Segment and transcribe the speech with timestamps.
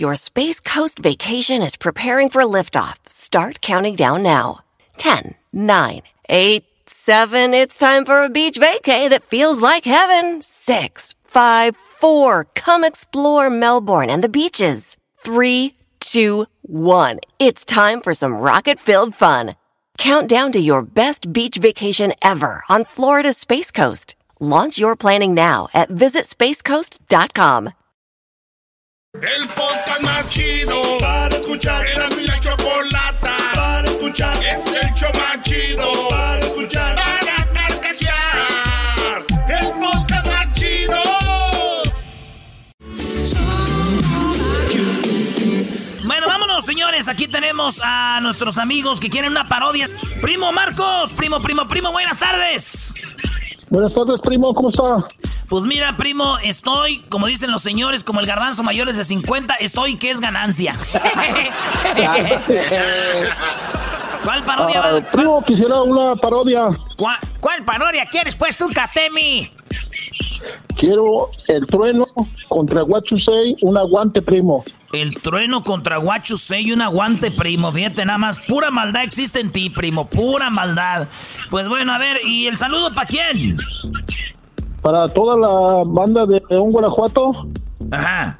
[0.00, 2.96] Your Space Coast vacation is preparing for liftoff.
[3.06, 4.60] Start counting down now.
[4.96, 7.52] 10, 9, 8, 7.
[7.52, 10.40] It's time for a beach vacay that feels like heaven.
[10.40, 12.44] 6, 5, 4.
[12.54, 14.96] Come explore Melbourne and the beaches.
[15.18, 17.20] 3, 2, 1.
[17.38, 19.54] It's time for some rocket filled fun.
[19.98, 24.14] Count down to your best beach vacation ever on Florida's Space Coast.
[24.40, 27.74] Launch your planning now at visitspacecoast.com.
[29.22, 31.86] El podcast más chido para escuchar.
[31.86, 34.34] Era mi la chocolata para escuchar.
[34.42, 36.94] Es el show más chido para escuchar.
[36.96, 39.26] Para carcajear.
[39.46, 41.02] El podcast más chido.
[46.04, 47.06] Bueno, vámonos, señores.
[47.08, 49.90] Aquí tenemos a nuestros amigos que quieren una parodia.
[50.22, 52.94] Primo Marcos, primo, primo, primo, buenas tardes.
[53.70, 55.06] Buenas tardes, primo, ¿cómo está?
[55.48, 59.96] Pues mira, primo, estoy, como dicen los señores, como el garbanzo mayores de 50, estoy
[59.96, 60.74] que es ganancia.
[64.24, 65.00] ¿Cuál parodia va?
[65.00, 66.66] primo, quisiera una parodia.
[66.96, 69.52] ¿Cuál, cuál parodia quieres, pues, tú, Katemi?
[70.76, 72.06] Quiero el trueno
[72.48, 74.64] contra Guachusei, un aguante, primo.
[74.92, 77.70] El trueno contra Guacho y un aguante, primo.
[77.70, 78.40] Fíjate, nada más.
[78.40, 80.06] Pura maldad existe en ti, primo.
[80.06, 81.06] Pura maldad.
[81.50, 83.56] Pues bueno, a ver, ¿y el saludo para quién?
[84.82, 87.46] Para toda la banda de León, Guanajuato
[87.90, 88.38] Ajá.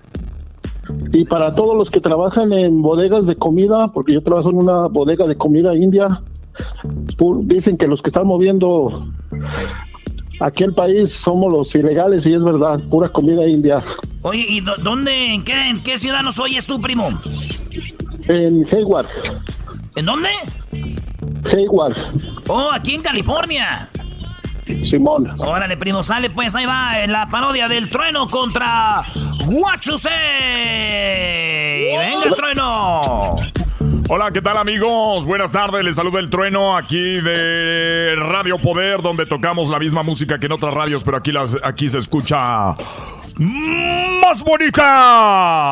[1.12, 4.86] y para todos los que trabajan en bodegas de comida, porque yo trabajo en una
[4.88, 6.22] bodega de comida india.
[7.42, 9.06] Dicen que los que están moviendo
[10.40, 13.82] aquí el país somos los ilegales y es verdad, pura comida india.
[14.22, 17.08] Oye, ¿y dó- dónde, en qué, en qué ciudad nos oyes tú, primo?
[18.28, 19.06] En Hayward,
[19.96, 20.28] ¿En dónde?
[21.52, 21.96] Hayward,
[22.48, 23.88] Oh, aquí en California.
[24.84, 25.28] Simón.
[25.40, 29.02] Órale, primo, sale pues, ahí va en la parodia del trueno contra
[29.46, 30.10] Guachusei.
[31.96, 33.30] ¡Venga el trueno!
[34.08, 35.24] Hola, ¿qué tal amigos?
[35.26, 40.38] Buenas tardes, les saluda el trueno aquí de Radio Poder, donde tocamos la misma música
[40.38, 42.74] que en otras radios, pero aquí, las, aquí se escucha
[43.36, 45.70] más bonita.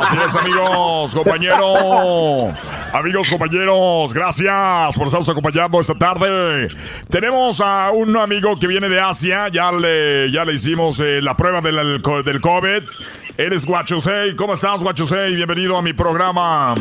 [0.00, 2.54] Así es, amigos, compañeros.
[2.92, 6.68] Amigos, compañeros, gracias por estarnos acompañando esta tarde.
[7.10, 11.36] Tenemos a un amigo que viene de Asia, ya le, ya le hicimos eh, la
[11.36, 12.82] prueba del, del COVID.
[13.38, 14.34] Eres Guachusei.
[14.34, 15.34] ¿Cómo estás, Guachusei?
[15.36, 16.74] Bienvenido a mi programa.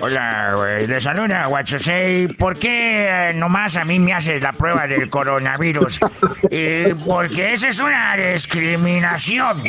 [0.00, 0.86] Hola, güey.
[0.86, 2.28] De saluda, Guachosei.
[2.28, 6.00] ¿Por qué eh, nomás a mí me haces la prueba del coronavirus?
[6.54, 9.62] Eh, porque esa es una discriminación.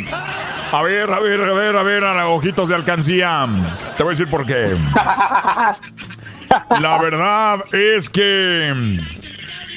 [0.70, 3.48] A ver, a ver, a ver, a ver, a los ojitos de alcancía.
[3.96, 4.76] Te voy a decir por qué.
[6.78, 8.98] La verdad es que.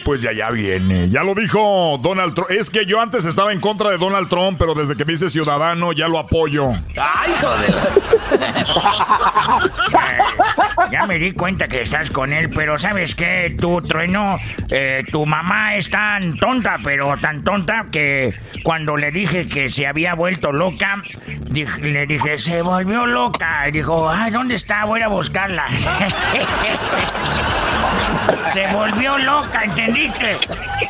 [0.07, 1.09] Pues ya, ya viene.
[1.09, 2.49] Ya lo dijo Donald Trump.
[2.49, 5.27] Es que yo antes estaba en contra de Donald Trump, pero desde que me hice
[5.27, 6.71] ciudadano ya lo apoyo.
[6.95, 7.75] ¡Ay, joder!
[10.91, 13.53] Ya me di cuenta que estás con él, pero ¿sabes qué?
[13.59, 14.37] Tu trueno,
[14.69, 19.87] eh, tu mamá es tan tonta, pero tan tonta que cuando le dije que se
[19.87, 21.01] había vuelto loca,
[21.81, 23.67] le dije, se volvió loca.
[23.67, 24.85] Y dijo, ay, ¿dónde está?
[24.85, 25.65] Voy a buscarla.
[28.53, 29.63] se volvió loca,
[30.05, 30.37] ¿entendiste?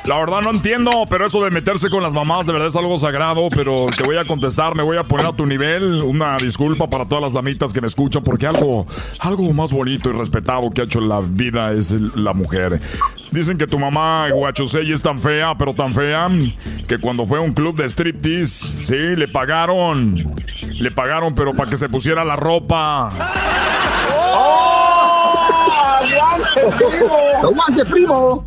[0.06, 2.97] La verdad no entiendo, pero eso de meterse con las mamás de verdad es algo
[2.97, 6.01] sagrado, pero te voy a contestar, me voy a poner a tu nivel.
[6.03, 8.85] Una disculpa para todas las damitas que me escuchan, porque algo,
[9.19, 12.79] algo más bonito y respetado que ha hecho en la vida es el- la mujer.
[13.31, 16.29] Dicen que tu mamá, Guachosei, es tan fea, pero tan fea,
[16.88, 20.35] que cuando fue a un club de striptease, sí, le pagaron.
[20.79, 23.09] Le pagaron, pero para que se pusiera la ropa.
[27.44, 28.45] ¡Aguante, primo!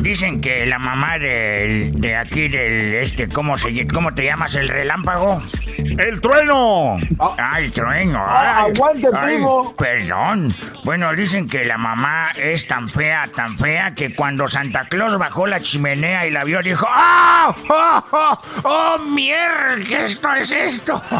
[0.00, 4.54] Dicen que la mamá de, aquí del este, ¿cómo se cómo te llamas?
[4.54, 5.42] ¿El relámpago?
[5.76, 6.96] ¡El trueno!
[7.18, 8.24] Ah, el trueno.
[8.26, 9.74] Ah, ay, aguante, ay, primo.
[9.74, 10.48] Perdón.
[10.84, 15.46] Bueno, dicen que la mamá es tan fea, tan fea, que cuando Santa Claus bajó
[15.46, 17.54] la chimenea y la vio, dijo, ¡Ah!
[17.68, 19.76] ¡Oh, oh, oh, mierda!
[19.86, 21.02] ¿Qué esto es esto?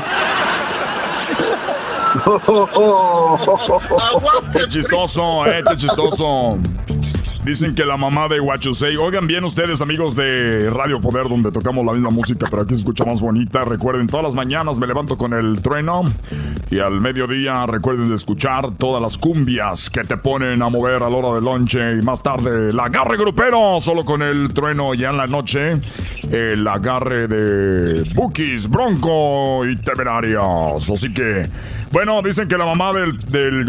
[4.53, 5.63] ¡Qué chistoso, eh!
[5.69, 6.59] ¡Qué chistoso!
[7.47, 8.97] Dicen que la mamá de Huachusei.
[8.97, 12.81] Oigan bien ustedes, amigos de Radio Poder, donde tocamos la misma música, pero aquí se
[12.81, 13.65] escucha más bonita.
[13.65, 16.03] Recuerden, todas las mañanas me levanto con el trueno.
[16.73, 21.09] Y al mediodía recuerden de escuchar todas las cumbias que te ponen a mover a
[21.09, 21.79] la hora del lonche.
[21.97, 24.93] Y más tarde, el agarre grupero, solo con el trueno.
[24.95, 25.81] Ya en la noche,
[26.29, 30.91] el agarre de Bookies, Bronco y Temerarios.
[30.91, 31.47] Así que,
[31.93, 33.65] bueno, dicen que la mamá del, del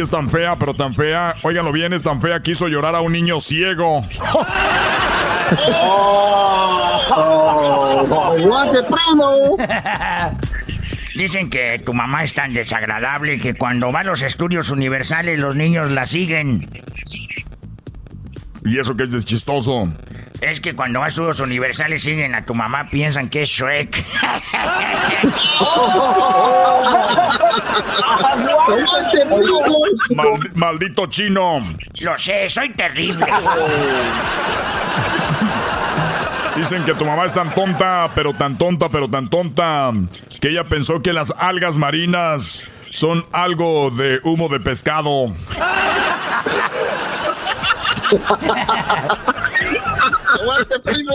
[0.00, 1.36] es tan fea, pero tan fea.
[1.44, 4.04] Óiganlo bien, es tan fea, quiso llorar a un niño ciego.
[11.14, 15.56] Dicen que tu mamá es tan desagradable que cuando va a los estudios universales los
[15.56, 16.68] niños la siguen.
[18.66, 19.84] ¿Y eso que es de chistoso?
[20.40, 24.04] Es que cuando va a estudios universales siguen a tu mamá, piensan que es Shrek.
[30.14, 31.60] Maldi- maldito chino.
[32.00, 33.26] Lo sé, soy terrible.
[36.56, 39.90] Dicen que tu mamá es tan tonta, pero tan tonta, pero tan tonta,
[40.40, 45.34] que ella pensó que las algas marinas son algo de humo de pescado.
[50.40, 51.14] ¡Aguante, primo!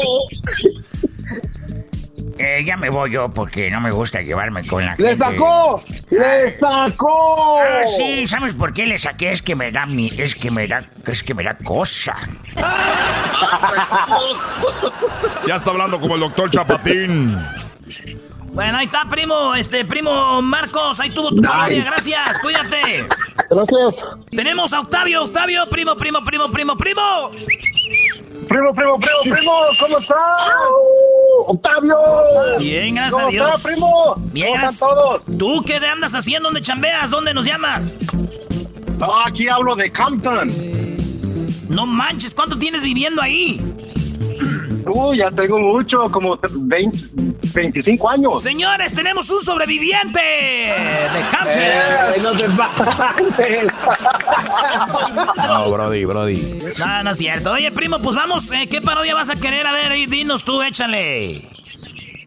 [2.38, 5.18] Eh, ya me voy yo porque no me gusta llevarme con la ¡Le gente.
[5.18, 5.84] sacó!
[6.10, 7.60] ¡Le sacó!
[7.62, 9.32] Ah, sí, ¿sabes por qué le saqué?
[9.32, 12.16] Es que me da mi, es que me da, es que me da cosa.
[15.48, 17.38] Ya está hablando como el doctor Chapatín.
[18.54, 19.56] Bueno, ahí está, primo.
[19.56, 21.84] Este, primo Marcos, ahí tuvo tu parodia.
[21.86, 23.08] Gracias, cuídate.
[23.50, 24.06] Gracias.
[24.32, 27.02] Tenemos a Octavio, Octavio, primo, primo, primo, primo, primo.
[28.48, 30.16] Primo, primo, primo, primo, ¿cómo está?
[31.48, 31.96] Octavio.
[32.60, 33.56] Bien, gracias a ¿Cómo Dios.
[33.56, 34.16] está, primo?
[34.34, 35.24] Bien, ¿Cómo están todos?
[35.38, 36.48] ¿Tú qué andas haciendo?
[36.48, 37.10] ¿Dónde chambeas?
[37.10, 37.98] ¿Dónde nos llamas?
[39.00, 40.52] Ah, aquí hablo de Compton.
[41.70, 43.62] No manches, ¿cuánto tienes viviendo ahí?
[44.86, 46.98] Uy, ya tengo mucho, como 20,
[47.54, 48.42] 25 años.
[48.44, 50.68] Señores, tenemos un sobreviviente de.
[50.68, 53.68] Eh, no te pases.
[55.38, 56.60] No, Brody, Brody.
[56.80, 57.52] No, no es cierto.
[57.52, 58.52] Oye, primo, pues vamos.
[58.52, 59.66] eh, ¿Qué parodia vas a querer?
[59.68, 61.48] A ver, y dinos tú, échale.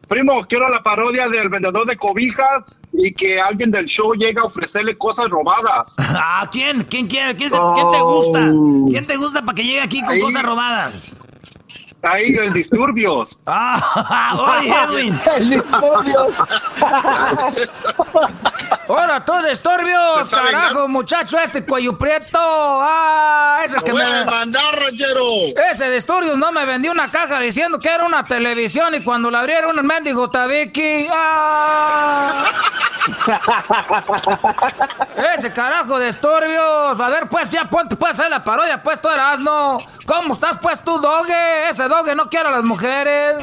[0.09, 4.45] Primo, quiero la parodia del vendedor de cobijas y que alguien del show llegue a
[4.45, 5.97] ofrecerle cosas robadas.
[5.99, 6.85] ¿A quién?
[6.85, 7.35] ¿Quién quiere?
[7.35, 8.53] ¿Quién, se- quién te gusta?
[8.91, 10.21] ¿Quién te gusta para que llegue aquí con Ahí.
[10.21, 11.24] cosas robadas?
[12.05, 13.39] Ahí, el disturbios.
[13.47, 15.21] Ah, oye, Edwin.
[15.37, 16.35] El disturbios.
[18.87, 20.23] ¡Hola, tú disturbios!
[20.23, 22.39] Está ¡Carajo, muchacho este cuello prieto!
[22.39, 23.61] ¡Ah!
[23.65, 24.17] Ese que ¡Voy a me...
[24.17, 25.25] demandar, ranchero!
[25.71, 29.41] Ese disturbios no me vendió una caja diciendo que era una televisión y cuando la
[29.41, 31.09] abrieron un mendigo tabiqui.
[31.11, 32.45] ¡Ah!
[35.37, 37.01] Ese carajo de disturbios.
[37.01, 39.79] A ver, pues, ya ponte pues ahí la parodia, pues tú eras, ¿no?
[40.07, 41.69] ¿Cómo estás, pues, tú, doge?
[41.71, 43.37] Ese doge no quiere a las mujeres.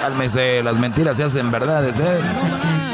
[0.00, 2.20] Cálmese, las mentiras se hacen verdades, ¿eh?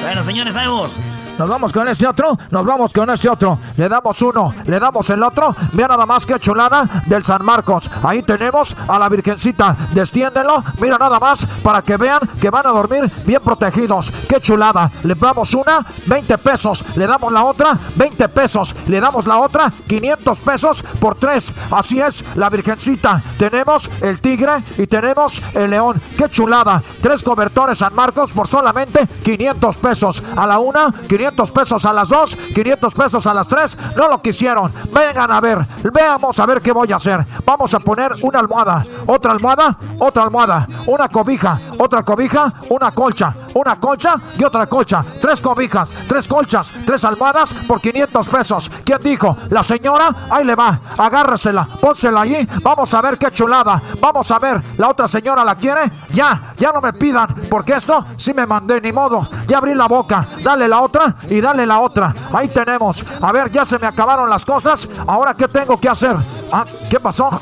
[0.03, 0.97] Bueno, señores, sabemos.
[1.39, 3.61] Nos vamos con este otro, nos vamos con este otro.
[3.77, 5.55] Le damos uno, le damos el otro.
[5.73, 7.89] Vea nada más que chulada del San Marcos.
[8.03, 9.77] Ahí tenemos a la Virgencita.
[9.95, 14.11] Destiéndelo, mira nada más para que vean que van a dormir bien protegidos.
[14.29, 14.91] Qué chulada.
[15.05, 16.85] Le damos una, 20 pesos.
[16.97, 18.75] Le damos la otra, 20 pesos.
[18.89, 21.53] Le damos la otra, 500 pesos por tres.
[21.71, 23.23] Así es, la Virgencita.
[23.39, 26.01] Tenemos el tigre y tenemos el león.
[26.17, 26.83] Qué chulada.
[27.01, 30.21] Tres cobertores San Marcos por solamente 500 pesos.
[30.35, 33.77] A la una, 500 pesos a las dos, 500 pesos a las tres.
[33.97, 34.73] No lo quisieron.
[34.93, 35.67] Vengan a ver.
[35.93, 37.25] Veamos a ver qué voy a hacer.
[37.45, 43.35] Vamos a poner una almohada, otra almohada, otra almohada, una cobija, otra cobija, una colcha,
[43.55, 45.05] una colcha y otra colcha.
[45.21, 48.71] Tres cobijas, tres colchas, tres almohadas por 500 pesos.
[48.85, 49.37] ¿Quién dijo?
[49.51, 50.81] La señora, ahí le va.
[50.97, 52.47] Agárresela, pónsela allí.
[52.63, 53.81] Vamos a ver qué chulada.
[54.01, 54.63] Vamos a ver.
[54.77, 55.91] ¿La otra señora la quiere?
[56.11, 57.35] Ya, ya no me pidan.
[57.51, 59.27] Porque esto sí me mandé, ni modo.
[59.47, 60.25] Ya abrí la boca.
[60.43, 62.15] Dale la otra y dale la otra.
[62.33, 63.05] Ahí tenemos.
[63.21, 64.89] A ver, ya se me acabaron las cosas.
[65.07, 66.17] Ahora, ¿qué tengo que hacer?
[66.53, 67.41] Ah, ¿qué pasó?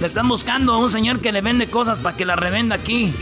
[0.00, 3.14] Le están buscando a un señor que le vende cosas para que las revenda aquí.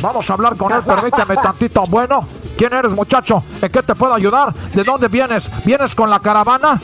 [0.00, 1.84] Vamos a hablar con él, permíteme tantito.
[1.86, 3.42] Bueno, ¿quién eres, muchacho?
[3.60, 4.54] ¿En qué te puedo ayudar?
[4.54, 5.50] ¿De dónde vienes?
[5.64, 6.80] ¿Vienes con la caravana?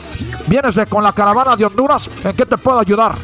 [0.47, 2.09] ¿Vienes de, con la caravana de Honduras?
[2.23, 3.15] ¿En qué te puedo ayudar?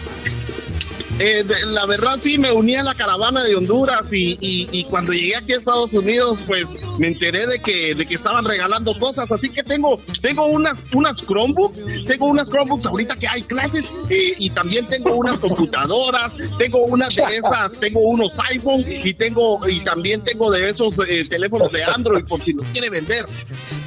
[1.19, 4.83] Eh, de- la verdad sí me uní a la caravana de Honduras y, y- y
[4.85, 6.65] cuando llegué aquí a Estados Unidos pues
[6.97, 11.21] me enteré de que, de que estaban regalando cosas, así que tengo, tengo unas, unas
[11.23, 11.77] Chromebooks,
[12.07, 17.15] tengo unas Chromebooks ahorita que hay clases eh, y también tengo unas computadoras, tengo unas
[17.15, 21.83] de esas, tengo unos iPhone y tengo y también tengo de esos eh, teléfonos de
[21.83, 23.27] Android por si los quiere vender.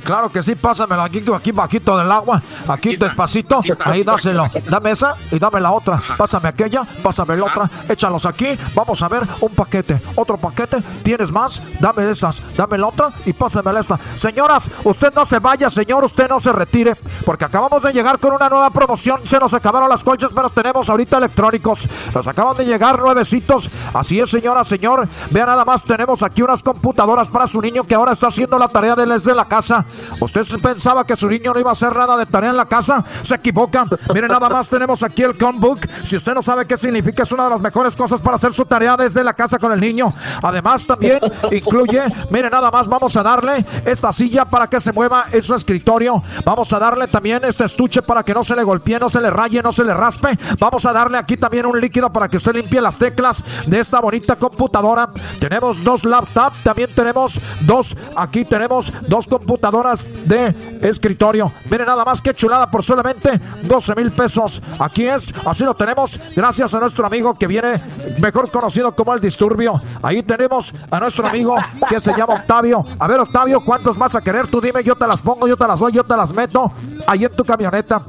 [0.04, 4.48] Claro que sí, pásamelo aquí, aquí bajito del agua, aquí despacito, ahí dáselo.
[4.68, 6.00] Dame esa y dame la otra.
[6.16, 8.46] Pásame aquella, pásame la otra, échalos aquí.
[8.74, 10.78] Vamos a ver un paquete, otro paquete.
[11.02, 11.80] ¿Tienes más?
[11.80, 13.98] Dame esas, dame la otra y pásamela esta.
[14.16, 18.32] Señoras, usted no se vaya, señor, usted no se retire, porque acabamos de llegar con
[18.32, 19.20] una nueva promoción.
[19.26, 21.86] Se nos acabaron las colchas, pero tenemos ahorita electrónicos.
[22.14, 23.70] Nos acaban de llegar nuevecitos.
[23.92, 25.08] Así es, señora, señor.
[25.30, 28.68] Vea nada más, tenemos aquí unas computadoras para su niño que ahora está haciendo la
[28.68, 29.84] tarea de desde la casa.
[30.20, 33.04] ¿Usted pensaba que su niño no iba a hacer nada de tarea en la casa?
[33.22, 33.84] Se equivoca.
[34.12, 35.80] Mire, nada más tenemos aquí el Chromebook.
[36.02, 38.64] Si usted no sabe qué significa, es una de las mejores cosas para hacer su
[38.64, 40.12] tarea desde la casa con el niño.
[40.42, 41.18] Además, también
[41.50, 45.54] incluye, mire, nada más vamos a darle esta silla para que se mueva en su
[45.54, 46.22] escritorio.
[46.44, 49.30] Vamos a darle también este estuche para que no se le golpee, no se le
[49.30, 50.38] raye, no se le raspe.
[50.58, 54.00] Vamos a darle aquí también un líquido para que usted limpie las teclas de esta
[54.00, 55.10] bonita computadora.
[55.38, 61.52] Tenemos dos laptops, también tenemos dos, aquí tenemos dos computadoras de escritorio.
[61.70, 64.62] Mire nada más que chulada por solamente 12 mil pesos.
[64.78, 67.80] Aquí es, así lo tenemos, gracias a nuestro amigo que viene,
[68.20, 69.82] mejor conocido como el Disturbio.
[70.00, 71.56] Ahí tenemos a nuestro amigo
[71.88, 72.84] que se llama Octavio.
[73.00, 74.46] A ver, Octavio, ¿cuántos vas a querer?
[74.46, 76.70] Tú dime, yo te las pongo, yo te las doy, yo te las meto
[77.08, 78.00] ahí en tu camioneta.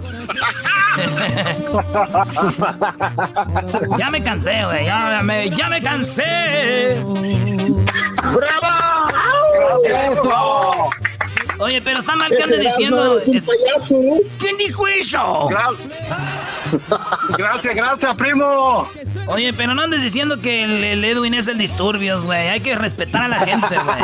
[3.98, 4.86] Ya me cansé, güey.
[4.86, 7.04] Ya me, ya me cansé.
[8.36, 8.75] ¡Bravo!
[11.59, 13.17] Oye, pero está mal que ande diciendo.
[13.19, 13.45] es-
[14.39, 15.50] ¿Quién dijo eso?
[17.38, 18.88] Gracias, gracias, primo.
[19.27, 22.50] Oye, pero no andes diciendo que el, el Edwin es el disturbios, güey.
[22.50, 23.97] Hay que respetar a la gente, güey.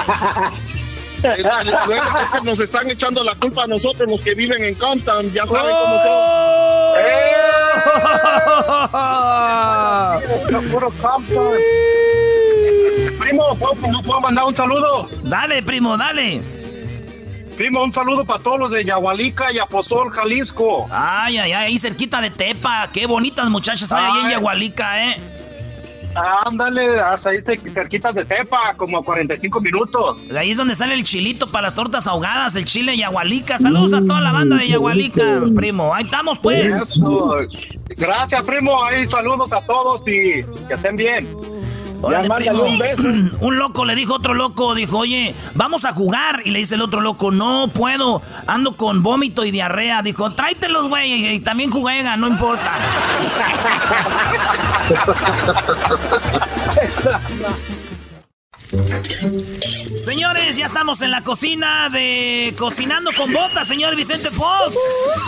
[2.44, 5.32] Nos están echando la culpa a nosotros, los que viven en Compton.
[5.32, 6.12] Ya saben cómo son.
[11.02, 11.54] Compton.
[13.20, 15.08] Primo, ¿puedo, ¿no puedo mandar un saludo?
[15.24, 16.42] Dale, primo, dale.
[17.58, 20.88] Primo, un saludo para todos los de Yahualica y Aposol, Jalisco.
[20.92, 22.90] Ay, ay, ay, ahí cerquita de Tepa.
[22.92, 24.32] Qué bonitas muchachas hay ahí en.
[24.32, 25.18] Yagualica, ¿eh?
[26.46, 30.28] Ándale, hasta ahí cer- cerquitas de Tepa, como a 45 minutos.
[30.38, 33.58] Ahí es donde sale el chilito para las tortas ahogadas, el chile Yagualica.
[33.60, 35.94] Saludos a toda la banda de Yagualica, primo.
[35.94, 36.74] Ahí estamos, pues.
[36.76, 37.38] Eso.
[37.96, 38.84] Gracias, primo.
[38.84, 41.28] Ahí saludos a todos y que estén bien.
[42.02, 42.66] Órale, ya mándale primo.
[42.66, 43.38] un beso.
[43.46, 46.42] Un loco le dijo a otro loco, dijo, oye, vamos a jugar.
[46.46, 50.02] Y le dice el otro loco, no puedo, ando con vómito y diarrea.
[50.02, 52.72] Dijo, tráetelos, güey, y también juegan, no importa.
[60.02, 64.74] Señores, ya estamos en la cocina de Cocinando con Botas, señor Vicente Fox.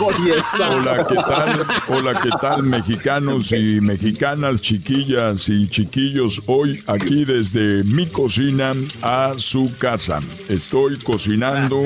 [0.00, 1.66] Hola, ¿qué tal?
[1.88, 6.40] Hola, ¿qué tal, mexicanos y mexicanas, chiquillas y chiquillos?
[6.46, 8.72] Hoy aquí desde mi cocina
[9.02, 10.20] a su casa.
[10.48, 11.82] Estoy cocinando.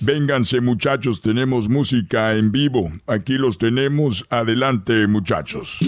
[0.00, 2.92] Vénganse, muchachos, tenemos música en vivo.
[3.06, 4.26] Aquí los tenemos.
[4.28, 5.78] Adelante, muchachos.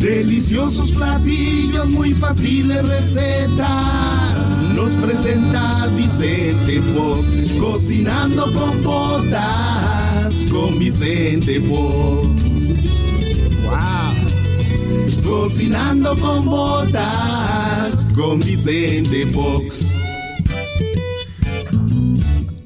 [0.00, 4.38] Deliciosos platillos, muy fáciles recetas.
[4.74, 12.42] Nos presenta Vicente Fox, cocinando con botas con Vicente Fox.
[13.62, 14.14] Wow.
[15.22, 20.00] Cocinando con botas con Vicente Fox.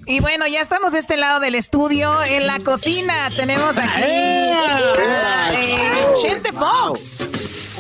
[0.07, 3.31] Y bueno, ya estamos de este lado del estudio, en la cocina.
[3.35, 7.27] Tenemos aquí a eh, Chente Fox.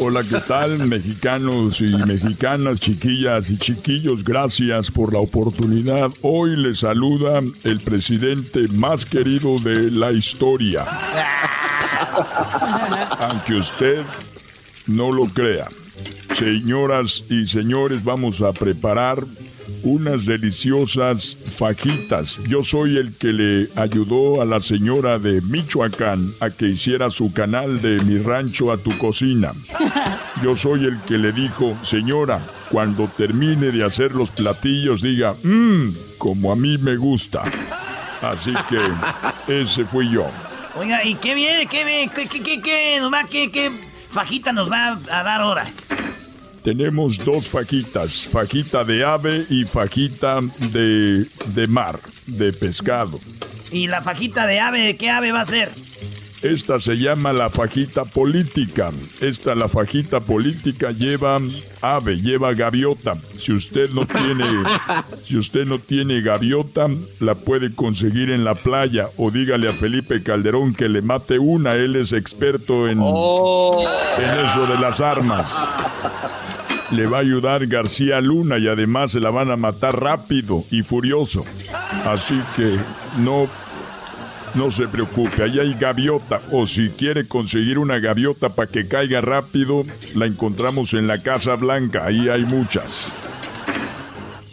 [0.00, 4.24] Hola, ¿qué tal, mexicanos y mexicanas, chiquillas y chiquillos?
[4.24, 6.10] Gracias por la oportunidad.
[6.22, 10.84] Hoy les saluda el presidente más querido de la historia.
[13.20, 14.02] Aunque usted
[14.86, 15.68] no lo crea.
[16.32, 19.24] Señoras y señores, vamos a preparar
[19.82, 22.40] unas deliciosas fajitas.
[22.48, 27.32] Yo soy el que le ayudó a la señora de Michoacán a que hiciera su
[27.32, 29.52] canal de Mi Rancho a tu Cocina.
[30.42, 32.40] Yo soy el que le dijo, señora,
[32.70, 37.42] cuando termine de hacer los platillos, diga, mmm, como a mí me gusta.
[38.20, 40.26] Así que ese fui yo.
[40.76, 41.66] Oiga, ¿y qué viene?
[41.66, 42.10] ¿Qué, viene?
[42.12, 43.72] ¿Qué, qué, qué, qué
[44.10, 45.64] fajita nos va a dar ahora?
[46.64, 50.40] Tenemos dos fajitas, fajita de ave y fajita
[50.72, 53.20] de, de mar, de pescado.
[53.70, 55.70] ¿Y la fajita de ave, qué ave va a ser?
[56.44, 58.90] Esta se llama la fajita política.
[59.22, 61.40] Esta, la fajita política, lleva
[61.80, 63.16] ave, lleva gaviota.
[63.38, 64.44] Si usted no tiene,
[65.24, 66.86] si usted no tiene gaviota,
[67.20, 71.76] la puede conseguir en la playa o dígale a Felipe Calderón que le mate una.
[71.76, 75.66] Él es experto en, en eso de las armas.
[76.90, 80.82] Le va a ayudar García Luna y además se la van a matar rápido y
[80.82, 81.42] furioso.
[82.04, 82.76] Así que
[83.20, 83.48] no
[84.54, 86.40] no se preocupe, ahí hay gaviota.
[86.52, 89.82] O si quiere conseguir una gaviota para que caiga rápido,
[90.14, 92.06] la encontramos en la Casa Blanca.
[92.06, 93.12] Ahí hay muchas.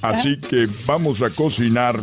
[0.01, 1.95] Así que vamos a cocinar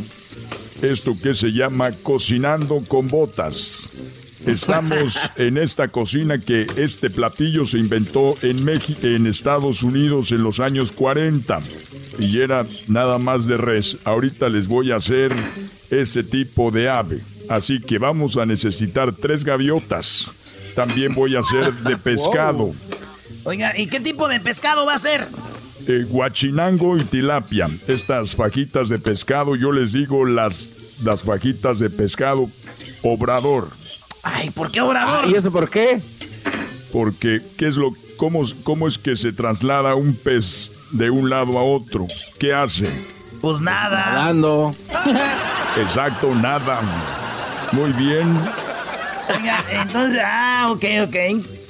[0.83, 3.89] esto que se llama cocinando con botas.
[4.47, 10.45] Estamos en esta cocina que este platillo se inventó en México, en Estados Unidos en
[10.45, 11.61] los años 40
[12.21, 13.99] y era nada más de res.
[14.05, 15.33] Ahorita les voy a hacer
[15.91, 17.21] ese tipo de ave.
[17.49, 20.31] Así que vamos a necesitar tres gaviotas.
[20.75, 22.73] También voy a hacer de pescado.
[23.45, 25.27] Oiga, ¿y qué tipo de pescado va a ser?
[25.87, 27.69] Eh, guachinango y tilapia.
[27.87, 30.71] Estas fajitas de pescado, yo les digo las,
[31.03, 32.49] las fajitas de pescado
[33.03, 33.69] obrador.
[34.23, 35.29] Ay, ¿por qué obrador?
[35.31, 36.01] ¿Y eso por qué?
[36.93, 41.59] Porque, ¿qué es lo, cómo, ¿cómo es que se traslada un pez de un lado
[41.59, 42.07] a otro?
[42.39, 42.89] ¿Qué hace?
[43.41, 44.13] Pues nada.
[44.13, 44.75] Nadando.
[45.77, 46.81] Exacto, nada.
[47.73, 48.27] Muy bien.
[49.37, 51.17] Oiga, entonces, ah, ok, ok.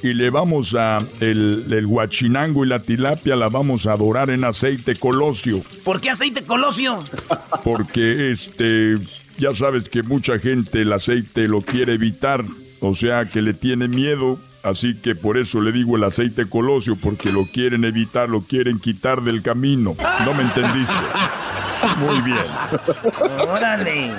[0.01, 4.45] Y le vamos a, el, el guachinango y la tilapia la vamos a dorar en
[4.45, 5.61] aceite colosio.
[5.83, 7.03] ¿Por qué aceite colosio?
[7.65, 8.97] Porque, este,
[9.37, 12.45] ya sabes que mucha gente el aceite lo quiere evitar,
[12.79, 14.39] o sea que le tiene miedo.
[14.61, 18.77] Así que por eso le digo el aceite colosio, porque lo quieren evitar, lo quieren
[18.79, 19.95] quitar del camino.
[20.25, 20.93] ¿No me entendiste?
[21.97, 22.37] Muy bien.
[23.47, 24.11] Órale.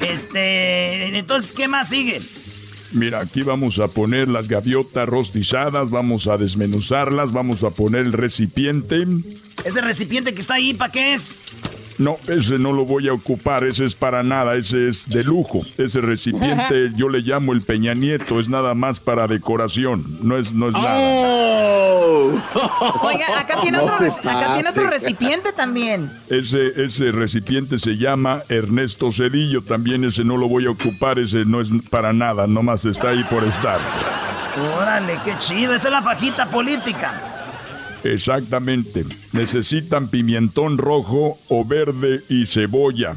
[0.00, 2.20] Este, entonces, ¿qué más sigue?
[2.94, 8.12] Mira, aquí vamos a poner las gaviotas rostizadas, vamos a desmenuzarlas, vamos a poner el
[8.12, 9.04] recipiente.
[9.64, 11.36] ¿Ese recipiente que está ahí, para qué es?
[11.98, 15.60] No, ese no lo voy a ocupar, ese es para nada, ese es de lujo.
[15.78, 20.52] Ese recipiente yo le llamo el Peña Nieto, es nada más para decoración, no es,
[20.52, 21.54] no es nada.
[23.02, 26.10] Oiga, acá tiene, No otro, acá tiene otro recipiente también.
[26.28, 31.44] Ese, ese recipiente se llama Ernesto Cedillo, también ese no lo voy a ocupar, ese
[31.44, 33.78] no es para nada, nomás está ahí por estar.
[34.78, 35.74] Órale, qué chido.
[35.74, 37.33] Esa es la fajita política.
[38.04, 39.04] Exactamente.
[39.32, 43.16] Necesitan pimentón rojo o verde y cebolla.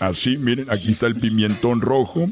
[0.00, 2.28] Así, miren, aquí está el pimentón rojo.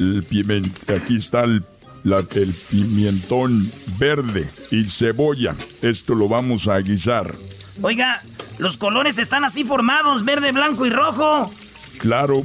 [0.00, 1.62] El pimen- aquí está el,
[2.04, 5.54] la- el pimentón verde y cebolla.
[5.82, 7.34] Esto lo vamos a guisar.
[7.82, 8.22] Oiga,
[8.58, 11.52] los colores están así formados, verde, blanco y rojo.
[11.98, 12.42] Claro,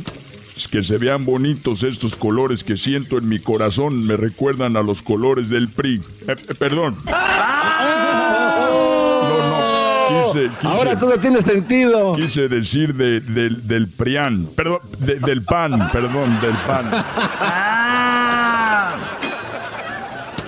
[0.56, 4.06] es que se vean bonitos estos colores que siento en mi corazón.
[4.08, 6.02] Me recuerdan a los colores del PRI.
[6.28, 6.96] Eh, eh, perdón.
[10.08, 12.14] Quise, quise- Ahora todo tiene sentido.
[12.16, 14.48] Quise decir de- del, del PRIAN.
[14.56, 16.86] Perdón, de- del PAN, perdón, del PAN.
[16.92, 18.96] Ah.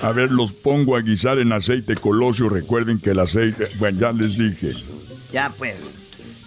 [0.02, 2.48] A ver, los pongo a guisar en aceite colosio.
[2.48, 4.70] Recuerden que el aceite, bueno, ya les dije.
[5.32, 5.96] Ya pues.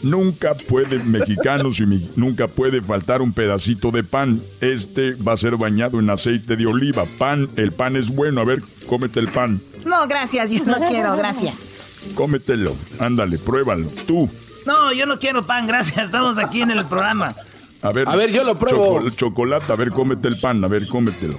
[0.04, 4.42] Nunca puede, mexicanos y mi- nunca puede faltar un pedacito de pan.
[4.62, 7.06] Este va a ser bañado en aceite de oliva.
[7.18, 8.42] Pan, el pan es bueno.
[8.42, 9.60] A ver, cómete el pan.
[9.86, 12.12] No, gracias, yo no quiero, gracias.
[12.16, 12.76] Cómetelo.
[13.00, 13.88] Ándale, pruébalo.
[14.06, 14.30] Tú.
[14.66, 16.06] No, yo no quiero pan, gracias.
[16.06, 17.34] Estamos aquí en el programa.
[17.82, 18.08] A ver.
[18.08, 19.00] A ver, yo lo pruebo.
[19.02, 20.64] choco- chocolate, a ver, cómete el pan.
[20.64, 21.38] A ver, cómetelo.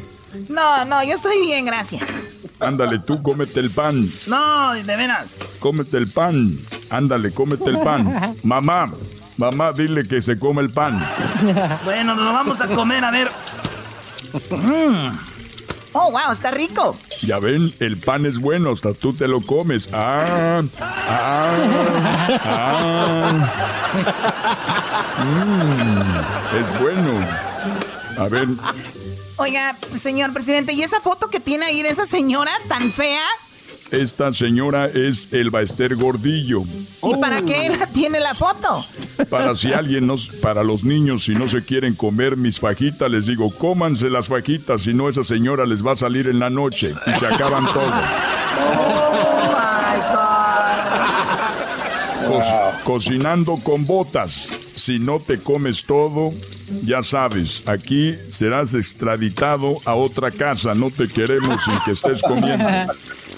[0.49, 2.03] No, no, yo estoy bien, gracias.
[2.61, 4.05] Ándale, tú cómete el pan.
[4.27, 5.27] No, de veras.
[5.59, 6.51] Cómete el pan.
[6.95, 8.37] Ándale, cómete el pan.
[8.45, 8.89] Mamá,
[9.37, 11.05] mamá, dile que se come el pan.
[11.85, 13.31] Bueno, nos lo vamos a comer, a ver.
[14.51, 15.19] Mm.
[15.93, 16.97] Oh, wow, está rico.
[17.23, 19.89] Ya ven, el pan es bueno, hasta tú te lo comes.
[19.93, 21.53] Ah, ah,
[22.45, 23.33] ah.
[25.25, 27.27] Mm, es bueno.
[28.19, 28.47] A ver,
[29.37, 33.25] Oiga, señor presidente, ¿y esa foto que tiene ahí de esa señora tan fea?
[33.91, 36.63] Esta señora es Elba Ester Gordillo.
[37.03, 38.85] ¿Y para qué la tiene la foto?
[39.31, 43.27] Para si alguien nos, para los niños, si no se quieren comer mis fajitas, les
[43.27, 46.95] digo, cómanse las fajitas, si no esa señora les va a salir en la noche
[47.07, 47.93] y se acaban todo.
[48.57, 49.99] Oh, my
[52.29, 52.29] God.
[52.29, 54.31] Co- cocinando con botas.
[54.75, 56.33] Si no te comes todo,
[56.85, 60.75] ya sabes, aquí serás extraditado a otra casa.
[60.75, 62.65] No te queremos sin que estés comiendo.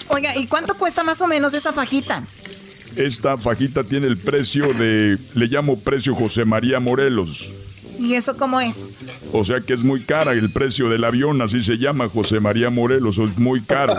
[0.09, 2.23] Oiga, ¿y cuánto cuesta más o menos esa fajita?
[2.95, 7.53] Esta fajita tiene el precio de, le llamo precio José María Morelos.
[7.99, 8.89] ¿Y eso cómo es?
[9.33, 12.69] O sea que es muy cara el precio del avión, así se llama José María
[12.69, 13.95] Morelos, es muy caro.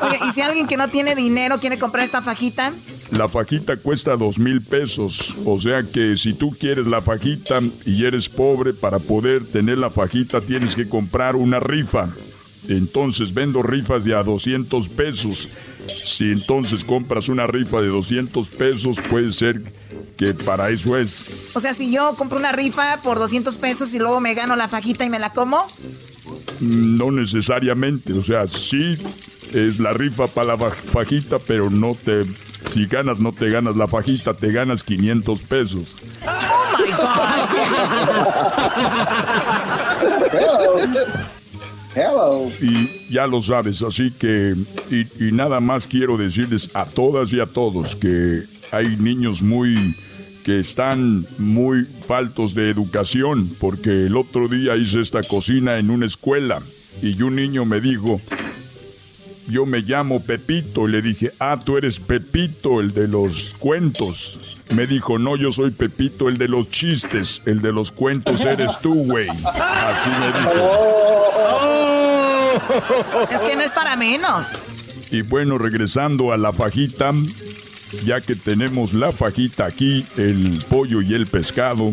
[0.00, 2.72] Oye, ¿y si alguien que no tiene dinero quiere comprar esta fajita?
[3.12, 8.04] La fajita cuesta dos mil pesos, o sea que si tú quieres la fajita y
[8.04, 12.08] eres pobre, para poder tener la fajita tienes que comprar una rifa.
[12.68, 15.48] Entonces vendo rifas de a 200 pesos.
[15.86, 19.62] Si entonces compras una rifa de 200 pesos, puede ser
[20.16, 21.50] que para eso es.
[21.54, 24.68] O sea, si yo compro una rifa por 200 pesos y luego me gano la
[24.68, 25.66] fajita y me la como.
[26.60, 28.96] No necesariamente, o sea, sí
[29.52, 32.24] es la rifa para la fajita, pero no te...
[32.70, 35.98] Si ganas, no te ganas la fajita, te ganas 500 pesos.
[36.26, 36.32] Oh
[36.78, 36.92] my
[41.12, 41.30] God.
[41.94, 42.50] Hello.
[42.60, 44.54] Y ya lo sabes, así que,
[44.90, 49.94] y, y, nada más quiero decirles a todas y a todos que hay niños muy,
[50.44, 56.06] que están muy faltos de educación, porque el otro día hice esta cocina en una
[56.06, 56.60] escuela
[57.02, 58.20] y un niño me dijo,
[59.48, 60.86] yo me llamo Pepito.
[60.86, 64.60] Le dije, ah, tú eres Pepito, el de los cuentos.
[64.74, 67.42] Me dijo, no, yo soy Pepito, el de los chistes.
[67.46, 69.28] El de los cuentos eres tú, güey.
[69.28, 71.73] Así me dijo.
[73.30, 74.58] Es que no es para menos.
[75.10, 77.12] Y bueno, regresando a la fajita,
[78.04, 81.92] ya que tenemos la fajita aquí, el pollo y el pescado,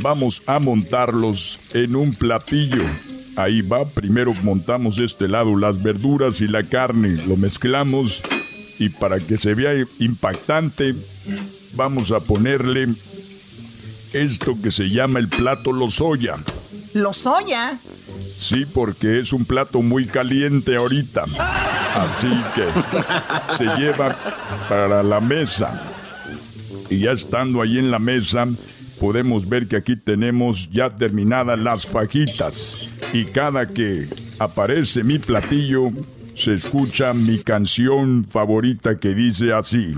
[0.00, 2.84] vamos a montarlos en un platillo.
[3.36, 8.22] Ahí va, primero montamos de este lado las verduras y la carne, lo mezclamos
[8.78, 10.94] y para que se vea impactante,
[11.74, 12.88] vamos a ponerle
[14.12, 16.36] esto que se llama el plato lozoya.
[16.94, 17.78] ¿Lozoya?
[18.36, 21.24] Sí, porque es un plato muy caliente ahorita.
[21.94, 22.66] Así que
[23.56, 24.14] se lleva
[24.68, 25.82] para la mesa.
[26.90, 28.46] Y ya estando ahí en la mesa,
[29.00, 32.90] podemos ver que aquí tenemos ya terminadas las fajitas.
[33.12, 34.06] Y cada que
[34.38, 35.88] aparece mi platillo,
[36.34, 39.94] se escucha mi canción favorita que dice así.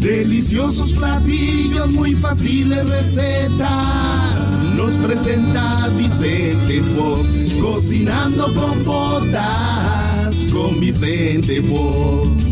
[0.00, 4.39] Deliciosos platillos, muy fáciles recetas.
[4.80, 12.44] Nos presenta Vicente Fox, cocinando con botas con Vicente Fox.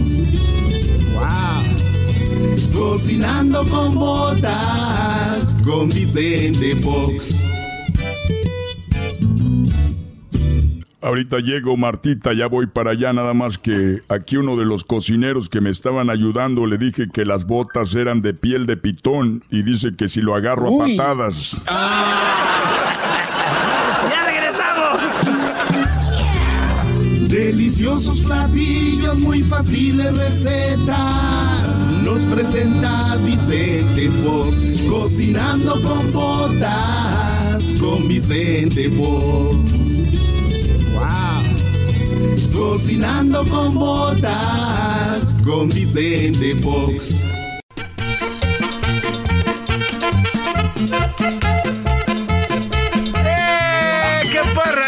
[1.15, 1.63] Wow.
[2.79, 7.58] Cocinando con botas con Vicente Fox.
[11.01, 15.49] Ahorita llego, Martita, ya voy para allá, nada más que aquí uno de los cocineros
[15.49, 19.63] que me estaban ayudando le dije que las botas eran de piel de pitón y
[19.63, 21.63] dice que si lo agarro a patadas.
[24.11, 25.01] ¡Ya regresamos!
[27.29, 31.77] Deliciosos platillos, muy fáciles recetas.
[32.03, 40.28] Nos presenta Vicente Fox, cocinando con botas con Vicente Fox.
[42.59, 47.29] Cocinando con botas con Vicente Fox.
[53.25, 54.23] ¡Eh!
[54.33, 54.87] ¡Qué porra!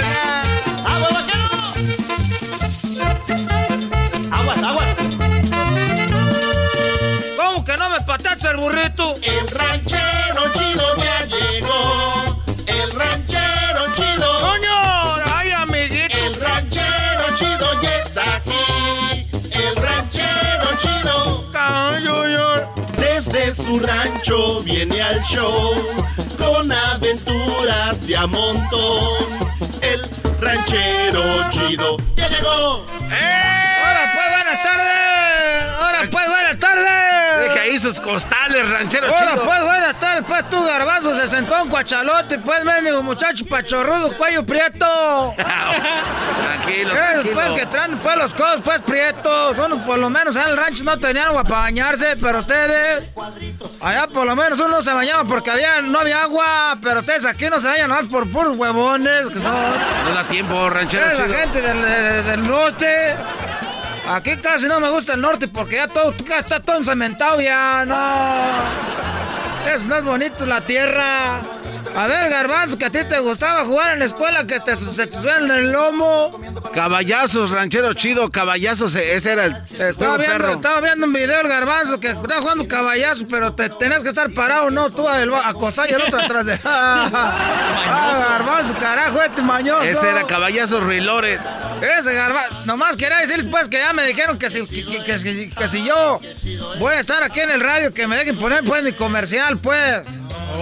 [0.84, 1.08] ¡Agua,
[4.32, 4.88] ¡Aguas, aguas!
[7.36, 9.14] ¿Cómo que no me patacha el burrito?
[9.22, 10.99] El ranchero chido
[23.70, 25.74] su rancho viene al show
[26.36, 29.26] con aventuras de a montón.
[29.80, 30.00] El
[30.40, 32.84] ranchero chido ya llegó.
[33.12, 33.76] ¡Eh!
[33.84, 35.09] ¡Ahora pues, buenas tardes!
[37.90, 39.42] Sus costales, ranchero Ahora chido.
[39.44, 44.44] pues, buenas tardes, pues tú, garbanzo, se sentó un cuachalote, pues, mendigo muchacho pachorrudo, cuello
[44.46, 45.34] prieto.
[45.36, 47.34] Tranquilo, tranquilo.
[47.34, 49.58] pues que traen pues los codos pues prietos.
[49.58, 53.04] Unos por lo menos en el rancho no tenían agua para bañarse, pero ustedes.
[53.80, 57.46] Allá por lo menos uno se bañaba porque había, no había agua, pero ustedes aquí
[57.50, 59.52] no se bañan nomás por puros huevones que son.
[60.04, 61.26] No da tiempo, ranchero chido.
[61.26, 63.16] la gente del, de- del norte.
[64.08, 69.70] Aquí casi no me gusta el norte porque ya todo está todo encementado ya, no.
[69.70, 71.40] Eso no es bonito la tierra.
[71.96, 75.06] A ver, Garbanzo, que a ti te gustaba jugar en la escuela, que te, se
[75.06, 76.30] te suena en el lomo.
[76.74, 80.52] Caballazos, ranchero chido, caballazos, e- ese era el Estaba viendo, perro.
[80.54, 84.30] estaba viendo un video el garbanzo que estaba jugando caballazo, pero te tenías que estar
[84.32, 86.58] parado, no, tú acostado y el otro atrás de.
[86.64, 89.82] ah, garbanzo, carajo, este mañoso.
[89.82, 91.40] Ese era caballazos Rilores.
[91.98, 92.54] Ese garbanzo.
[92.66, 95.68] Nomás quería decirles pues que ya me dijeron que si, que, que- que si- que
[95.68, 96.20] si yo
[96.78, 100.06] voy a estar aquí en el radio, que me dejen poner pues mi comercial, pues.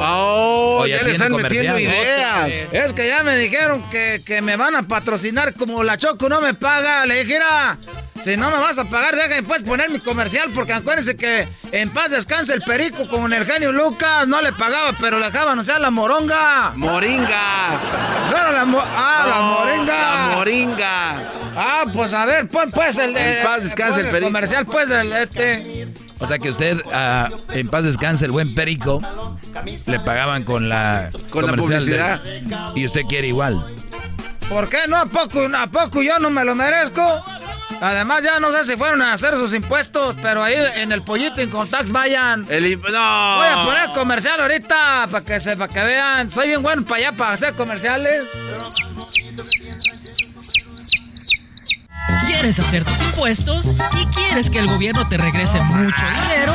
[0.01, 2.51] Oh, ya, ya le tiene están metiendo ideas.
[2.73, 6.41] Es que ya me dijeron que, que me van a patrocinar como la Choco no
[6.41, 7.05] me paga.
[7.07, 7.79] Le dije, "Mira,
[8.23, 11.91] si no me vas a pagar, déjame pues poner mi comercial, porque acuérdense que en
[11.91, 14.27] paz descanse el perico con el genio Lucas.
[14.29, 16.73] No le pagaba, pero le dejaban, o sea, la moronga.
[16.77, 17.81] Moringa.
[18.31, 19.99] No era la mo- Ah, la moringa.
[19.99, 21.33] La moringa.
[21.57, 23.39] Ah, pues a ver, pon pues el de.
[23.39, 24.27] En paz descanse el perico.
[24.27, 25.89] comercial, pues del este.
[26.21, 29.01] O sea que usted, ah, en paz descanse el buen perico,
[29.87, 32.73] le pagaban con la Con la comercial de- publicidad.
[32.75, 33.75] y usted quiere igual.
[34.49, 34.97] ¿Por qué no?
[34.97, 37.03] ¿A poco, ¿A poco yo no me lo merezco?
[37.81, 41.41] Además, ya no sé si fueron a hacer sus impuestos, pero ahí en el pollito
[41.41, 42.45] en Contax vayan.
[42.49, 43.37] El, imp- no.
[43.37, 46.31] Voy a poner comercial ahorita para que se para que vean.
[46.31, 48.25] Soy bien bueno para allá para hacer comerciales.
[52.27, 53.67] ¿Quieres hacer tus impuestos
[54.01, 56.55] y quieres que el gobierno te regrese mucho dinero?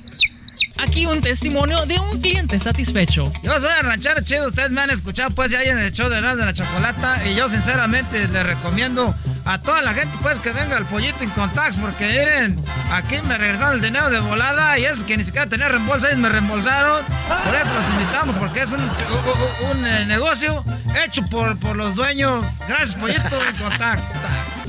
[0.81, 3.31] Aquí un testimonio de un cliente satisfecho.
[3.43, 6.17] Yo soy el ranchero chido, ustedes me han escuchado pues ya en el show de
[6.17, 9.13] Erasmo de la Chocolata y yo sinceramente les recomiendo
[9.45, 13.37] a toda la gente pues que venga al pollito en Contax porque miren, aquí me
[13.37, 17.03] regresaron el dinero de volada y eso que ni siquiera tenía reembolso, ellos me reembolsaron.
[17.45, 20.63] Por eso los invitamos porque es un, un- un, eh, negocio
[21.05, 22.43] hecho por, por los dueños.
[22.67, 24.07] Gracias pollito en Contax.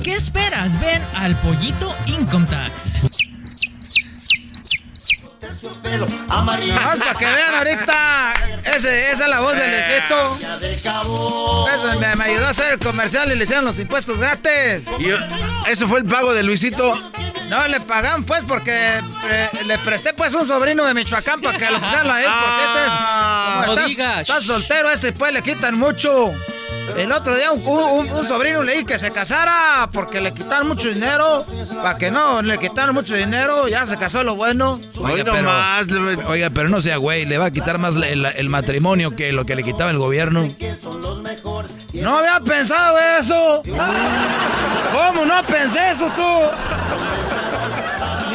[0.03, 0.79] ¿Qué esperas?
[0.79, 3.32] Ven al pollito Income Tax.
[6.29, 8.33] Vamos para que vean ahorita.
[8.75, 10.15] Ese, esa es la voz del Luisito.
[11.75, 14.85] Eso me, me ayudó a hacer el comercial y le hicieron los impuestos gratis.
[14.99, 15.17] Y yo-
[15.67, 16.93] ¿Eso fue el pago de Luisito?
[17.49, 19.01] No, le pagan pues porque
[19.65, 22.93] le presté pues un sobrino de Michoacán para que lo pusieran ahí porque este es...
[22.93, 24.21] como No estás, digas.
[24.21, 26.33] estás soltero, este pues le quitan mucho.
[26.97, 30.67] El otro día un, un- un sobrino le dije que se casara porque le quitaron
[30.67, 31.45] mucho dinero.
[31.81, 34.79] Para que no, le quitaron mucho dinero, ya se casó lo bueno.
[34.99, 39.31] Oiga, pero, oiga, pero no sea güey, le va a quitar más el matrimonio que
[39.33, 40.47] lo que le quitaba el gobierno.
[41.93, 43.61] No había pensado eso.
[44.93, 46.23] ¿Cómo no pensé eso tú?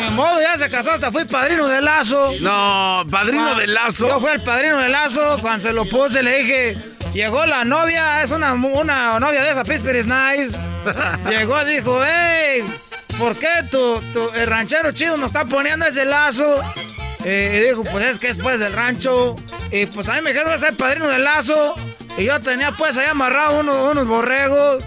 [0.00, 2.32] Ni modo, ya se casó, hasta fui padrino de lazo.
[2.40, 4.08] No, padrino Ah, de lazo.
[4.08, 5.38] Yo fui el padrino de lazo.
[5.40, 6.76] Cuando se lo puse, le dije:
[7.12, 10.56] Llegó la novia, es una, una novia de esa Pittsburgh is nice.
[11.28, 12.62] Llegó, dijo: Hey,
[13.18, 16.60] ¿por qué tu, tu- el ranchero chido nos está poniendo ese lazo?
[17.24, 19.34] Eh, y dijo: Pues es que es pues del rancho.
[19.72, 21.74] Y pues a mí me dijeron: Voy a ser padrino de lazo.
[22.16, 24.84] Y yo tenía pues ahí amarrado unos, unos borregos.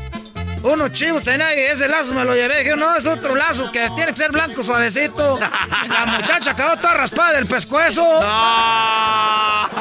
[0.64, 2.60] Unos chivos tenía y ese lazo me lo llevé.
[2.64, 5.40] Dije, no, es otro lazo que tiene que ser blanco suavecito.
[5.90, 8.04] La muchacha acabó toda raspada del pescuezo.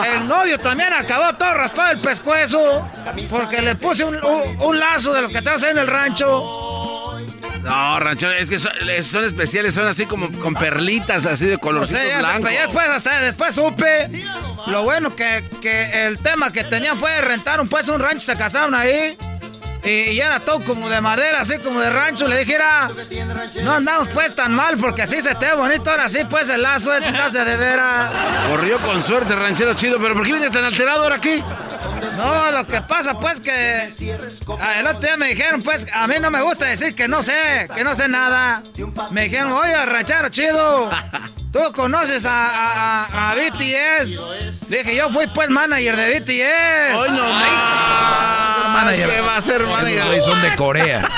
[0.06, 2.88] El novio también acabó todo raspado del pescuezo.
[3.28, 7.16] Porque le puse un, un- un lazo de los que traes ahí en el rancho.
[7.62, 11.58] No, ranchero, es que son, son especiales, son así como con perlitas así de O
[11.60, 12.48] colorcito sea, ya, blanco.
[12.48, 14.24] después, hasta después supe.
[14.66, 18.74] Lo bueno que, que el tema que tenían fue rentaron pues un rancho, se casaron
[18.74, 19.16] ahí.
[19.82, 22.28] Y, y era todo como de madera, así como de rancho.
[22.28, 22.90] Le dijera,
[23.62, 25.90] no andamos pues tan mal porque así se te ve bonito.
[25.90, 27.10] Ahora sí, pues el lazo este
[27.44, 28.10] de veras.
[28.48, 31.42] Corrió con suerte, ranchero chido, pero ¿por qué viene tan alterado ahora aquí?
[32.16, 33.88] No, lo que pasa pues que
[34.60, 37.22] ah, el otro día me dijeron pues a mí no me gusta decir que no
[37.22, 38.62] sé, que no sé nada.
[39.10, 40.90] Me dijeron, oye, ranchero chido,
[41.52, 44.68] ¿tú conoces a, a- a- a BTS?
[44.68, 46.94] Dije, yo fui pues manager de BTS.
[46.96, 47.24] Hoy no
[48.70, 49.08] Manager.
[49.10, 50.22] ¿Qué va a ser manager?
[50.22, 51.08] son de Corea.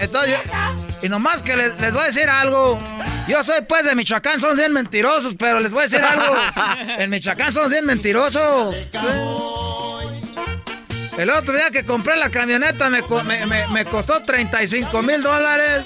[0.00, 2.78] Entonces, yo- y nomás que les, les voy a decir algo.
[3.28, 6.34] Yo soy pues de Michoacán, son bien mentirosos, pero les voy a decir algo.
[6.98, 8.74] En Michoacán son bien mentirosos.
[11.18, 15.84] El otro día que compré la camioneta me, me- me- me costó 35 mil dólares.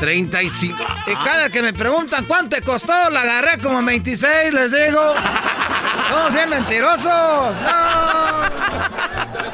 [0.00, 0.76] 35.
[1.06, 5.14] Y cada que me preguntan cuánto te costó, la agarré como 26, les digo.
[6.12, 7.56] Somos bien mentirosos.
[7.62, 8.46] No.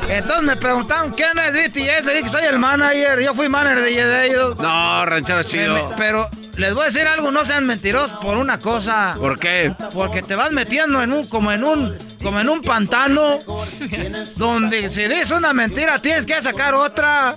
[0.08, 3.82] Entonces me preguntaron quién es BTS, le dije que soy el manager, yo fui manager
[3.84, 4.56] de, ellos.
[4.58, 5.94] No, ranchero chido.
[5.96, 9.14] pero les voy a decir algo, no sean mentirosos por una cosa.
[9.18, 9.74] ¿Por qué?
[9.92, 13.38] Porque te vas metiendo en un, como en un, como en un pantano,
[14.36, 17.34] donde si dices una mentira tienes que sacar otra.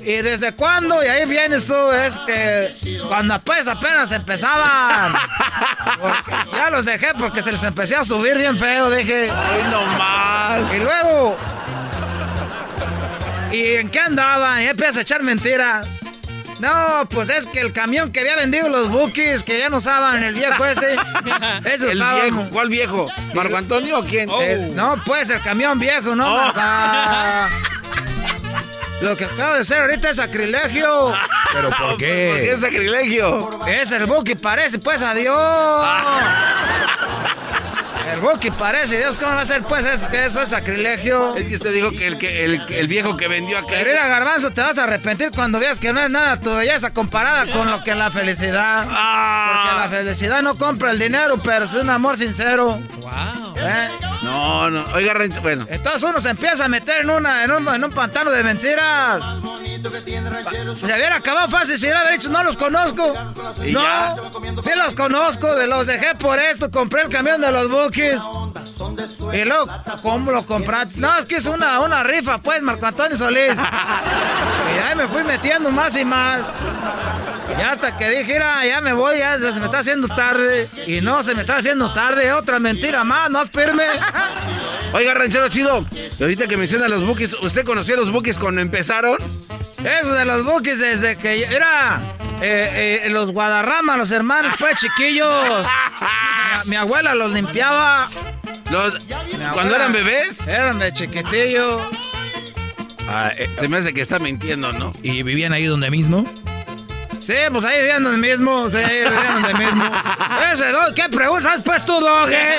[0.00, 1.02] ¿Y desde cuándo?
[1.04, 5.14] Y ahí vienes tú, es que cuando pues apenas empezaban.
[6.00, 9.30] Porque ya los dejé porque se les empecé a subir bien feo, dije.
[9.30, 10.74] Ay, no más.
[10.74, 11.36] Y luego.
[13.52, 14.62] ¿Y en qué andaba?
[14.62, 15.86] Y empieza a echar mentiras.
[16.62, 20.22] No, pues es que el camión que había vendido los bookies, que ya no usaban
[20.22, 20.94] el viejo ese.
[21.64, 22.20] Ese ¿El usaban.
[22.22, 22.50] viejo?
[22.52, 23.06] ¿Cuál viejo?
[23.34, 24.30] ¿Marco Antonio o quién?
[24.38, 26.32] Eh, no, pues el camión viejo, ¿no?
[26.32, 26.52] Oh.
[29.00, 31.12] Lo que acaba de ser ahorita es sacrilegio.
[31.52, 32.28] ¿Pero por qué?
[32.30, 33.50] ¿Por qué es sacrilegio?
[33.66, 35.84] Es el Buki, parece, pues, adiós.
[38.10, 41.36] El Buki parece, Dios, ¿cómo va a ser, pues, eso, que eso es sacrilegio?
[41.36, 43.68] Es que usted dijo que el, que el, el viejo que vendió acá.
[43.70, 46.92] Pero mira, Garbanzo, te vas a arrepentir cuando veas que no es nada tu belleza
[46.92, 48.86] comparada con lo que es la felicidad.
[48.88, 49.62] Ah.
[49.62, 52.80] Porque la felicidad no compra el dinero, pero es un amor sincero.
[53.00, 53.54] Wow.
[53.56, 53.88] ¿Eh?
[54.22, 54.84] No, no.
[54.94, 55.66] Oiga, Rancho, bueno.
[55.68, 59.22] Entonces uno se empieza a meter en, una, en, un, en un pantano de mentiras.
[59.82, 63.14] Se hubiera acabado fácil si hubiera dicho, no los conozco.
[63.64, 64.14] ¿Y no, ya?
[64.62, 68.20] sí los conozco, de los dejé por esto, compré el camión de los buques.
[69.32, 69.66] Y luego,
[70.02, 71.00] ¿cómo lo compraste?
[71.00, 73.54] No, es que es una, una rifa, pues, Marco Antonio Solís.
[74.74, 76.40] y ahí me fui metiendo más y más.
[77.58, 80.68] Y hasta que dije, mira, ya me voy, ya se me está haciendo tarde.
[80.86, 83.82] Y no, se me está haciendo tarde, otra mentira más, no espérame.
[84.94, 85.86] Oiga, ranchero chido.
[85.92, 89.16] y Ahorita que menciona los bookies, ¿usted conocía los bookies cuando empezaron?
[89.84, 92.00] Eso de los buques desde que yo- era
[92.42, 95.28] eh, eh, los Guadarrama, los hermanos, pues chiquillos.
[96.64, 98.08] Mi, mi abuela los limpiaba.
[98.70, 98.96] Los,
[99.52, 100.40] ¿Cuando eran bebés?
[100.46, 101.88] Eran de chiquitillo.
[103.08, 104.92] Ah, eh, Se me hace que está mintiendo, ¿no?
[105.02, 106.24] ¿Y vivían ahí donde mismo?
[107.24, 108.68] Sí, pues ahí vivían donde mismo.
[108.70, 109.84] Sí, ahí vivían donde mismo.
[110.52, 112.28] Ese dog, ¿qué preguntas pues tú, dog?
[112.30, 112.58] eh?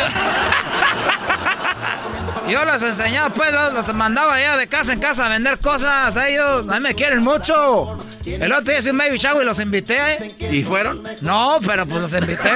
[2.47, 6.15] Yo los enseñaba, pues, los, los mandaba allá de casa en casa a vender cosas
[6.17, 6.67] ellos.
[6.69, 7.97] A mí me quieren mucho.
[8.25, 10.35] El otro día hice un baby shower y los invité.
[10.39, 11.03] ¿Y fueron?
[11.21, 12.51] No, pero pues los invité.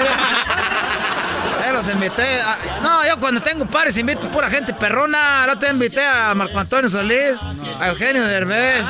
[1.66, 2.42] Eh, los invité.
[2.42, 5.46] a- no, yo cuando tengo pares invito pura gente perrona.
[5.48, 7.36] No te invité a Marco Antonio Solís,
[7.80, 8.86] a Eugenio Derbez,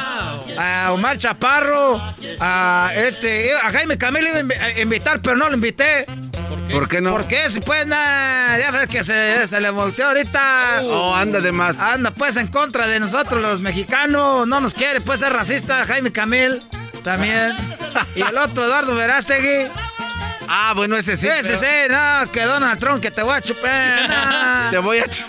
[0.57, 2.01] a Omar Chaparro,
[2.39, 6.05] a este, a Jaime Camilo iba a invi- a invitar, pero no lo invité.
[6.71, 7.11] ¿Por qué no?
[7.11, 10.81] Porque si pues nada, ya ves que se, se le volteó ahorita.
[10.83, 11.77] Oh, anda de más.
[11.79, 16.11] Anda pues en contra de nosotros los mexicanos, no nos quiere, pues es racista, Jaime
[16.11, 16.59] Camil
[17.03, 17.55] también.
[18.15, 19.69] y el otro Eduardo Verástegui.
[20.47, 21.27] Ah, bueno, ese sí.
[21.27, 24.09] Sí, sí, pero- sí, no, que Donald Trump, que te voy a chupar.
[24.09, 24.47] no.
[24.71, 25.05] Te voy a...
[25.05, 25.25] ch-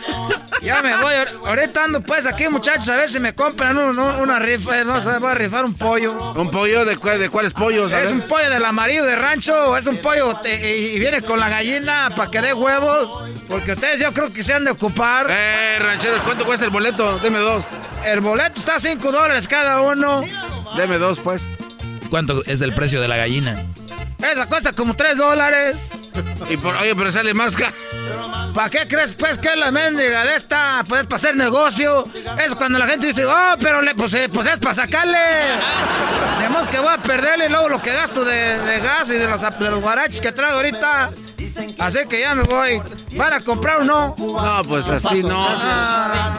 [0.62, 3.96] Ya me voy, ahor- ahorita ando pues aquí muchachos a ver si me compran un-
[3.98, 6.32] un- una rifa, no sé, voy a rifar un pollo.
[6.34, 6.84] ¿Un pollo?
[6.84, 7.92] ¿De, cuál- de cuáles pollos?
[7.92, 11.48] ¿Es un pollo del amarillo de rancho es un pollo eh, y viene con la
[11.48, 13.22] gallina para que dé huevos?
[13.48, 15.28] Porque ustedes yo creo que se han de ocupar.
[15.30, 17.18] Eh, rancheros, ¿cuánto cuesta el boleto?
[17.20, 17.64] Deme dos.
[18.04, 20.24] El boleto está a 5 dólares cada uno.
[20.76, 21.42] Deme dos, pues.
[22.10, 23.54] ¿Cuánto es el precio de la gallina?
[24.18, 25.76] Esa cuesta como 3 dólares.
[26.48, 27.74] Y por, oye, pero sale más caro.
[28.54, 30.84] ¿Para qué crees pues que es la mendiga de esta?
[30.88, 32.04] Pues para hacer negocio.
[32.44, 35.18] Es cuando la gente dice, oh, pero le, pues, eh, pues es para sacarle.
[36.38, 39.28] Tenemos que voy a perderle y luego lo que gasto de, de gas y de
[39.28, 41.12] los, de los guaraches que traigo ahorita.
[41.78, 42.82] Así que ya me voy.
[43.14, 44.16] ¿Van a comprar o no?
[44.18, 45.46] No, pues así no.
[45.48, 46.34] Ah,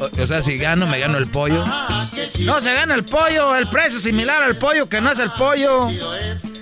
[0.00, 1.64] O, o sea, si gano, me gano el pollo.
[2.40, 5.30] no se gana el pollo, el precio es similar al pollo que no es el
[5.32, 5.88] pollo.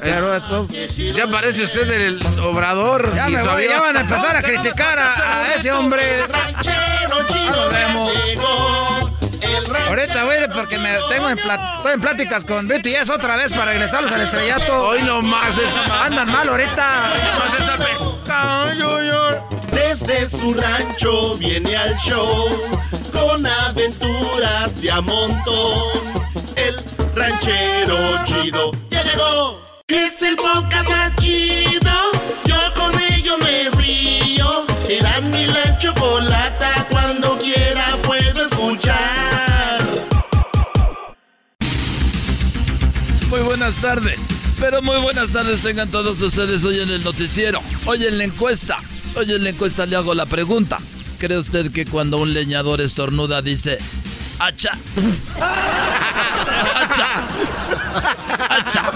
[0.03, 0.69] Esto-
[1.15, 3.13] Ya parece usted el obrador.
[3.15, 3.71] ya y me su voy, avión.
[3.73, 6.03] ya van a empezar a criticar a, a ese hombre.
[9.89, 13.53] Ahorita voy a ir porque me tengo en, estoy en pláticas con BTS otra vez
[13.53, 14.89] para regresarlos al estrellato.
[14.89, 17.03] Hoy no más esa Andan mal ahorita.
[17.39, 17.75] más esa
[19.95, 22.49] Desde su rancho viene al show
[23.13, 25.93] con aventuras de a.
[26.57, 26.75] El
[27.15, 29.61] ranchero chido ya llegó.
[29.87, 31.93] Es el podcast más chido.
[32.45, 34.67] Yo con ello me río.
[34.89, 36.89] Eras mi la chocolata.
[36.91, 39.81] Cuando quiera puedo escuchar.
[43.31, 44.27] Muy buenas tardes.
[44.59, 47.61] Pero muy buenas tardes tengan todos ustedes hoy en el noticiero.
[47.87, 48.81] Hoy en la encuesta.
[49.17, 50.79] Hoy en la encuesta le hago la pregunta.
[51.19, 53.79] ¿Cree usted que cuando un leñador estornuda dice
[54.39, 54.73] hacha?
[56.75, 57.27] ¡Hacha!
[58.51, 58.93] ¡Hacha!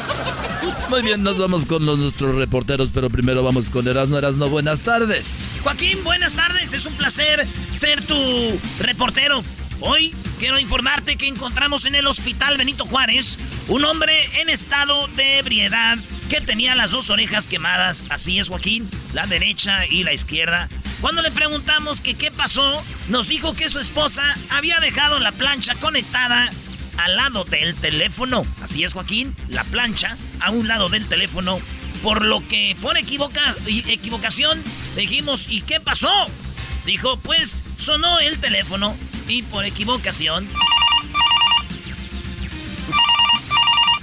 [0.90, 4.18] Muy bien, nos vamos con los, nuestros reporteros, pero primero vamos con Erasno.
[4.18, 5.26] Erasno, buenas tardes.
[5.62, 6.72] Joaquín, buenas tardes.
[6.72, 9.42] Es un placer ser tu reportero.
[9.80, 13.38] Hoy quiero informarte que encontramos en el hospital Benito Juárez
[13.68, 15.96] un hombre en estado de ebriedad
[16.28, 18.06] que tenía las dos orejas quemadas.
[18.10, 20.68] Así es, Joaquín, la derecha y la izquierda.
[21.00, 25.76] Cuando le preguntamos que qué pasó, nos dijo que su esposa había dejado la plancha
[25.76, 26.50] conectada
[26.96, 28.44] al lado del teléfono.
[28.60, 31.60] Así es, Joaquín, la plancha a un lado del teléfono.
[32.02, 34.64] Por lo que por equivocación
[34.96, 36.26] dijimos, ¿y qué pasó?
[36.84, 38.96] Dijo, pues sonó el teléfono
[39.28, 40.48] y por equivocación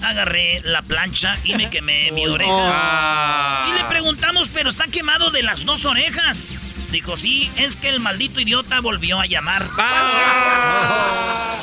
[0.03, 3.65] agarré la plancha y me quemé mi oreja.
[3.69, 6.73] Y le preguntamos, pero está quemado de las dos orejas.
[6.91, 9.65] Dijo, sí, es que el maldito idiota volvió a llamar.
[9.77, 11.55] Ah.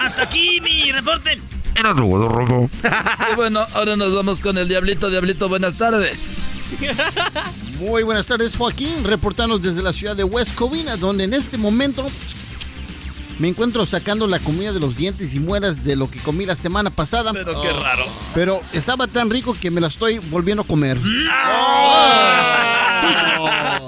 [0.00, 1.38] Hasta aquí mi reporte.
[1.74, 2.70] Era robo, robo.
[3.32, 5.10] Y bueno, ahora nos vamos con el Diablito.
[5.10, 6.49] Diablito, buenas tardes.
[7.80, 9.04] Muy buenas tardes, Joaquín.
[9.04, 12.06] Reportanos desde la ciudad de West Covina, donde en este momento
[13.38, 16.56] me encuentro sacando la comida de los dientes y mueras de lo que comí la
[16.56, 17.32] semana pasada.
[17.32, 18.04] Pero qué raro.
[18.34, 20.98] Pero estaba tan rico que me la estoy volviendo a comer.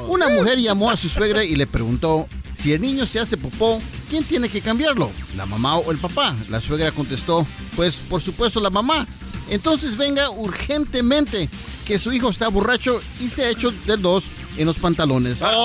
[0.08, 2.26] Una mujer llamó a su suegra y le preguntó,
[2.56, 5.10] si el niño se hace popó, ¿quién tiene que cambiarlo?
[5.36, 6.34] ¿La mamá o el papá?
[6.48, 9.06] La suegra contestó, pues por supuesto la mamá.
[9.50, 11.50] Entonces venga urgentemente,
[11.84, 14.24] que su hijo está borracho y se ha hecho de dos
[14.56, 15.42] en los pantalones.
[15.42, 15.56] Hasta.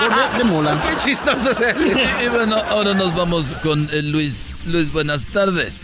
[0.00, 0.82] Diablito de Mola.
[0.82, 1.76] Qué chistoso es.
[2.20, 4.54] Y, y bueno, ahora nos vamos con el Luis.
[4.66, 5.82] Luis, buenas tardes.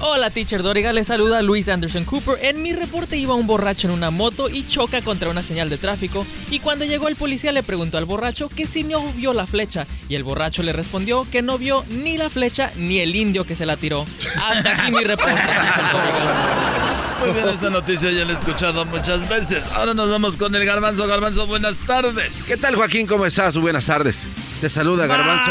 [0.00, 0.92] Hola, teacher Doriga.
[0.92, 2.36] Le saluda Luis Anderson Cooper.
[2.42, 5.78] En mi reporte iba un borracho en una moto y choca contra una señal de
[5.78, 6.26] tráfico.
[6.50, 9.86] Y cuando llegó el policía le preguntó al borracho que si no vio la flecha.
[10.08, 13.56] Y el borracho le respondió que no vio ni la flecha ni el indio que
[13.56, 14.04] se la tiró.
[14.36, 16.96] Hasta aquí mi reporte, teacher Doriga.
[17.20, 19.68] Muy bien, esta noticia ya la he escuchado muchas veces.
[19.74, 21.06] Ahora nos vamos con el Garbanzo.
[21.06, 22.44] Garbanzo, buenas tardes.
[22.46, 23.06] ¿Qué tal, Joaquín?
[23.06, 23.56] ¿Cómo estás?
[23.58, 24.22] Buenas tardes.
[24.60, 25.50] Te saluda Garbanzo.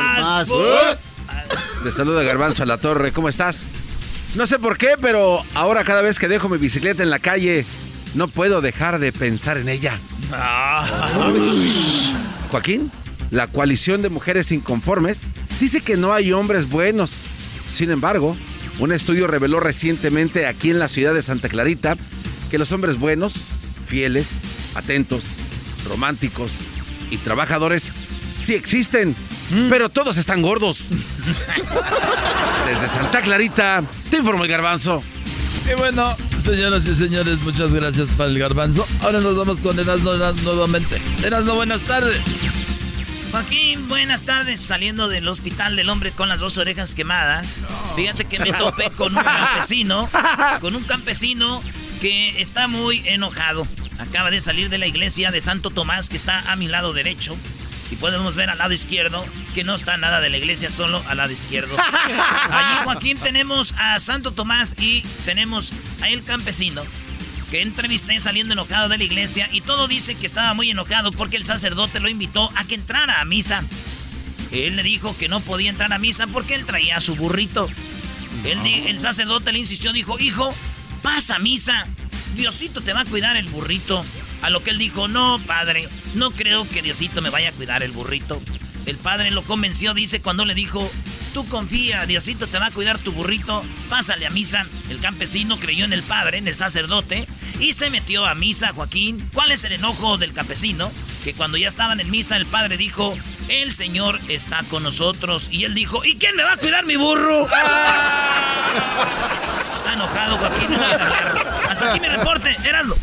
[1.83, 3.13] Te saluda Garbanzo a la torre.
[3.13, 3.65] ¿Cómo estás?
[4.35, 7.65] No sé por qué, pero ahora cada vez que dejo mi bicicleta en la calle,
[8.15, 9.97] no puedo dejar de pensar en ella.
[12.51, 12.91] Joaquín,
[13.31, 15.21] la coalición de mujeres inconformes
[15.59, 17.13] dice que no hay hombres buenos.
[17.71, 18.35] Sin embargo,
[18.79, 21.95] un estudio reveló recientemente aquí en la ciudad de Santa Clarita
[22.51, 23.33] que los hombres buenos,
[23.87, 24.27] fieles,
[24.75, 25.23] atentos,
[25.87, 26.51] románticos
[27.09, 27.91] y trabajadores
[28.33, 29.15] sí existen,
[29.69, 30.83] pero todos están gordos.
[32.67, 35.03] Desde Santa Clarita, te informo el garbanzo.
[35.69, 38.87] Y bueno, señoras y señores, muchas gracias para el Garbanzo.
[39.01, 40.13] Ahora nos vamos con Erasmo
[40.43, 40.99] nuevamente.
[41.23, 42.21] Erasmo, buenas tardes.
[43.31, 44.61] Joaquín, buenas tardes.
[44.61, 47.59] Saliendo del hospital del hombre con las dos orejas quemadas.
[47.95, 50.09] Fíjate que me topé con un campesino.
[50.61, 51.61] Con un campesino
[52.01, 53.67] que está muy enojado.
[53.99, 57.35] Acaba de salir de la iglesia de Santo Tomás, que está a mi lado derecho.
[57.91, 61.17] Y podemos ver al lado izquierdo que no está nada de la iglesia, solo al
[61.17, 61.75] lado izquierdo.
[62.51, 66.83] Allí, Joaquín, tenemos a Santo Tomás y tenemos a el campesino
[67.49, 71.35] que entrevisté saliendo enojado de la iglesia y todo dice que estaba muy enojado porque
[71.35, 73.63] el sacerdote lo invitó a que entrara a misa.
[74.51, 77.69] Él le dijo que no podía entrar a misa porque él traía su burrito.
[78.43, 80.53] Él el sacerdote le insistió, dijo, hijo,
[81.01, 81.85] pasa a misa.
[82.35, 84.03] Diosito te va a cuidar el burrito.
[84.41, 87.83] A lo que él dijo, no, padre, no creo que Diosito me vaya a cuidar
[87.83, 88.39] el burrito.
[88.85, 90.89] El padre lo convenció, dice, cuando le dijo,
[91.33, 94.65] tú confía, Diosito te va a cuidar tu burrito, pásale a misa.
[94.89, 97.27] El campesino creyó en el padre, en el sacerdote,
[97.59, 99.29] y se metió a misa, Joaquín.
[99.33, 100.91] ¿Cuál es el enojo del campesino?
[101.23, 103.15] Que cuando ya estaban en misa, el padre dijo,
[103.49, 105.49] el Señor está con nosotros.
[105.51, 107.45] Y él dijo, ¿y quién me va a cuidar mi burro?
[108.69, 110.77] Está enojado, Joaquín.
[111.69, 112.95] Hasta aquí mi reporte, Erasmo.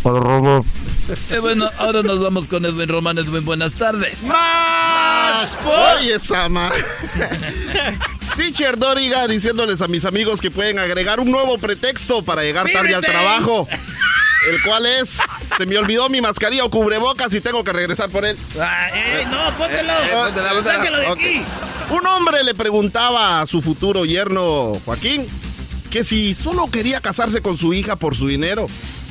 [1.30, 3.18] Y bueno, ahora nos vamos con Edwin Román.
[3.18, 4.24] Edwin, buenas tardes.
[4.24, 5.56] ¡Más!
[5.98, 6.72] Oye, Sama.
[8.36, 12.94] Teacher Doriga diciéndoles a mis amigos que pueden agregar un nuevo pretexto para llegar tarde
[12.94, 13.68] al trabajo.
[14.50, 15.18] El cual es,
[15.56, 18.36] se me olvidó mi mascarilla o cubrebocas y tengo que regresar por él.
[18.60, 19.92] Ah, ey, no, póntelo.
[19.92, 20.76] Eh, eh, póntela, póntela.
[20.76, 21.42] Sáquelo de aquí.
[21.90, 25.26] Un hombre le preguntaba a su futuro yerno, Joaquín,
[25.90, 28.66] que si solo quería casarse con su hija por su dinero.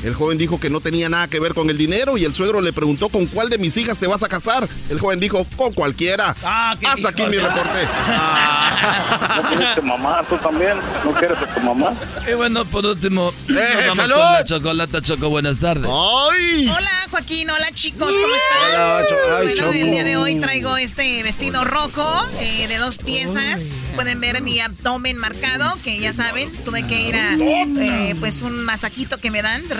[0.05, 2.61] El joven dijo que no tenía nada que ver con el dinero y el suegro
[2.61, 4.67] le preguntó con cuál de mis hijas te vas a casar.
[4.91, 6.35] El joven dijo, con cualquiera.
[6.43, 7.87] Ah, Hasta aquí mi reporte.
[9.35, 10.73] ¿No quieres tu mamá tú también?
[11.03, 11.93] ¿No quieres a tu mamá?
[12.29, 14.13] Y bueno, por último, nos vamos salud.
[14.13, 15.29] con la chocolata Choco.
[15.29, 15.89] Buenas tardes.
[15.91, 16.67] ¡Ay!
[16.67, 18.73] Hola Joaquín, hola chicos, ¿cómo están?
[18.79, 19.73] Hola, Cho- ay, bueno, Choco.
[19.73, 23.75] el día de hoy traigo este vestido rojo eh, de dos piezas.
[23.95, 28.63] Pueden ver mi abdomen marcado, que ya saben, tuve que ir a eh, pues un
[28.63, 29.73] masajito que me dan, de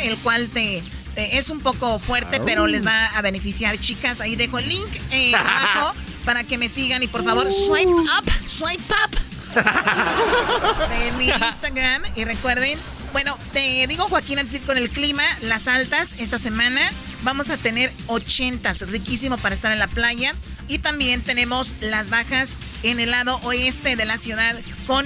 [0.00, 0.82] el cual te
[1.14, 4.20] te- es un poco fuerte, pero les va a beneficiar, chicas.
[4.20, 5.94] Ahí dejo el link eh, abajo
[6.24, 9.18] para que me sigan y por favor swipe up, swipe up
[10.88, 12.02] de mi Instagram.
[12.16, 12.78] Y recuerden,
[13.12, 16.80] bueno, te digo Joaquín, antes de ir con el clima, las altas esta semana
[17.22, 20.34] vamos a tener 80, riquísimo para estar en la playa.
[20.68, 24.54] Y también tenemos las bajas en el lado oeste de la ciudad
[24.86, 25.04] con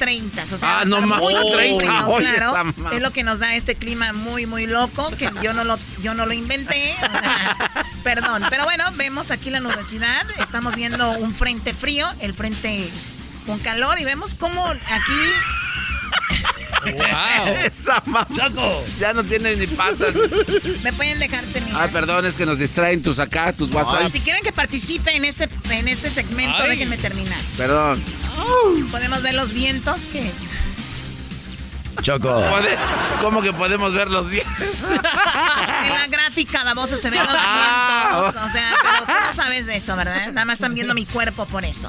[0.00, 0.42] 30.
[0.42, 2.74] O sea, Ah, no estar ma- muy oh, frío, 30, oye, claro.
[2.92, 6.14] Es lo que nos da este clima muy, muy loco, que yo no lo, yo
[6.14, 6.96] no lo inventé.
[6.96, 10.26] o sea, Perdón, pero bueno, vemos aquí la nubosidad.
[10.40, 12.90] Estamos viendo un frente frío, el frente
[13.46, 15.20] con calor y vemos cómo aquí
[16.84, 17.54] ¡Wow!
[17.64, 18.02] Esa
[18.34, 18.84] Choco.
[18.98, 20.14] Ya no tienes ni patas.
[20.82, 21.82] Me pueden dejar terminar.
[21.82, 24.10] Ah, perdón, es que nos distraen tus acá, tus WhatsApp.
[24.10, 26.70] Si quieren que participe en este, en este segmento, Ay.
[26.70, 27.38] déjenme terminar.
[27.56, 28.02] Perdón.
[28.90, 30.30] Podemos ver los vientos que...
[32.02, 32.42] Choco.
[33.20, 34.50] ¿Cómo que podemos ver los vientos?
[35.82, 38.20] En la gráfica, babosa, se ven los Ah.
[38.32, 38.42] vientos.
[38.44, 40.28] O sea, pero tú no sabes de eso, ¿verdad?
[40.32, 41.88] Nada más están viendo mi cuerpo por eso.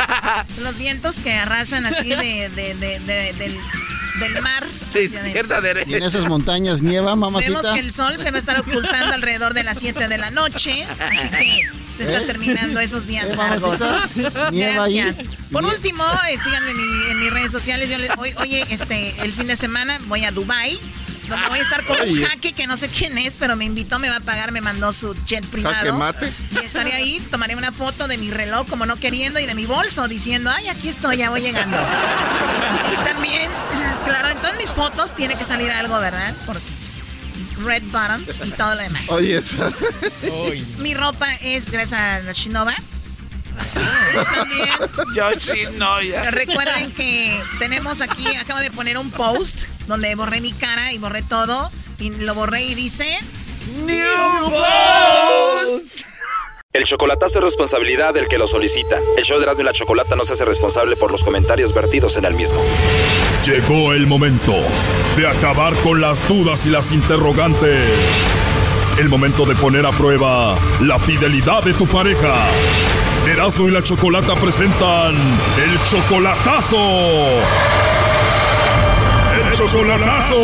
[0.60, 3.58] Los vientos que arrasan así de, de- de- de- del,
[4.20, 4.66] del mar.
[4.92, 5.90] De izquierda a derecha.
[5.90, 7.74] ¿Y en esas montañas nieva, Vemos mamacita?
[7.74, 10.84] que el sol se va a estar ocultando alrededor de las 7 de la noche,
[10.84, 12.26] así que se está ¿Eh?
[12.26, 13.80] terminando esos días ¿Eh, largos.
[14.50, 15.28] Gracias.
[15.50, 17.88] Por último, eh, síganme en, mi- en mis redes sociales.
[17.90, 20.78] Yo les- hoy- oye, este, el fin de semana voy a Dubai.
[21.28, 23.98] Donde voy a estar con un jaque que no sé quién es, pero me invitó,
[23.98, 25.76] me va a pagar, me mandó su jet privado.
[25.76, 26.32] ¿Jaque mate?
[26.50, 29.66] Y estaré ahí, tomaré una foto de mi reloj como no queriendo y de mi
[29.66, 31.76] bolso diciendo, ay, aquí estoy, ya voy llegando.
[32.92, 33.50] Y también,
[34.04, 36.34] claro, en todas mis fotos tiene que salir algo, ¿verdad?
[36.46, 36.60] Por
[37.64, 39.08] red bottoms y todo lo demás.
[39.08, 39.72] Oye, esa.
[40.78, 42.74] Mi ropa es gracias a la Shinova.
[44.34, 44.68] También
[45.14, 46.30] Yoshinoya.
[46.30, 51.22] recuerden que tenemos aquí, acabo de poner un post donde borré mi cara y borré
[51.22, 51.70] todo.
[51.98, 53.18] Y lo borré y dice...
[53.84, 56.02] New Post.
[56.72, 58.98] El chocolatazo es responsabilidad del que lo solicita.
[59.18, 62.16] El show de Erasmo y la Chocolata no se hace responsable por los comentarios vertidos
[62.16, 62.62] en el mismo.
[63.44, 64.54] Llegó el momento
[65.16, 67.90] de acabar con las dudas y las interrogantes.
[68.98, 72.46] El momento de poner a prueba la fidelidad de tu pareja.
[73.32, 76.76] Erasmo y la Chocolata presentan el chocolatazo.
[79.38, 80.36] El chocolatazo.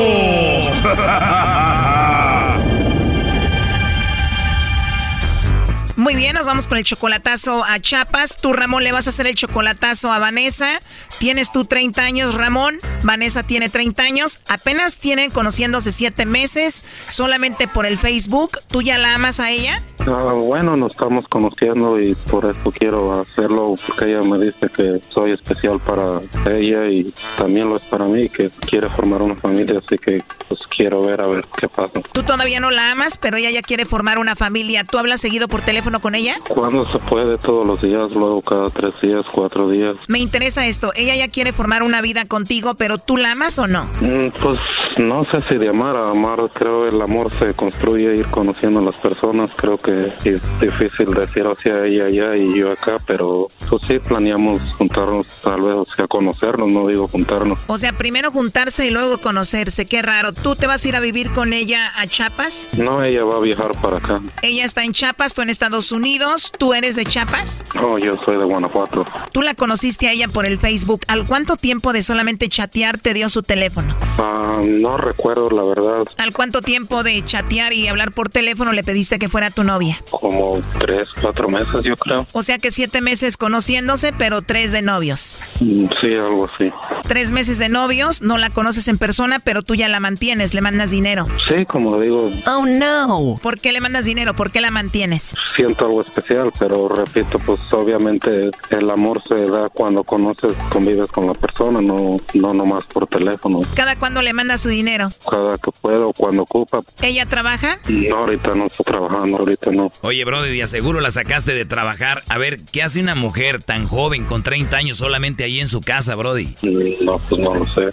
[5.96, 8.38] Muy bien, nos vamos con el chocolatazo a Chapas.
[8.40, 10.80] Tú, Ramón, le vas a hacer el chocolatazo a Vanessa.
[11.18, 12.78] Tienes tú 30 años, Ramón.
[13.02, 14.40] Vanessa tiene 30 años.
[14.48, 18.60] Apenas tienen conociéndose 7 meses, solamente por el Facebook.
[18.68, 19.82] ¿Tú ya la amas a ella?
[20.06, 25.00] Ah, bueno, nos estamos conociendo y por eso quiero hacerlo, porque ella me dice que
[25.12, 26.20] soy especial para
[26.50, 30.18] ella y también lo es para mí, que quiere formar una familia, así que
[30.48, 32.00] pues quiero ver a ver qué pasa.
[32.12, 34.84] Tú todavía no la amas, pero ella ya quiere formar una familia.
[34.84, 36.36] ¿Tú hablas seguido por teléfono con ella?
[36.48, 39.94] Cuando se puede, todos los días, luego cada tres días, cuatro días.
[40.06, 40.92] Me interesa esto.
[40.96, 43.84] Ella ya quiere formar una vida contigo, pero ¿tú la amas o no?
[44.00, 44.60] Mm, Pues
[44.98, 48.82] no sé si de amar a amar, creo el amor se construye ir conociendo a
[48.82, 53.82] las personas, creo que es difícil decir hacia ella allá y yo acá, pero pues
[53.86, 57.64] sí planeamos juntarnos tal vez, o sea, conocernos, no digo juntarnos.
[57.66, 59.86] O sea, primero juntarse y luego conocerse.
[59.86, 60.32] Qué raro.
[60.32, 62.68] ¿Tú te vas a ir a vivir con ella a Chiapas?
[62.78, 64.20] No, ella va a viajar para acá.
[64.42, 66.52] Ella está en Chiapas, tú en Estados Unidos.
[66.56, 67.64] ¿Tú eres de Chiapas?
[67.82, 69.04] Oh, yo soy de Guanajuato.
[69.32, 71.02] Tú la conociste a ella por el Facebook.
[71.08, 73.94] ¿Al cuánto tiempo de solamente chatear te dio su teléfono?
[74.18, 78.82] Ah, no recuerdo la verdad, ¿Al cuánto tiempo de chatear y hablar por teléfono le
[78.82, 79.77] pediste que fuera tu novia?
[80.10, 82.26] Como tres, cuatro meses yo creo.
[82.32, 85.40] O sea que siete meses conociéndose, pero tres de novios.
[85.60, 86.70] Mm, Sí, algo así.
[87.08, 90.60] Tres meses de novios, no la conoces en persona, pero tú ya la mantienes, le
[90.60, 91.26] mandas dinero.
[91.48, 93.34] Sí, como digo, Oh no.
[93.42, 94.34] ¿Por qué le mandas dinero?
[94.34, 95.34] ¿Por qué la mantienes?
[95.50, 101.26] siento algo especial, pero repito, pues obviamente el amor se da cuando conoces, convives con
[101.26, 103.60] la persona, no, no nomás por teléfono.
[103.74, 105.08] ¿Cada cuándo le mandas su dinero?
[105.30, 106.80] Cada que puedo, cuando ocupa.
[107.02, 107.78] ¿Ella trabaja?
[107.88, 109.92] No, ahorita no estoy trabajando, ahorita no.
[110.02, 112.22] Oye, Brody, de aseguro la sacaste de trabajar.
[112.28, 115.80] A ver, ¿qué hace una mujer tan joven con 30 años solamente ahí en su
[115.80, 116.54] casa, Brody?
[116.62, 117.90] Mm, No, pues no lo sé.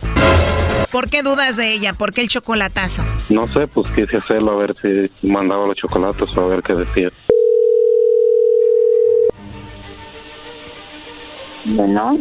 [0.91, 1.93] ¿Por qué dudas de ella?
[1.93, 3.03] ¿Por qué el chocolatazo?
[3.29, 6.73] No sé, pues quise hacerlo a ver si mandaba los chocolates o a ver qué
[6.73, 7.09] decía.
[11.65, 12.19] Bueno,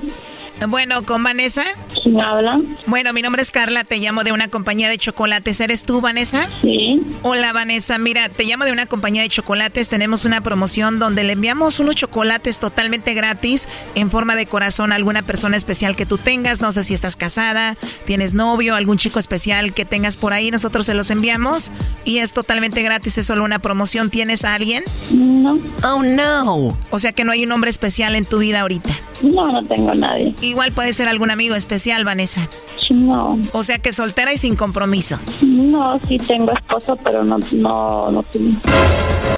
[0.68, 1.64] Bueno, ¿con Vanessa?
[2.02, 2.60] ¿quién habla?
[2.86, 5.60] Bueno, mi nombre es Carla, te llamo de una compañía de chocolates.
[5.60, 6.48] ¿Eres tú, Vanessa?
[6.62, 7.00] Sí.
[7.22, 7.98] Hola, Vanessa.
[7.98, 9.88] Mira, te llamo de una compañía de chocolates.
[9.88, 14.96] Tenemos una promoción donde le enviamos unos chocolates totalmente gratis en forma de corazón a
[14.96, 16.60] alguna persona especial que tú tengas.
[16.60, 20.50] No sé si estás casada, tienes novio, algún chico especial que tengas por ahí.
[20.50, 21.70] Nosotros se los enviamos
[22.04, 23.18] y es totalmente gratis.
[23.18, 24.10] Es solo una promoción.
[24.10, 24.84] ¿Tienes a alguien?
[25.10, 25.58] No.
[25.82, 26.76] Oh, no.
[26.90, 28.90] O sea que no hay un hombre especial en tu vida ahorita.
[29.22, 30.34] No, no tengo a nadie.
[30.40, 32.48] Igual puede ser algún amigo especial, Vanessa.
[32.90, 33.38] No.
[33.52, 35.18] O sea que soltera y sin compromiso.
[35.42, 38.58] No, sí tengo esposo, pero no, no, no tengo.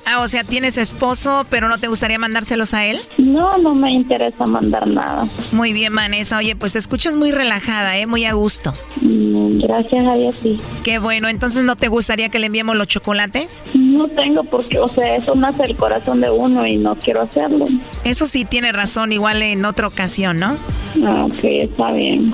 [0.05, 2.99] Ah, o sea, tienes esposo, pero no te gustaría mandárselos a él?
[3.19, 5.25] No, no me interesa mandar nada.
[5.53, 6.39] Muy bien, Vanessa.
[6.39, 8.07] Oye, pues te escuchas muy relajada, ¿eh?
[8.07, 8.73] Muy a gusto.
[9.01, 10.57] Mm, gracias a Dios, sí.
[10.85, 11.29] Qué bueno.
[11.29, 13.65] Entonces, ¿no te gustaría que le enviemos los chocolates?
[13.75, 17.67] No tengo porque, o sea, eso nace el corazón de uno y no quiero hacerlo.
[18.05, 20.57] Eso sí tiene razón, igual en otra ocasión, ¿no?
[21.05, 22.31] Ah, ok, está bien.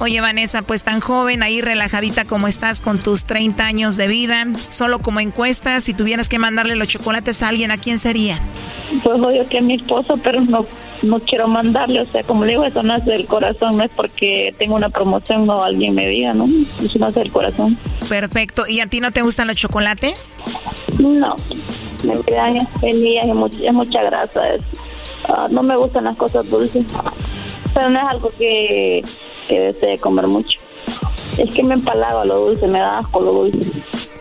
[0.00, 4.46] Oye, Vanessa, pues tan joven, ahí relajadita como estás con tus 30 años de vida,
[4.70, 8.38] solo como encuesta, si tuvieras que mandarle los chocolates a alguien, ¿a quién sería?
[9.02, 10.66] Pues obvio que a mi esposo, pero no
[11.02, 14.54] no quiero mandarle, o sea, como le digo, eso nace del corazón, no es porque
[14.58, 16.46] tengo una promoción o alguien me diga, ¿no?
[16.82, 17.78] Eso nace del corazón.
[18.08, 18.66] Perfecto.
[18.66, 20.36] ¿Y a ti no te gustan los chocolates?
[20.98, 21.36] No,
[22.04, 24.42] me quedan feliz y mucha, es mucha grasa.
[24.54, 24.62] Es,
[25.28, 26.84] ah, no me gustan las cosas dulces,
[27.74, 29.02] pero no es algo que,
[29.48, 30.58] que desee comer mucho.
[31.38, 33.70] Es que me empalaga lo dulce, me da asco lo dulce.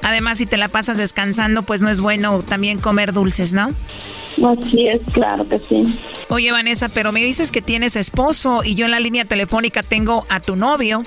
[0.04, 3.70] Además, si te la pasas descansando, pues no es bueno también comer dulces, ¿no?
[4.46, 5.82] Así es, claro que sí.
[6.30, 10.26] Oye, Vanessa, pero me dices que tienes esposo y yo en la línea telefónica tengo
[10.30, 11.04] a tu novio.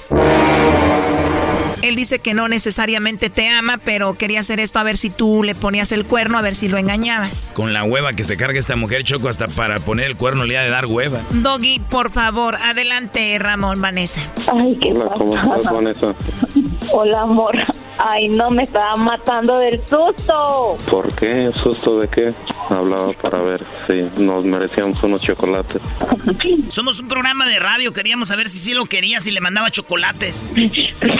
[1.83, 5.43] Él dice que no necesariamente te ama, pero quería hacer esto a ver si tú
[5.43, 7.53] le ponías el cuerno, a ver si lo engañabas.
[7.55, 10.59] Con la hueva que se carga esta mujer, Choco, hasta para poner el cuerno le
[10.59, 11.21] ha de dar hueva.
[11.31, 14.21] Doggy, por favor, adelante, Ramón, Vanessa.
[14.53, 16.15] Ay, qué Hola, ¿cómo estás, Vanessa?
[16.93, 17.57] Hola, amor.
[18.03, 20.77] Ay, no, me estaba matando del susto.
[20.91, 21.53] ¿Por qué?
[21.63, 22.33] ¿Susto de qué?
[22.71, 25.83] Hablaba para ver si nos merecíamos unos chocolates.
[26.69, 30.51] Somos un programa de radio, queríamos saber si sí lo quería, si le mandaba chocolates.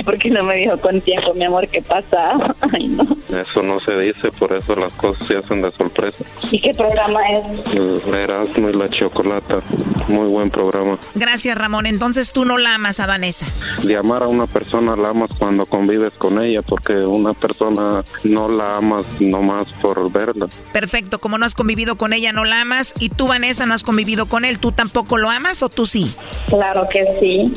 [0.05, 2.55] ¿Por qué no me dijo con tiempo, mi amor, qué pasa?
[2.73, 3.05] Ay, no.
[3.39, 6.25] Eso no se dice, por eso las cosas se hacen de sorpresa.
[6.51, 7.77] ¿Y qué programa es?
[7.77, 9.61] El Erasmo y la Chocolata.
[10.09, 10.99] Muy buen programa.
[11.15, 11.87] Gracias, Ramón.
[11.87, 13.47] Entonces tú no la amas a Vanessa.
[13.83, 18.49] De amar a una persona la amas cuando convives con ella, porque una persona no
[18.49, 20.49] la amas nomás por verla.
[20.73, 22.95] Perfecto, como no has convivido con ella, no la amas.
[22.99, 24.59] Y tú, Vanessa, no has convivido con él.
[24.59, 26.11] ¿Tú tampoco lo amas o tú sí?
[26.49, 27.53] Claro que sí.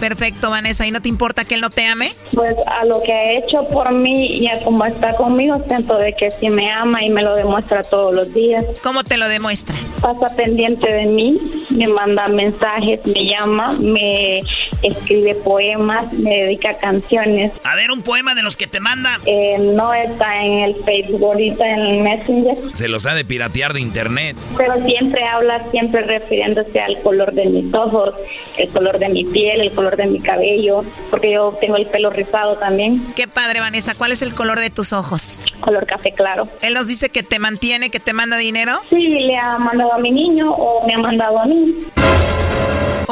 [0.00, 0.86] Perfecto, Vanessa.
[0.86, 2.12] ¿Y no te importa que él no te ame?
[2.32, 6.14] Pues a lo que ha hecho por mí y a cómo está conmigo, siento de
[6.14, 8.64] que sí me ama y me lo demuestra todos los días.
[8.82, 9.74] ¿Cómo te lo demuestra?
[10.00, 14.42] Pasa pendiente de mí, me manda mensajes, me llama, me
[14.82, 17.52] escribe poemas, me dedica canciones.
[17.64, 19.18] A ver, un poema de los que te manda.
[19.26, 22.56] Eh, no está en el Facebook, ahorita en el Messenger.
[22.72, 24.36] Se los ha de piratear de internet.
[24.56, 28.14] Pero siempre habla, siempre refiriéndose al color de mis ojos,
[28.56, 32.10] el color de mi piel, el color de mi cabello, porque yo tengo el pelo
[32.10, 33.02] rizado también.
[33.14, 33.94] Qué padre, Vanessa.
[33.94, 35.42] ¿Cuál es el color de tus ojos?
[35.60, 36.48] Color café claro.
[36.62, 38.80] Él nos dice que te mantiene, que te manda dinero.
[38.90, 41.74] Sí, le ha mandado a mi niño o me ha mandado a mí.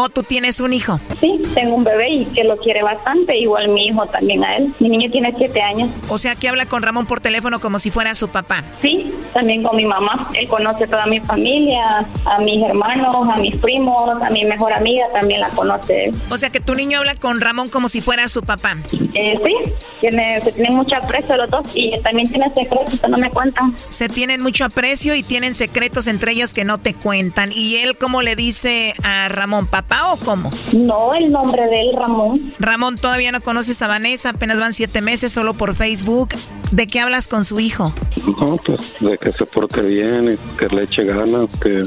[0.01, 1.01] ¿O tú tienes un hijo?
[1.21, 4.73] Sí, tengo un bebé y que lo quiere bastante, igual mi hijo también a él.
[4.79, 5.91] Mi niño tiene siete años.
[6.09, 8.63] O sea, que habla con Ramón por teléfono como si fuera su papá.
[8.81, 10.31] Sí, también con mi mamá.
[10.35, 15.07] Él conoce toda mi familia, a mis hermanos, a mis primos, a mi mejor amiga
[15.13, 16.15] también la conoce él.
[16.31, 18.77] O sea, que tu niño habla con Ramón como si fuera su papá.
[19.15, 23.19] Eh, sí, tiene, se tienen mucho aprecio los dos y también tiene secretos que no
[23.19, 23.75] me cuentan.
[23.89, 27.51] Se tienen mucho aprecio y tienen secretos entre ellos que no te cuentan.
[27.53, 30.51] ¿Y él cómo le dice a Ramón, papá o cómo?
[30.73, 32.55] No, el nombre de él, Ramón.
[32.59, 36.31] Ramón, todavía no conoces a Vanessa, apenas van siete meses solo por Facebook.
[36.71, 37.93] ¿De qué hablas con su hijo?
[38.27, 41.83] No, pues de que se porte bien, y que le eche ganas, que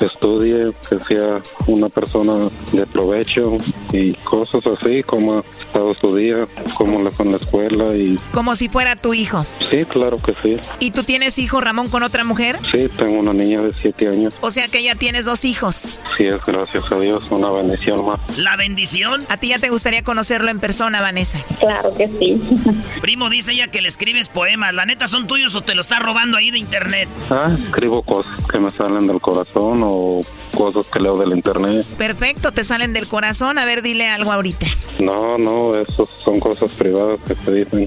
[0.00, 3.56] estudie, que sea una persona de provecho
[3.92, 8.18] y cosas así, como ha estado su día, cómo le fue en la escuela y
[8.32, 9.44] Como si fuera tu hijo.
[9.70, 10.56] sí, claro que sí.
[10.80, 12.58] ¿Y tú tienes hijo, Ramón, con otra mujer?
[12.70, 14.34] Sí, tengo una niña de siete años.
[14.40, 15.98] O sea que ya tienes dos hijos.
[16.16, 18.38] Sí, es gracias a Dios, una bendición más.
[18.38, 19.22] ¿La bendición?
[19.28, 21.38] ¿A ti ya te gustaría conocerlo en persona, Vanessa?
[21.60, 22.40] Claro que sí.
[23.00, 24.74] Primo, dice ella que le escribes poemas.
[24.74, 27.08] ¿La neta son tuyos o te lo está robando ahí de internet?
[27.30, 30.20] Ah, escribo cosas que me salen del corazón o
[30.54, 31.84] cosas que leo del internet.
[31.98, 33.58] Perfecto, te salen del corazón.
[33.58, 34.66] A ver, dile algo ahorita.
[35.00, 37.86] No, no, eso son cosas privadas que se dicen.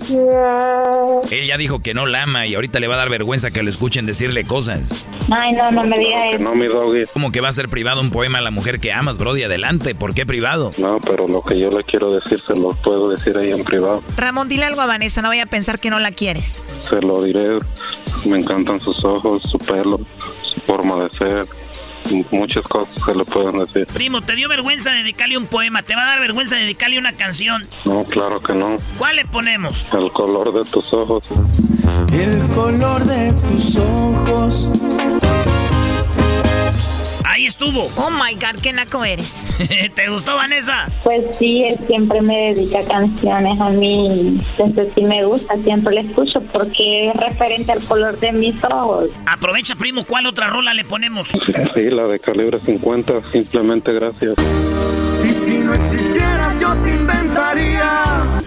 [1.32, 3.64] Él ya dijo que no la ama y ahorita le va a dar vergüenza que
[3.64, 5.08] lo escuchen decirle cosas.
[5.30, 6.44] Ay, no, no me digas eso.
[6.44, 7.06] No, mi doggy.
[7.14, 9.96] Como que va a ser privado un poema a la mujer que amas, Brody, adelante.
[9.96, 10.72] ¿Por qué privado?
[10.78, 14.04] No, pero lo que yo le quiero decir se lo puedo decir ahí en privado.
[14.18, 16.64] Ramón, dile algo a Vanessa, no vaya a pensar que no la quieres.
[16.82, 17.60] Se lo diré.
[18.26, 20.00] Me encantan sus ojos, su pelo,
[20.50, 21.48] su forma de ser.
[22.32, 23.88] Muchas cosas que le pueden decir.
[23.88, 25.84] Primo, ¿te dio vergüenza dedicarle un poema?
[25.84, 27.66] ¿Te va a dar vergüenza dedicarle una canción?
[27.86, 28.78] No, claro que no.
[28.98, 29.86] ¿Cuál le ponemos?
[29.94, 31.28] El color de tus ojos.
[32.12, 35.17] El color de tus ojos.
[37.38, 37.88] Ahí estuvo.
[37.98, 39.46] Oh my God, qué naco eres.
[39.96, 40.90] ¿Te gustó, Vanessa?
[41.04, 44.40] Pues sí, él siempre me dedica canciones a mí.
[44.58, 49.12] Entonces sí me gusta, siempre le escucho porque es referente al color de mis ojos.
[49.28, 51.28] Aprovecha, primo, ¿cuál otra rola le ponemos?
[51.28, 54.34] Sí, la de calibre 50, simplemente gracias.
[55.24, 58.42] Y si no existieras, yo te inventaría.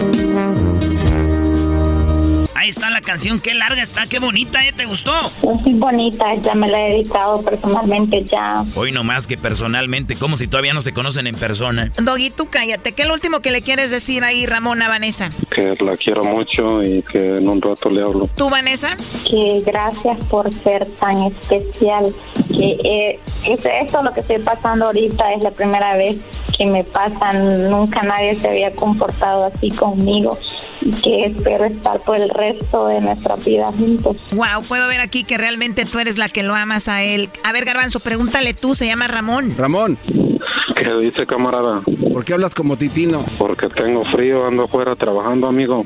[2.60, 4.74] Ahí está la canción, qué larga está, qué bonita, ¿eh?
[4.76, 5.12] ¿Te gustó?
[5.28, 8.56] Es muy bonita, ya me la he dedicado personalmente ya.
[8.76, 11.90] Hoy no más que personalmente, como si todavía no se conocen en persona.
[11.96, 12.92] Doggy, tú cállate.
[12.92, 15.30] ¿Qué es lo último que le quieres decir ahí, Ramón, a Vanessa?
[15.54, 18.28] Que la quiero mucho y que en un rato le hablo.
[18.36, 18.94] ¿Tú, Vanessa?
[19.26, 22.14] Que gracias por ser tan especial.
[22.48, 26.18] Que eh, es- esto lo que estoy pasando ahorita es la primera vez
[26.60, 27.32] que me pasa.
[27.32, 30.36] Nunca nadie se había comportado así conmigo.
[30.82, 34.16] Y que espero estar por el resto de nuestra vida juntos.
[34.32, 37.30] Wow, puedo ver aquí que realmente tú eres la que lo amas a él.
[37.44, 39.54] A ver, Garbanzo, pregúntale tú, se llama Ramón.
[39.56, 39.98] Ramón,
[40.76, 41.80] ¿Qué dice, camarada?
[42.12, 43.24] ¿por qué hablas como titino?
[43.38, 45.84] Porque tengo frío, ando afuera trabajando, amigo.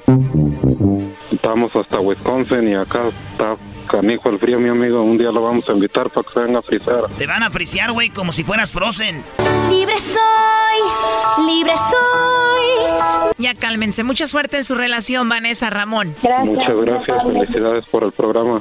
[1.33, 3.03] Estamos hasta Wisconsin y acá
[3.33, 5.03] está canijo el frío, mi amigo.
[5.03, 7.05] Un día lo vamos a invitar para que se venga a frizar.
[7.19, 9.23] Te van a apreciar, güey, como si fueras Frozen.
[9.71, 13.35] Libre soy, libre soy.
[13.39, 14.05] Ya cálmense.
[14.05, 16.15] Mucha suerte en su relación, Vanessa Ramón.
[16.45, 18.61] Muchas gracias, felicidades por el programa.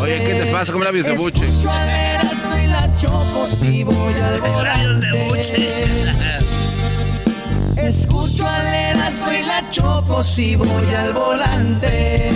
[0.00, 1.44] Oye, ¿qué te pasa con labios de buche?
[1.44, 5.34] Escucho al Erasmo y la choco si voy al Labios de volante.
[5.34, 5.56] buche.
[7.76, 12.32] Escucho al Erasmo y la choco si voy al volante.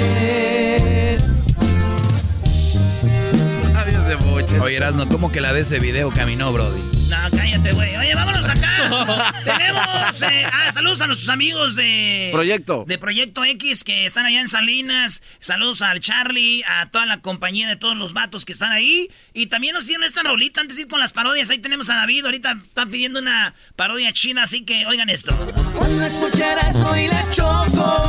[4.58, 6.80] Oye, Erasno, ¿cómo que la de ese video caminó, Brody?
[7.08, 7.96] No, cállate, güey.
[7.96, 9.32] Oye, vámonos acá.
[9.44, 10.22] Tenemos.
[10.22, 12.30] eh, ah, saludos a nuestros amigos de.
[12.32, 12.84] Proyecto.
[12.86, 15.22] De Proyecto X que están allá en Salinas.
[15.38, 19.10] Saludos al Charlie, a toda la compañía de todos los vatos que están ahí.
[19.32, 21.48] Y también nos hicieron esta rolita antes de ir con las parodias.
[21.50, 22.24] Ahí tenemos a David.
[22.24, 25.34] Ahorita están pidiendo una parodia china, así que oigan esto.
[25.76, 28.08] Cuando escucharas hoy la choco,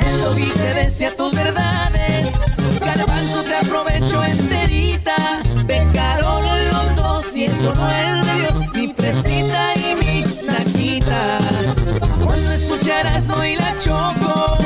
[0.00, 2.32] el te decía tus verdades.
[7.66, 8.74] Eso no es de Dios.
[8.74, 11.38] Mi fresita y mi naquita.
[12.24, 14.58] Cuando escucharas hoy la choco,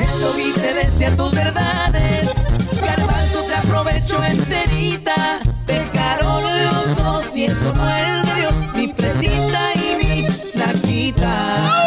[0.00, 2.34] el doggy te decía tus verdades.
[2.80, 5.40] Garbanzo te aprovecho enterita.
[5.66, 8.54] Pecaron los dos y eso no es de Dios.
[8.74, 10.22] Mi fresita y mi
[10.54, 11.86] naquita.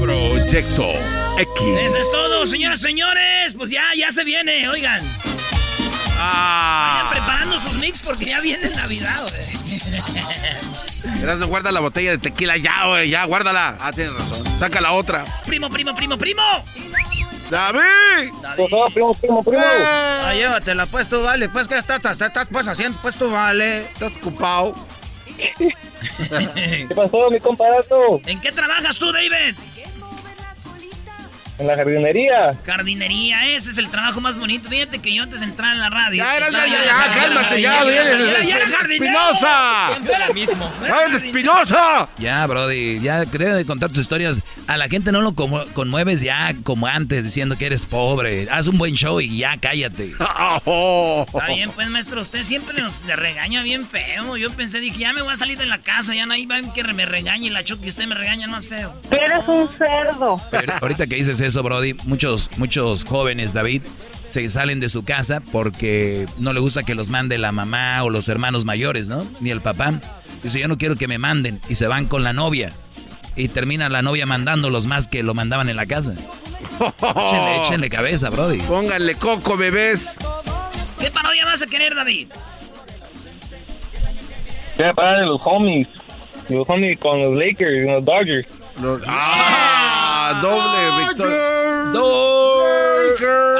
[0.00, 0.92] Proyecto
[1.38, 1.62] X.
[1.86, 3.54] Eso es todo, señoras y señores.
[3.56, 5.00] Pues ya, ya se viene, oigan.
[6.18, 7.04] Ah.
[7.04, 9.48] Vayan preparando sus mix porque ya viene Navidad, güey.
[11.46, 13.76] Guarda la botella de tequila ya, güey, ya, guárdala.
[13.80, 14.44] Ah, tienes razón.
[14.58, 15.24] Saca la otra.
[15.46, 16.42] Primo, primo, primo, primo.
[17.50, 18.30] ¡David!
[18.92, 19.64] primo, primo, primo.
[19.64, 21.48] Ah, llévatela, pues tú vale.
[21.48, 23.82] Pues que estás, estás, estás pues haciendo, pues tú vale.
[23.82, 24.74] Estás ocupado.
[25.58, 28.20] ¿Qué pasó, mi comparato?
[28.26, 29.54] ¿En qué trabajas tú, David?
[31.58, 32.52] En la jardinería.
[32.64, 34.68] Jardinería, ese es el trabajo más bonito.
[34.68, 36.22] Fíjate que yo antes de entrar en la radio.
[36.22, 38.46] Ya, era, ya, ya, ya, cálmate, ya, vienes.
[38.46, 38.66] Ya, era.
[38.66, 39.88] ¡Espinosa!
[39.88, 40.72] Siempre lo mismo.
[40.82, 42.08] ¡Ay, Espinosa!
[42.16, 44.40] Ya, Brody, ya debe de contar tus historias.
[44.68, 48.46] A la gente no lo conmueves ya como antes, diciendo que eres pobre.
[48.50, 50.12] Haz un buen show y ya cállate.
[50.12, 54.36] Está bien, pues, maestro, usted siempre nos le regaña bien feo.
[54.36, 56.58] Yo pensé, dije, ya me voy a salir de la casa, ya no hay va
[56.72, 58.94] que me regañe la choque y usted me regaña más feo.
[59.10, 60.40] Eres un cerdo.
[60.50, 63.82] Pero ahorita que dices eso, Brody, muchos, muchos jóvenes, David,
[64.26, 68.10] se salen de su casa porque no le gusta que los mande la mamá o
[68.10, 69.26] los hermanos mayores, ¿no?
[69.40, 70.00] Ni el papá.
[70.42, 71.60] Dice, yo no quiero que me manden.
[71.68, 72.72] Y se van con la novia.
[73.36, 76.12] Y termina la novia mandándolos más que lo mandaban en la casa.
[76.12, 78.58] Échenle, échenle cabeza, Brody.
[78.58, 80.16] Pónganle coco, bebés.
[81.00, 82.28] ¿Qué parodia vas a querer, David?
[84.76, 85.88] Quiero parar de los homies.
[86.48, 88.48] Los homies con los Lakers y los Dodgers.
[89.06, 89.87] ¡Ah!
[90.42, 91.32] Doble, Víctor.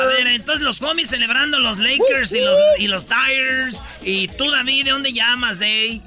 [0.01, 3.83] A ver, entonces los homies celebrando los Lakers y los, y los Tigers.
[4.03, 6.01] Y tú, David, ¿de dónde llamas, eh?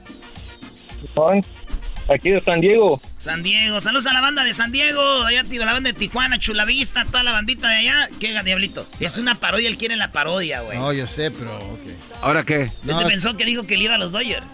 [2.09, 3.01] Aquí de San Diego.
[3.19, 6.39] San Diego, saludos a la banda de San Diego, allá tío, la banda de Tijuana,
[6.39, 8.09] Chulavista, toda la bandita de allá.
[8.19, 8.87] ¿Qué, Diablito?
[8.99, 10.77] Es una parodia, él quiere la parodia, güey.
[10.77, 11.55] No, yo sé, pero...
[11.57, 11.97] Okay.
[12.21, 12.69] ¿Ahora qué?
[12.83, 14.47] No, pensó que dijo que le iba a los Dodgers.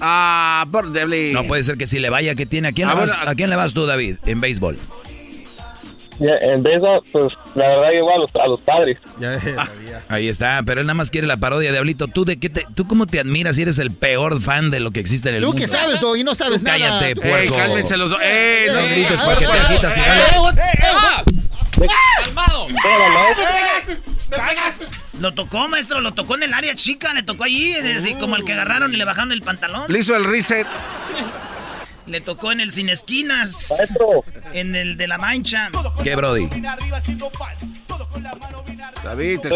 [0.00, 0.86] Ah, por.
[0.86, 2.68] No puede ser que si le vaya, que tiene?
[2.68, 4.78] ¿A quién, le, vas, ¿a quién le vas tú, David, en béisbol?
[6.20, 8.98] En béisbol, pues la verdad igual a los, a los padres.
[9.18, 9.38] Ya,
[10.08, 12.08] Ahí está, pero él nada más quiere la parodia, Diablito.
[12.08, 14.90] ¿Tú de qué te, tú cómo te admiras si eres el peor fan de lo
[14.90, 15.62] que existe en el ¿Tú mundo?
[15.62, 16.24] qué sabes, Doggy?
[16.24, 16.78] No sabes Tú nada.
[16.78, 17.36] Cállate, puerco.
[17.36, 18.20] Ey, cálmense los dos.
[18.22, 21.88] ¡Ey, no no grites a porque te eh, agitas y eh, eh,
[22.24, 22.66] ¡Calmado!
[25.20, 28.44] Lo tocó, maestro, lo tocó en el área chica, le tocó allí, así como el
[28.44, 29.84] que agarraron y le bajaron el pantalón.
[29.88, 30.66] Le hizo el reset.
[32.08, 33.72] Le tocó en el sin esquinas.
[34.52, 35.70] En el de la mancha.
[36.02, 36.48] ¿Qué, Brody?
[39.04, 39.48] David, te.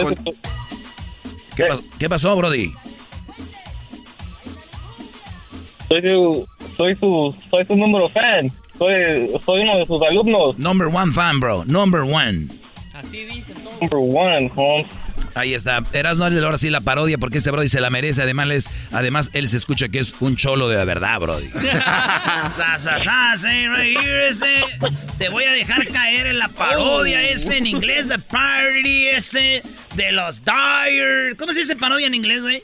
[1.56, 2.72] ¿Qué, pas- qué pasó, Brody?
[5.88, 6.46] Soy su,
[6.76, 8.48] soy su, soy su número fan.
[8.78, 10.58] Soy, soy uno de sus alumnos.
[10.58, 11.64] Number one fan, bro.
[11.66, 12.48] Number one.
[12.94, 13.80] Así dicen todos.
[13.82, 14.86] Number one, Holmes.
[15.34, 15.82] Ahí está.
[15.92, 18.22] Eras no ahora sí la parodia porque este Brody se la merece.
[18.22, 21.48] Además, les- además él se escucha que es un cholo de la verdad, Brody.
[22.50, 24.62] Sa, sa, sa, say right here, ese.
[25.18, 29.62] Te voy a dejar caer en la parodia ese en inglés de parody ese
[29.94, 31.36] de los Dyers.
[31.38, 32.62] ¿Cómo se dice parodia en inglés, güey?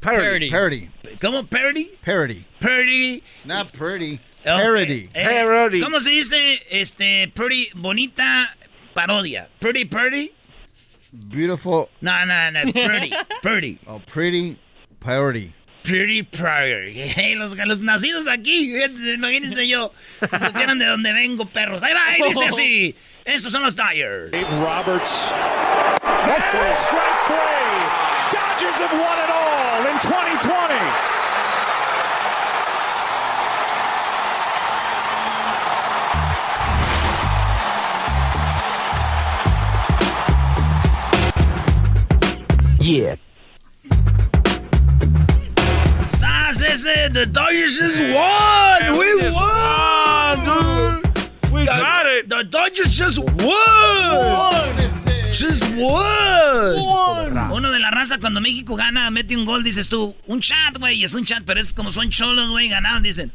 [0.00, 0.50] Parody.
[0.50, 0.88] Parody.
[1.20, 1.46] ¿Cómo?
[1.46, 1.90] Parody?
[2.04, 2.44] Parody.
[2.60, 3.22] Parody.
[3.44, 4.20] Not pretty.
[4.44, 5.08] Parody.
[5.14, 8.54] eh, ¿Cómo se dice este pretty bonita
[8.94, 9.48] parodia?
[9.60, 10.32] Pretty pretty?
[11.28, 11.88] Beautiful.
[12.00, 13.12] No, no, no, pretty,
[13.42, 13.78] pretty.
[13.86, 14.58] Oh, pretty
[15.00, 15.52] parody.
[15.84, 16.94] Pretty Prairie.
[17.14, 19.92] Hey, los, los nacidos aquí, fíjate, imagínense yo,
[20.26, 21.82] si supieran de dónde vengo, perros.
[21.82, 22.96] Ahí va, ahí dice así.
[23.26, 24.30] Estos son los Dyers.
[24.60, 25.30] Roberts.
[26.02, 27.76] And strike three.
[28.32, 31.23] Dodgers have won it all in 2020.
[42.84, 43.16] Yeah.
[46.04, 48.98] Sas ese, the Dodgers just won.
[48.98, 51.50] We won, dude.
[51.50, 52.28] We got it.
[52.28, 54.76] The Dodgers just won.
[55.32, 57.52] Just won.
[57.52, 61.04] Uno de la raza cuando México gana, mete un gol, dices tú, un chat, güey,
[61.04, 63.32] es un chat, pero es como son cholos, güey, ganaron, dicen.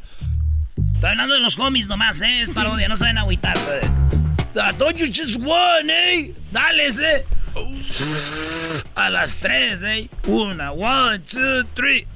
[0.94, 3.80] Estoy hablando de los homies nomás, eh, es parodia, no saben agüitar, güey.
[4.54, 6.34] The Dodgers just won, eh.
[6.52, 7.24] Dale, eh.
[8.94, 10.08] A las tres, eh.
[10.26, 12.06] Una, one, two, three.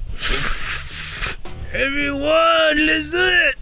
[1.73, 3.55] Everyone, let's do it.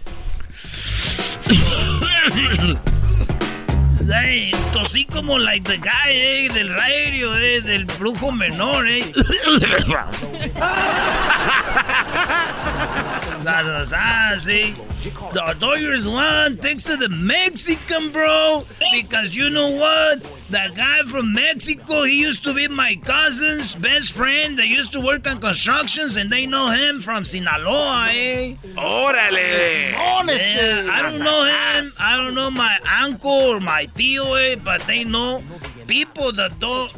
[4.06, 9.12] Hey, tosí como like the guy, eh, del radio, eh, del brujo menor, eh.
[13.84, 14.74] Sa, see?
[15.04, 18.64] The Dodgers won thanks to the Mexican, bro.
[18.92, 20.22] Because you know what?
[20.48, 24.58] The guy from Mexico, he used to be my cousin's best friend.
[24.58, 28.54] They used to work on constructions, and they know him from Sinaloa, eh?
[28.76, 29.92] ¡Órale!
[29.92, 31.92] Yeah, I don't know him.
[31.98, 35.42] I don't know my uncle or my tío, eh, but they know
[35.86, 36.92] people that don't.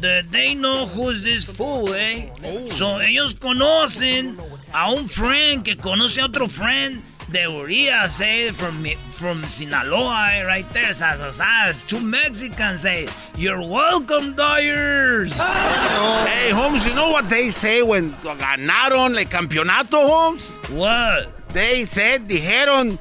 [0.00, 2.26] That they know who's this fool, eh?
[2.72, 4.36] So ellos conocen
[4.74, 8.52] a un friend que conoce a otro friend de Urias, eh?
[8.52, 10.42] From from Sinaloa, eh?
[10.42, 11.82] Right there, sas, sas, sas.
[11.82, 19.16] Two Mexicans say, "You're welcome, Dyers." Hey, Holmes, you know what they say when ganaron
[19.18, 20.52] el campeonato, Holmes?
[20.70, 21.28] What?
[21.52, 22.98] They said, dijeron,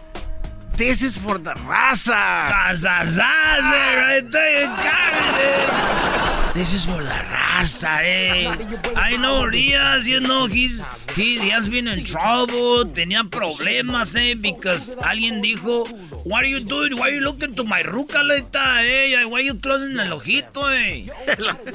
[0.75, 2.05] this is for the raza.
[2.05, 3.95] Sas, sas, sas, eh?
[3.95, 6.51] Right there, you got it, eh?
[6.53, 8.91] This is for the raza, eh.
[8.95, 10.83] I know Urias, you know, he's,
[11.15, 15.85] he, has been in trouble, tenía problemas, eh, because alguien dijo,
[16.25, 16.95] what are you doing?
[16.97, 19.25] Why are you looking to my ruca, leta, eh?
[19.25, 21.09] Why are you closing el ojito, eh?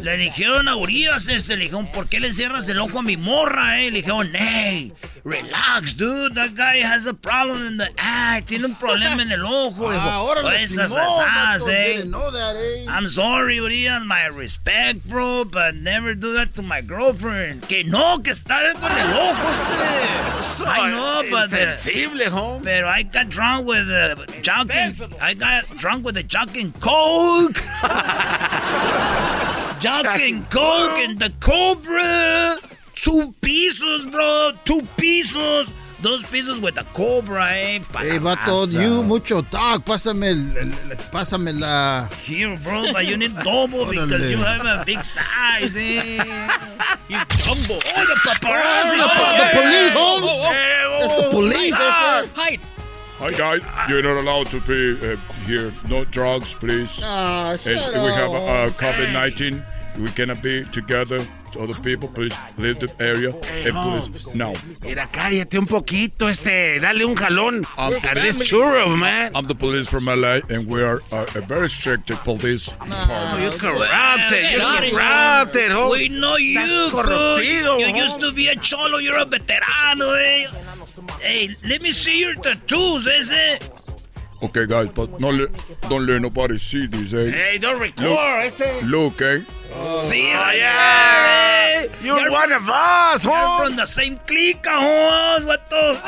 [0.00, 3.02] Le dijeron a Urias, eh, se le dijeron, ¿por qué le cierras el ojo a
[3.02, 3.90] mi morra, eh?
[3.90, 4.92] Le dijeron, hey,
[5.24, 9.44] relax, dude, that guy has a problem in the eye, tiene un problema en el
[9.44, 9.90] ojo.
[9.90, 12.04] Dijo, Ah, órale, "Oye, esas asas, eh.
[12.32, 12.86] that, eh.
[12.88, 17.66] I'm sorry, Urias, my respect, bro, but never do that to my girlfriend.
[17.66, 22.64] Que no, que está con el ojo I know, but Insensible, Holmes.
[22.64, 24.70] pero I got drunk with the Jock
[25.20, 26.22] I got drunk with the
[26.56, 27.62] and Coke.
[30.20, 32.58] And Coke and the Cobra.
[32.94, 34.52] Two pieces, bro.
[34.64, 35.70] Two pisos.
[36.06, 37.80] Dos pisos with the Cobra, eh.
[37.92, 39.84] pa' Hey, la vato, you mucho talk.
[39.84, 42.08] Pásame, el, el- el- pásame la...
[42.24, 46.22] Here, bro, but you need double because you have a big size, eh.
[47.08, 47.80] You tumble.
[47.96, 49.00] Oh, the paparazzi!
[49.02, 50.26] Oh, the police, Holmes.
[51.02, 51.74] It's the oh, police.
[51.74, 52.28] ese.
[52.36, 52.60] Hide.
[53.18, 55.72] Hi guys, you're not allowed to be uh, here.
[55.88, 57.00] No drugs, please.
[57.02, 58.70] Ah, As shut we have uh.
[58.78, 59.64] COVID-19.
[59.98, 61.26] We cannot be together.
[61.58, 63.32] Other people, please leave the area.
[63.44, 64.52] Hey, and please, now.
[64.84, 66.80] Mira, cállate un poquito ese.
[66.80, 67.66] Dale un jalón.
[67.78, 69.32] a this churro, man.
[69.34, 73.42] I'm the police from LA, and we are uh, a very strict police department.
[73.52, 74.52] You corrupted.
[74.52, 75.72] You corrupted.
[75.72, 75.90] oh.
[75.92, 78.98] We know you, corruptido, You used to be a cholo.
[78.98, 80.46] You're a veterano, eh.
[81.20, 83.58] Hey, let me see your tattoos, ese.
[84.42, 85.48] Okay, guys, but no le,
[85.88, 87.30] don't let nobody see this, eh?
[87.30, 88.04] Hey, don't record.
[88.04, 88.18] Look,
[88.60, 88.82] Este.
[88.86, 89.38] look, eh?
[90.00, 91.82] See, Oh, right yeah.
[91.82, 91.92] there, eh.
[92.02, 95.40] You're one of us, You're from the same clique, huh?
[95.44, 96.00] What the?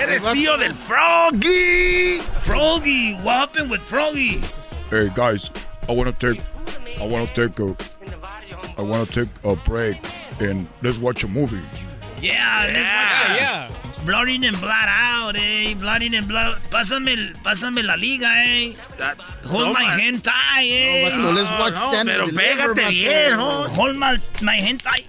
[0.00, 2.18] Eres tío del Froggy.
[2.44, 4.40] Froggy, what happened with Froggy?
[4.90, 5.50] Hey, guys,
[5.88, 6.42] I want to take,
[7.00, 7.76] I want to take a,
[8.78, 9.96] I want to take a break,
[10.40, 11.60] and let's watch a movie.
[12.22, 13.36] Yeah, let's watch it.
[13.36, 13.70] Yeah.
[14.04, 15.74] Blood in and blood out, eh.
[15.74, 16.70] Blood in and blood out.
[16.70, 18.74] Pásame, el- pásame la liga, eh.
[19.46, 21.12] Hold my hand tie, eh.
[21.16, 23.64] No, let's watch no, Stand pero pégate bien, ¿no?
[23.74, 25.06] Hold my, my hand tie.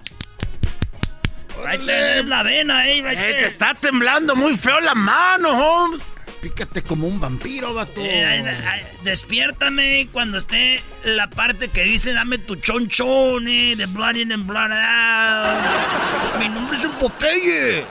[1.62, 3.02] Right there, es la vena, eh.
[3.02, 6.02] Right Eh, te está temblando muy feo la mano, Holmes.
[6.40, 8.00] Pícate como un vampiro, vato.
[8.00, 14.14] Eh, ay, despiértame cuando esté la parte que dice dame tu chonchón, eh, de blood
[14.14, 16.38] in and blood out.
[16.38, 17.84] Mi nombre es el Popeye.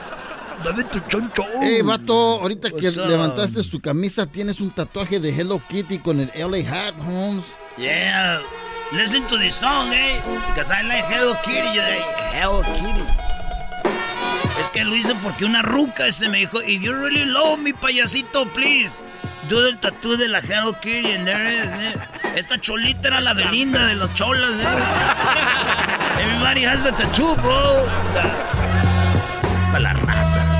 [0.64, 1.46] Dame tu chonchón.
[1.62, 3.08] Hey, vato, ahorita que up?
[3.08, 7.44] levantaste tu camisa, tienes un tatuaje de Hello Kitty con el LA hat, Holmes.
[7.76, 8.40] Yeah.
[8.92, 10.20] Listen to this song, eh.
[10.48, 11.74] Because I like Hello Kitty.
[11.74, 12.02] Yo like
[12.32, 13.04] Hello Kitty.
[14.60, 17.72] Es que lo hice porque una ruca ese me dijo, if you really love me,
[17.72, 19.04] payasito, please.
[19.48, 21.94] Do the tattoo de la Hello Kitty and there is, eh.
[22.34, 26.22] Esta cholita era la Belinda de los cholas, eh.
[26.22, 28.67] Everybody has a tattoo, bro.
[29.70, 30.57] Para la raza.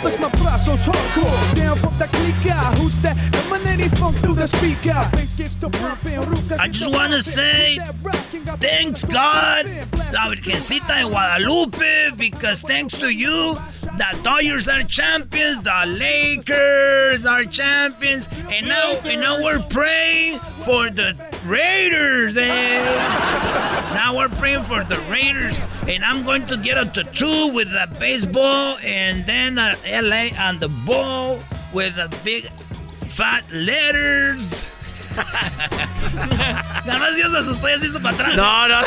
[0.00, 2.52] ¿Qué pasa, te Pues my brazos hardcore, down from the clique.
[2.78, 3.16] Who's that?
[3.46, 5.08] Emanating funk through the speaker.
[5.12, 6.18] Bass gets to pumping,
[6.60, 7.78] I just want to say
[8.60, 9.66] thanks God,
[10.12, 17.44] la Virgencita de Guadalupe, because thanks to you, the Dodgers are champions, the Lakers are
[17.44, 22.36] champions, and now and now we're praying for the Raiders.
[22.36, 23.64] Eh?
[23.88, 27.88] Now we're praying for the Raiders, and I'm going to get a tattoo with the
[27.98, 31.38] baseball, and then uh, LA on the ball
[31.72, 32.44] with the big
[33.08, 34.62] fat letters.
[36.86, 38.36] Nada más Dios se asustó y se hizo para atrás.
[38.36, 38.82] No, no.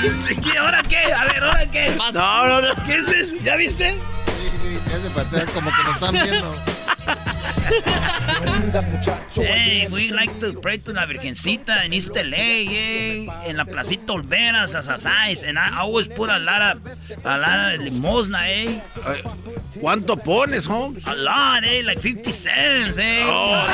[0.00, 0.58] ¿Qué, ¿Qué?
[0.58, 1.12] ¿Ahora qué?
[1.12, 1.90] A ver, ¿ahora qué?
[2.12, 2.86] No, no, no.
[2.86, 3.34] ¿Qué es eso?
[3.42, 3.98] ¿Ya viste?
[4.46, 6.54] Ese para atrás como que nos están viendo.
[9.36, 13.26] Hey, we like to pray to la Virgencita in East LA, eh?
[13.46, 17.80] En la placita Olveras, Asasais, and I always put a lot of, a lot of
[17.80, 18.80] limosna, eh?
[19.80, 20.98] ¿Cuánto pones, Holmes?
[21.06, 21.82] A lot, eh?
[21.84, 23.22] Like 50 cents, eh?
[23.26, 23.64] Oh,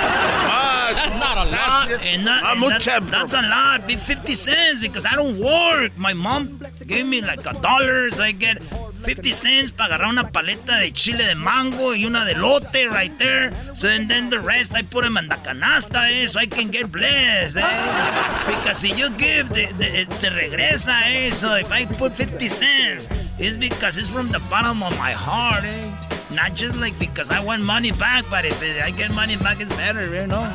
[0.94, 1.90] That's not a lot.
[2.04, 5.96] And that, and that- mucha- that's a lot, be 50 cents because I don't work.
[5.98, 8.62] My mom gave me like a dollar, so I get
[9.00, 13.16] 50 cents para agarrar una paleta de chile de mango y una de lote right
[13.18, 13.52] there.
[13.74, 16.70] So and then the rest I put them in the canasta, eh, so I can
[16.70, 18.44] get blessed, eh.
[18.46, 21.30] Because if you give, the, the, se regresa, eh.
[21.30, 25.64] So if I put 50 cents, it's because it's from the bottom of my heart,
[25.64, 25.90] eh.
[26.30, 29.74] Not just like because I want money back, but if I get money back, it's
[29.76, 30.46] better, you know?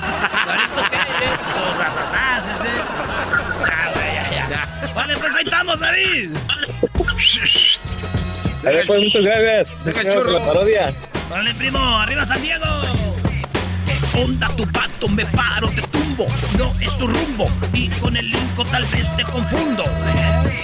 [0.46, 1.52] But it's okay, eh.
[1.52, 2.72] So, sasasas, ese.
[3.66, 4.94] Ya, güey, ya, ya.
[4.94, 6.32] Vale, pues ahí estamos, David.
[8.66, 9.68] Ahí pues, muchas gracias.
[9.84, 10.32] Por churro.
[10.32, 10.94] la parodia.
[11.30, 12.66] Vale, primo, arriba San Diego.
[13.86, 15.08] ¿Qué onda tu pato?
[15.08, 16.28] Me paro, te tumbo.
[16.58, 17.50] No es tu rumbo.
[17.74, 19.84] Y con el linko tal vez te confundo.
[19.84, 20.56] Güey.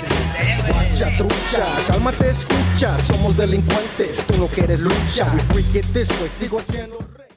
[0.66, 2.97] Trucha, trucha, cálmate, escucha.
[2.97, 5.32] Somos delincuentes, tú no quieres lucha.
[5.34, 6.60] We freak it this way, sigo
[7.18, 7.31] rey.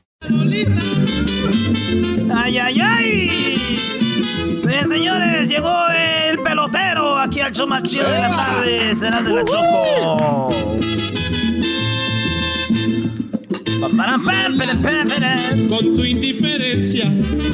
[2.35, 3.57] ¡Ay, ay, ay!
[3.57, 8.95] Sí, señores, llegó el pelotero aquí al show más chido de la tarde.
[8.95, 10.51] Será de la Choco.
[15.69, 17.11] Con tu indiferencia.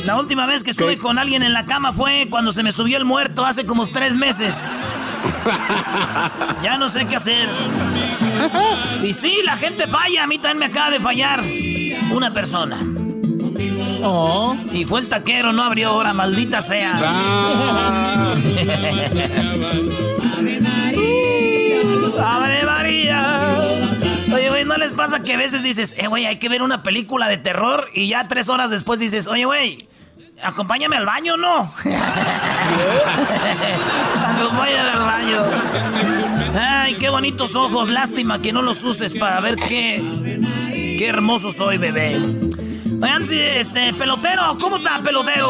[0.06, 2.96] La última vez que estuve con alguien en la cama fue cuando se me subió
[2.98, 4.56] el muerto hace como tres meses.
[6.62, 7.48] Ya no sé qué hacer.
[9.02, 10.24] Y sí, la gente falla.
[10.24, 11.42] A mí también me acaba de fallar
[12.12, 12.80] una persona.
[14.02, 16.98] Oh, y fue el taquero, no abrió ahora, maldita sea.
[22.22, 23.40] ¡Ave María!
[24.32, 26.82] Oye, güey, ¿no les pasa que a veces dices, eh, güey, hay que ver una
[26.82, 29.88] película de terror y ya tres horas después dices, oye, güey,
[30.42, 31.72] acompáñame al baño, ¿no?
[34.24, 35.44] acompáñame al baño.
[36.58, 37.88] Ay, qué bonitos ojos.
[37.88, 40.02] Lástima que no los uses para ver qué,
[41.00, 42.14] qué hermoso soy, bebé.
[43.00, 45.48] Oigan, este, pelotero, ¿cómo está, pelotero?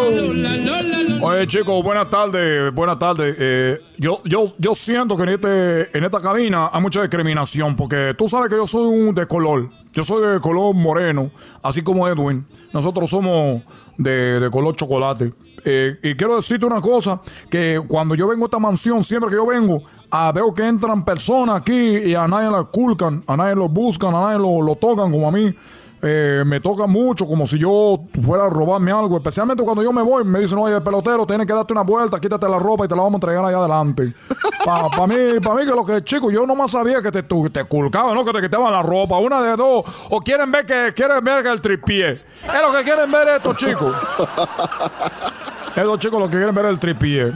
[1.22, 3.34] Oye, chicos, buenas tardes, buenas tardes.
[3.36, 8.14] Eh, yo, yo, yo siento que en, este, en esta cabina hay mucha discriminación, porque
[8.16, 9.68] tú sabes que yo soy un de color.
[9.92, 11.32] Yo soy de color moreno,
[11.64, 12.46] así como Edwin.
[12.72, 13.62] Nosotros somos
[13.98, 15.32] de, de color chocolate.
[15.64, 19.36] Eh, y quiero decirte una cosa, que cuando yo vengo a esta mansión, siempre que
[19.36, 23.54] yo vengo, ah, veo que entran personas aquí y a nadie la culcan, a nadie
[23.54, 25.54] lo buscan, a nadie lo, lo tocan como a mí.
[26.02, 29.18] Eh, me toca mucho, como si yo fuera a robarme algo.
[29.18, 32.48] Especialmente cuando yo me voy, me dicen, oye, pelotero, tienes que darte una vuelta, quítate
[32.48, 34.12] la ropa y te la vamos a entregar allá adelante.
[34.64, 38.14] Para mí, para mí que lo que, chico, yo nomás sabía que te, te culcaban,
[38.14, 38.26] ¿no?
[38.26, 39.84] Que te quitaban la ropa, una de dos.
[40.10, 42.10] O quieren ver que quieren ver que el tripié.
[42.10, 43.96] Es lo que quieren ver estos chicos.
[45.76, 47.32] Estos chicos lo que quieren ver es el tripié.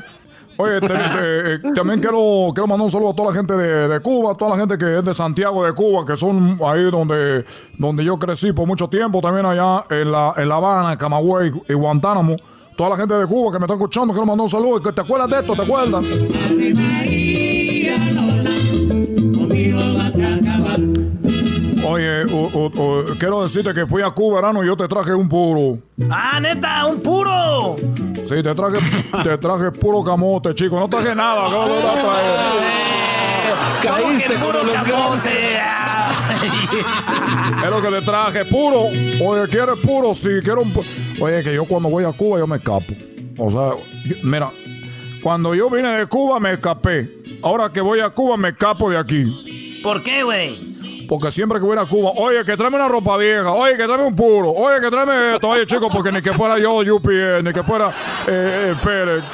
[0.57, 4.33] Oye, eh, también quiero, quiero mandar un saludo a toda la gente de, de Cuba,
[4.33, 7.45] a toda la gente que es de Santiago de Cuba, que son ahí donde,
[7.79, 11.73] donde yo crecí por mucho tiempo, también allá en La, en la Habana, Camagüey y
[11.73, 12.37] Guantánamo.
[12.77, 14.81] Toda la gente de Cuba que me está escuchando, quiero mandar un saludo.
[14.81, 15.55] ¿Te acuerdas de esto?
[15.55, 16.05] ¿Te acuerdas?
[21.87, 25.12] Oye, o- o- o, quiero decirte que fui a Cuba, verano, y yo te traje
[25.14, 25.78] un puro.
[26.11, 27.76] Ah, neta, un puro.
[28.26, 28.78] Sí, te traje,
[29.22, 30.80] te traje puro camote, chico.
[30.80, 31.45] No traje nada.
[31.45, 32.14] ¿Cómo te vas a traer?
[33.82, 35.59] Caíste puro camote.
[37.64, 38.85] Es lo que te traje, puro.
[39.24, 40.14] Oye, ¿quieres puro?
[40.14, 40.85] Sí, quiero un pu-
[41.20, 42.95] Oye, que yo cuando voy a Cuba yo me escapo.
[43.39, 43.72] O sea,
[44.07, 44.49] yo- mira,
[45.22, 47.11] cuando yo vine de Cuba me escapé.
[47.43, 49.80] Ahora que voy a Cuba me escapo de aquí.
[49.82, 50.72] ¿Por qué, güey?
[51.09, 54.05] Porque siempre que voy a Cuba, oye, que tráeme una ropa vieja, oye, que tráeme
[54.05, 57.53] un puro, oye, que tráeme esto, oye, chico, porque ni que fuera yo UPS, ni
[57.53, 57.91] que fuera
[58.27, 59.25] eh, eh, FedEx.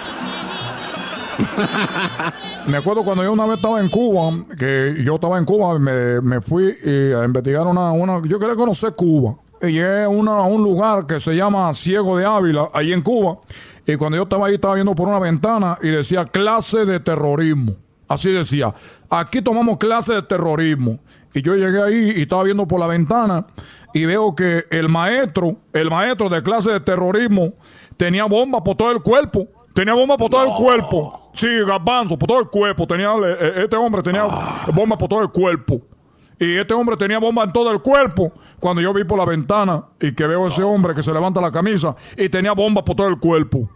[2.66, 6.21] Me acuerdo cuando yo una vez estaba en Cuba, que yo estaba en Cuba, me,
[6.21, 8.21] me fui eh, a investigar una, una.
[8.27, 9.37] Yo quería conocer Cuba.
[9.62, 13.39] Y a, una- un lugar que se llama Ciego de Ávila, ahí en Cuba.
[13.87, 17.75] Y cuando yo estaba ahí, estaba viendo por una ventana y decía clase de terrorismo.
[18.09, 18.75] Así decía,
[19.09, 20.99] aquí tomamos clase de terrorismo.
[21.33, 23.47] Y yo llegué ahí y estaba viendo por la ventana
[23.95, 27.55] y veo que el maestro, el maestro de clase de terrorismo,
[27.97, 29.47] tenía bombas por todo el cuerpo.
[29.74, 31.31] Tenía bombas por todo el cuerpo.
[31.35, 32.87] Sí, garbanzo, por todo el cuerpo.
[32.87, 34.24] Tenía, eh, este hombre tenía
[34.72, 35.81] bombas por todo el cuerpo.
[36.39, 38.33] Y este hombre tenía bomba en todo el cuerpo.
[38.59, 41.41] Cuando yo vi por la ventana y que veo a ese hombre que se levanta
[41.41, 43.70] la camisa y tenía bombas por todo el cuerpo.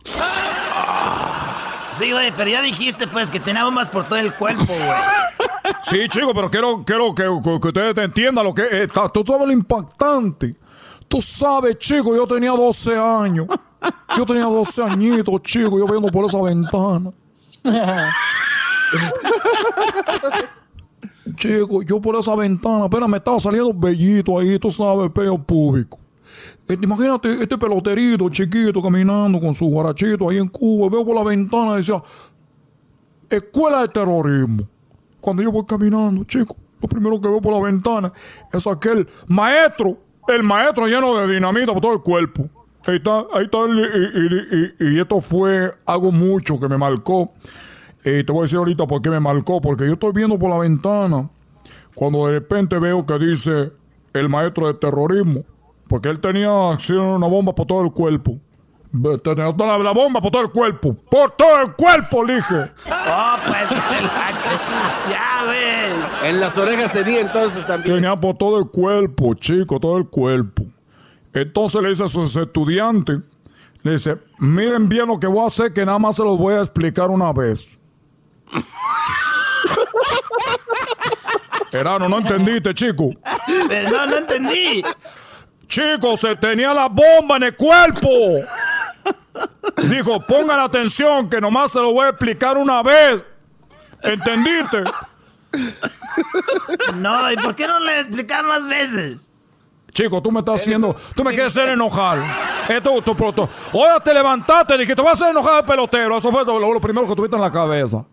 [1.94, 4.80] Sí, güey, pero ya dijiste, pues, que tenía bombas por todo el cuerpo, güey.
[5.82, 8.72] Sí, chico, pero quiero, quiero que, que- que ustedes entiendan lo que es.
[8.72, 10.54] Está- Tú sabes lo impactante.
[11.08, 13.46] Tú sabes, chico, yo tenía 12 años.
[14.16, 17.10] Yo tenía 12 añitos, chico, yo viendo por esa ventana.
[21.36, 25.98] Chico, yo por esa ventana apenas me estaba saliendo bellito ahí, tú sabes, pelo público.
[26.68, 30.88] Eh, Imagínate este peloterito chiquito caminando con su guarachito ahí en Cuba.
[30.90, 32.02] Veo por la ventana y decía,
[33.30, 34.68] Escuela de Terrorismo.
[35.20, 38.12] Cuando yo voy caminando, chico, lo primero que veo por la ventana
[38.52, 39.98] es aquel maestro,
[40.28, 42.48] el maestro lleno de dinamita por todo el cuerpo.
[42.86, 47.32] Ahí está, ahí está, y, y- esto fue algo mucho que me marcó.
[48.04, 50.50] Y te voy a decir ahorita por qué me marcó, porque yo estoy viendo por
[50.50, 51.30] la ventana,
[51.94, 53.72] cuando de repente veo que dice
[54.12, 55.44] el maestro de terrorismo,
[55.88, 58.38] porque él tenía así, una bomba por todo el cuerpo.
[59.24, 60.94] Tenía la, la bomba por todo el cuerpo.
[60.94, 62.54] Por todo el cuerpo, le dije.
[62.54, 63.70] Oh, pues,
[65.10, 66.30] ya, güey.
[66.30, 67.96] En las orejas tenía entonces también.
[67.96, 70.64] Tenía por todo el cuerpo, chico, todo el cuerpo.
[71.32, 73.18] Entonces le dice a sus estudiantes,
[73.82, 76.54] le dice, miren bien lo que voy a hacer, que nada más se los voy
[76.54, 77.76] a explicar una vez.
[81.72, 83.10] Erano, no entendiste, chico.
[83.68, 84.84] Pero no, no entendí.
[85.74, 88.08] Chico, se tenía la bomba en el cuerpo.
[89.90, 93.20] Dijo, pongan atención, que nomás se lo voy a explicar una vez.
[94.00, 94.84] ¿Entendiste?
[96.94, 99.32] No, ¿y por qué no le explicar más veces?
[99.90, 100.94] Chico, tú me estás haciendo.
[101.16, 102.18] Tú me quieres hacer enojar.
[102.68, 106.16] Esto, tu, tu- Ahora te levantaste y dijiste, te vas a hacer enojar el pelotero.
[106.18, 108.04] Eso fue lo, lo primero que tuviste en la cabeza.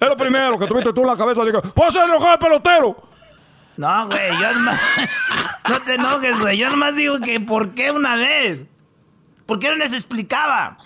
[0.00, 1.44] Es lo primero que tuviste tú en la cabeza.
[1.44, 2.96] Dije, ¿vas a hacer enojar el pelotero?
[3.76, 4.80] No, güey, yo nomás...
[5.68, 6.58] No te enojes, güey.
[6.58, 8.64] Yo nomás digo que ¿por qué una vez?
[9.46, 10.76] ¿Por qué no les explicaba?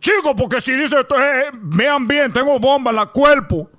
[0.00, 3.70] Chico, porque si dice, eh, vean bien, tengo bomba en la cuerpo.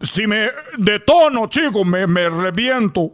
[0.00, 0.48] Si me
[0.78, 3.12] detono, chico, me, me reviento.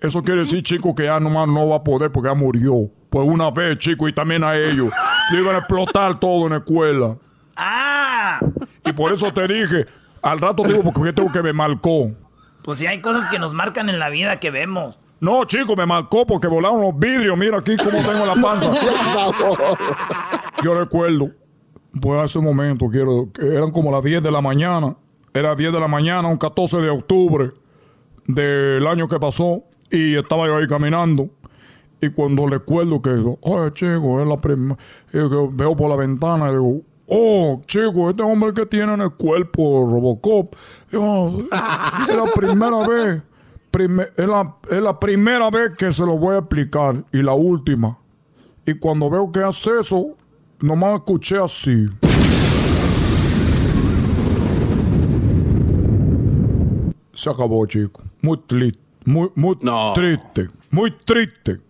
[0.00, 2.90] Eso quiere decir, chico, que ya nomás no va a poder porque ya murió.
[3.10, 4.92] Pues una vez, chico, y también a ellos.
[5.32, 7.16] Le iban a explotar todo en la escuela.
[7.56, 8.40] ¡Ah!
[8.84, 9.86] Y por eso te dije,
[10.22, 12.12] Al rato digo porque tengo que me marcó.
[12.68, 14.98] Pues sí, hay cosas que nos marcan en la vida que vemos.
[15.20, 17.34] No, chico, me marcó porque volaron los vidrios.
[17.38, 18.70] Mira aquí cómo tengo la panza.
[20.62, 21.30] Yo recuerdo,
[21.98, 24.94] pues hace un momento, quiero, que eran como las 10 de la mañana.
[25.32, 27.52] Era 10 de la mañana, un 14 de octubre
[28.26, 29.62] del año que pasó.
[29.90, 31.30] Y estaba yo ahí caminando.
[32.02, 34.76] Y cuando recuerdo que, oye, chico, es la primera.
[35.10, 39.86] Veo por la ventana y digo, oh, chico, este hombre que tiene en el cuerpo
[39.90, 40.54] Robocop.
[40.90, 40.98] Es
[42.14, 43.22] la primera vez.
[43.70, 47.04] prime- es, la, es la primera vez que se lo voy a explicar.
[47.12, 47.98] Y la última.
[48.66, 50.16] Y cuando veo que hace eso,
[50.60, 51.86] nomás escuché así.
[57.12, 58.02] Se acabó, chico.
[58.20, 58.78] Muy triste.
[59.04, 59.56] Muy, muy
[59.94, 60.48] triste.
[60.70, 61.60] Muy triste.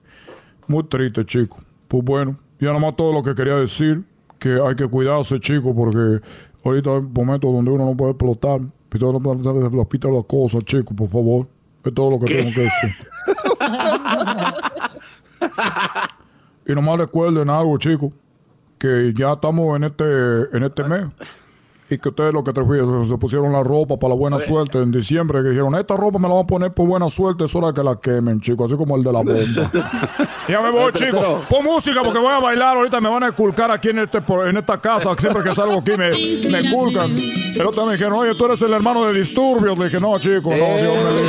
[0.66, 1.59] Muy triste, chico.
[1.86, 4.05] Pues bueno, ya nomás todo lo que quería decir.
[4.39, 6.20] Que hay que cuidarse, chico, porque
[6.65, 8.60] ahorita hay momentos donde uno no puede explotar.
[8.93, 11.47] Y todo no puede pita las cosas, chico, por favor.
[11.85, 12.35] Es todo lo que ¿Qué?
[12.36, 12.97] tengo que decir.
[16.66, 18.12] Y nomás recuerden algo, chicos,
[18.78, 20.05] que ya estamos en este,
[20.56, 21.06] en este mes.
[21.90, 22.78] Y que ustedes lo que te fui,
[23.09, 26.28] se pusieron la ropa para la buena suerte en diciembre, que dijeron, esta ropa me
[26.28, 28.94] la van a poner por buena suerte, es hora que la quemen, chicos, así como
[28.97, 29.32] el de la bomba.
[30.48, 31.44] ya me voy, Pero- chicos.
[31.48, 34.56] Pon música porque voy a bailar, ahorita me van a esculcar aquí en, este, en
[34.59, 36.10] esta casa, siempre que salgo aquí me,
[36.51, 37.15] me esculcan.
[37.56, 39.78] El otro me dijeron, oye, tú eres el hermano de Disturbios.
[39.78, 41.24] Le dije, no, chico, no, Dios me libre.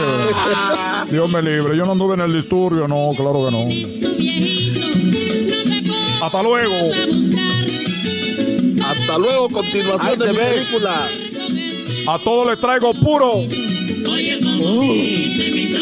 [1.10, 3.60] Dios me libre, yo no anduve en el Disturbio, no, claro que no.
[6.26, 6.74] Hasta luego.
[9.10, 10.46] Hasta luego, continuación Ahí de mi ve.
[10.54, 11.10] película.
[12.10, 13.42] A todos les traigo puro.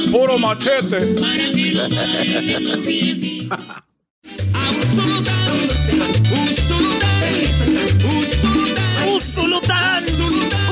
[0.10, 1.14] Puro machete.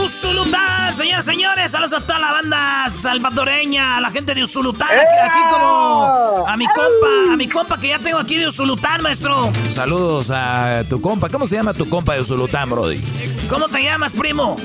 [0.05, 4.99] Usulután, señores, señores, saludos a toda la banda salvadoreña, a la gente de Usulután, aquí,
[5.31, 9.51] aquí como a mi compa, a mi compa que ya tengo aquí de Usulután, maestro.
[9.69, 11.27] Saludos a tu compa.
[11.29, 13.01] ¿Cómo se llama tu compa de Usulután, Brody?
[13.49, 14.57] ¿Cómo te llamas, primo?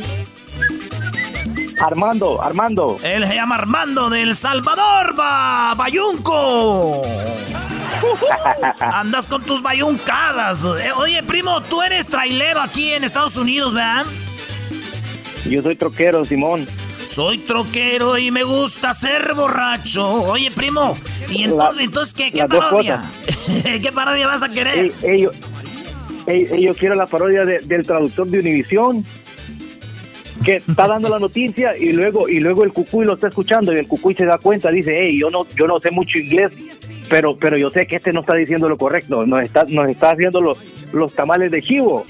[1.81, 2.99] Armando, Armando.
[3.03, 7.01] Él se llama Armando del Salvador, ba, Bayunco.
[8.81, 10.61] Andas con tus bayuncadas.
[10.81, 14.05] Eh, Oye, primo, tú eres trailero aquí en Estados Unidos, ¿verdad?
[15.49, 16.67] Yo soy troquero, Simón.
[17.07, 20.07] Soy troquero y me gusta ser borracho.
[20.25, 20.97] Oye, primo,
[21.31, 23.03] ¿y entonces, La- entonces qué, qué parodia?
[23.83, 24.79] ¿Qué parodia vas a querer?
[24.79, 25.31] Ey, ey, yo,
[26.27, 29.05] ey, ey, yo quiero la parodia de- del traductor de Univisión
[30.45, 33.77] que está dando la noticia y luego y luego el cucuy lo está escuchando y
[33.79, 36.51] el cucuy se da cuenta dice hey yo no yo no sé mucho inglés
[37.11, 40.13] pero pero yo sé que este no está diciendo lo correcto nos está nos está
[40.13, 40.57] haciendo los
[40.95, 42.07] los tamales de chivo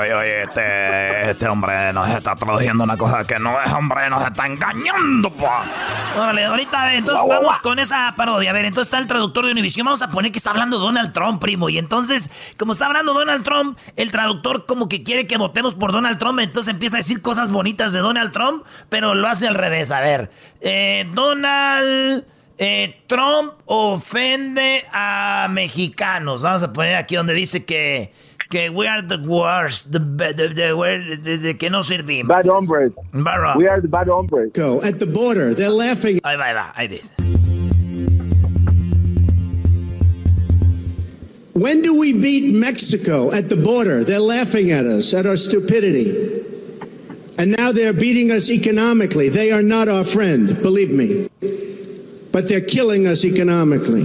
[0.00, 4.24] oye, oye, este, este hombre nos está traduciendo una cosa que no es, hombre, nos
[4.26, 5.64] está engañando, pa.
[6.16, 8.50] Órale, ahorita, ver, entonces guau, vamos con esa parodia.
[8.50, 9.84] A ver, entonces está el traductor de Univision.
[9.84, 11.68] Vamos a poner que está hablando Donald Trump, primo.
[11.68, 15.92] Y entonces, como está hablando Donald Trump, el traductor como que quiere que votemos por
[15.92, 16.40] Donald Trump.
[16.40, 19.90] Entonces empieza a decir cosas bonitas de Donald Trump, pero lo hace al revés.
[19.90, 20.30] A ver,
[20.60, 22.24] eh, Donald...
[22.58, 26.42] eh, Trump ofende a mexicanos.
[26.42, 28.10] Vamos a poner aquí donde dice que,
[28.50, 32.28] que we are the worst, the, the- the- the- we're- the- the- que no servimos.
[32.28, 35.54] bad hombres Bad we are the bad hombres Go at the border.
[35.54, 36.20] They're laughing.
[36.22, 37.10] Ahí va, ahí va, ahí dice.
[41.54, 44.02] When do we beat Mexico at the border?
[44.02, 46.42] They're laughing at us, at our stupidity.
[47.38, 49.28] And now they're beating us economically.
[49.28, 51.28] They are not our friend, believe me.
[52.34, 54.02] But they're killing us economically.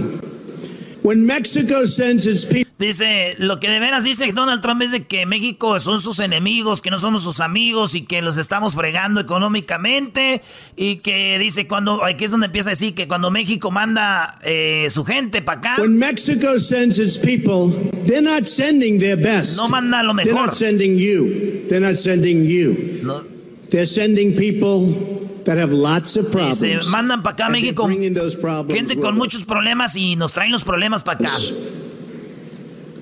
[1.02, 2.70] When Mexico sends its people.
[2.78, 6.80] Dice, lo que de veras dice Donald Trump es de que México son sus enemigos,
[6.80, 10.42] que no somos sus amigos y que los estamos fregando económicamente
[10.76, 14.86] y que dice cuando, aquí es donde empieza a decir que cuando México manda eh,
[14.90, 17.72] su gente para acá, When Mexico sends its people,
[18.06, 19.56] they're not sending their best.
[19.56, 20.46] No manda lo They're mejor.
[20.46, 21.66] not sending you.
[21.68, 23.00] They're not sending you.
[23.02, 23.24] No.
[23.70, 26.60] They're sending people that have lots of problems.
[26.60, 30.32] dice, mandan para acá a México bringing those problems gente con muchos problemas y nos
[30.32, 31.30] traen los problemas para acá.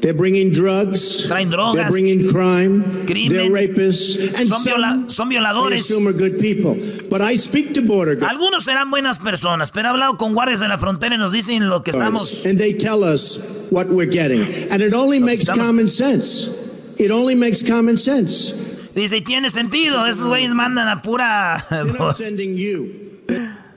[0.01, 1.27] They're bringing drugs.
[1.27, 1.74] Traen drogas.
[1.74, 3.05] They're bringing crime.
[3.06, 3.28] Crimen.
[3.36, 4.16] They're rapists.
[4.39, 5.90] And Son viola- son violadores.
[5.90, 6.77] are good people.
[7.10, 8.31] But I speak to border guards.
[8.32, 11.69] Algunos serán buenas personas, pero he hablado con guardias de la frontera y nos dicen
[11.69, 12.47] lo que estamos...
[12.47, 14.43] And they tell us what we're getting.
[14.70, 16.55] And it only makes estamos- common sense.
[16.98, 18.77] It only makes common sense.
[19.03, 21.65] Dice, y tiene sentido, esos güeyes mandan a pura...
[21.69, 22.89] They're not sending you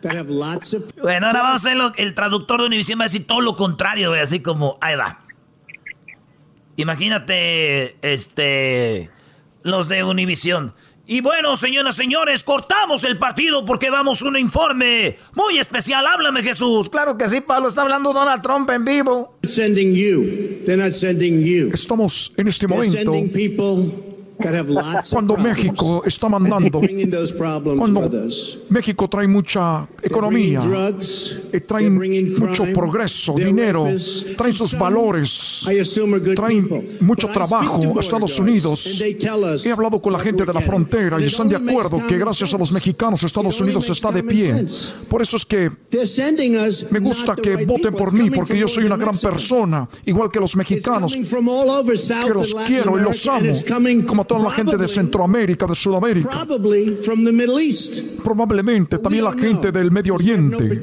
[0.01, 3.03] that have lots of Bueno, ahora vamos a hacer lo- el traductor de Univision va
[3.03, 5.23] a decir todo lo contrario, güey, así como, ahí va.
[6.77, 9.09] Imagínate, este,
[9.63, 10.73] los de Univisión.
[11.05, 16.07] Y bueno, señoras y señores, cortamos el partido porque vamos a un informe muy especial.
[16.07, 16.89] Háblame, Jesús.
[16.89, 17.67] Claro que sí, Pablo.
[17.67, 19.37] Está hablando Donald Trump en vivo.
[19.43, 20.63] Sending you.
[20.65, 21.71] They're not sending you.
[21.73, 23.11] Estamos en este They're momento
[25.09, 25.37] cuando.
[25.37, 28.09] México está mandando, Bringing those problems cuando.
[28.69, 30.61] México trae mucha economía,
[31.51, 33.87] eh, bringing mucho progreso, dinero,
[34.37, 36.89] traen sus valores, people.
[36.99, 39.01] mucho trabajo a Estados Unidos.
[39.01, 42.57] He hablado con la gente de la frontera y están de acuerdo que gracias a
[42.57, 44.65] los mexicanos Estados Unidos está de pie.
[45.09, 48.59] Por eso es que They're sending us me gusta que voten por mí porque from
[48.59, 53.01] yo soy all una over gran persona, igual que los mexicanos, que los quiero y
[53.01, 53.53] los amo,
[54.05, 56.47] como toda la gente de Centroamérica, de Sudamérica,
[58.23, 60.79] probablemente también la gente del Medio Oriente.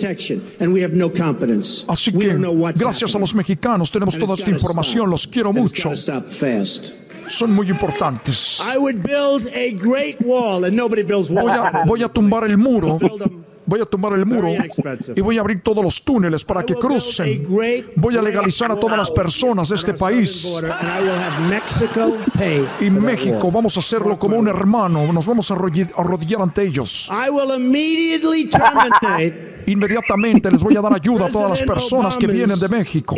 [1.89, 2.39] Así que,
[2.75, 5.91] gracias a los mexicanos, tenemos toda esta información, los quiero mucho.
[7.29, 8.63] Son muy importantes.
[8.65, 11.47] I would build a great wall, and nobody builds walls.
[11.47, 12.99] Voy a, voy a tumbar el muro.
[13.69, 14.49] Voy a tumbar el muro
[15.15, 17.27] y voy a abrir todos los túneles para que crucen.
[17.97, 20.47] Voy a legalizar a todas las personas de este país.
[22.81, 25.13] Y México, vamos a hacerlo como un hermano.
[25.13, 27.11] Nos vamos a arrodillar- ante ellos.
[29.67, 33.15] Inmediatamente les voy a dar ayuda a todas las personas que vienen de México.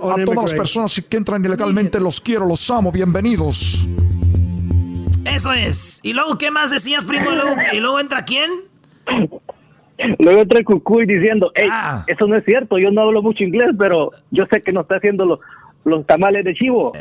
[0.00, 3.86] A todas las personas que entran ilegalmente, los quiero, los amo, bienvenidos.
[5.34, 6.00] Eso es.
[6.02, 7.30] ¿Y luego qué más decías, primo?
[7.32, 8.50] ¿Y luego, y luego entra quién?
[10.18, 12.04] Luego entra el cucuy diciendo, hey, Ah.
[12.06, 14.96] eso no es cierto, yo no hablo mucho inglés, pero yo sé que no está
[14.96, 15.40] haciendo los,
[15.84, 16.92] los tamales de chivo.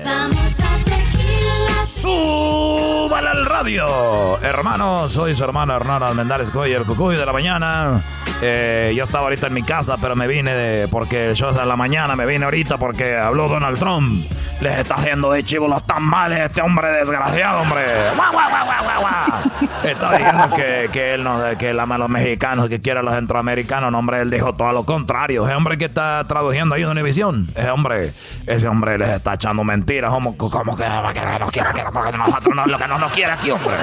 [1.89, 4.39] ¡Súbala al radio!
[4.43, 7.99] Hermano, soy su hermano Hernán Almendares Coy, el cucuy de la mañana.
[8.43, 11.75] Eh, yo estaba ahorita en mi casa, pero me vine de, porque yo de la
[11.75, 14.31] mañana me vine ahorita porque habló Donald Trump.
[14.61, 17.81] Les está haciendo de chivo los tamales este hombre desgraciado, hombre.
[19.83, 23.03] Está diciendo que, que él no, que él ama a los mexicanos, que quiere a
[23.03, 23.91] los centroamericanos.
[23.91, 25.45] No, hombre, él dijo todo lo contrario.
[25.45, 28.11] Ese hombre que está traduciendo ahí en Univisión, ese hombre,
[28.47, 30.11] ese hombre les está echando mentiras.
[30.11, 31.01] Como, como que, no
[31.39, 33.75] nos quiere, que nosotros no, lo que no nos quiere aquí, hombre.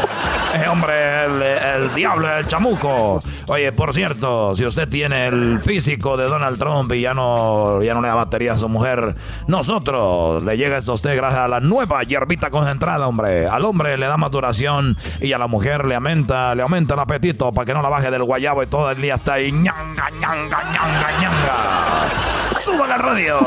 [0.54, 3.20] Ese hombre el, el diablo, el chamuco.
[3.48, 7.94] Oye, por cierto, si usted tiene el físico de Donald Trump y ya no, ya
[7.94, 9.14] no le da batería a su mujer,
[9.46, 13.46] nosotros le llega esto a usted gracias a la nueva hierbita concentrada, hombre.
[13.46, 17.00] Al hombre le da más duración y a la mujer le aumenta, le aumenta el
[17.00, 20.10] apetito para que no la baje del guayabo y todo el día está ahí ñanga,
[20.20, 22.08] ñanga, ñanga, ñanga.
[22.52, 23.38] ¡Suba la radio!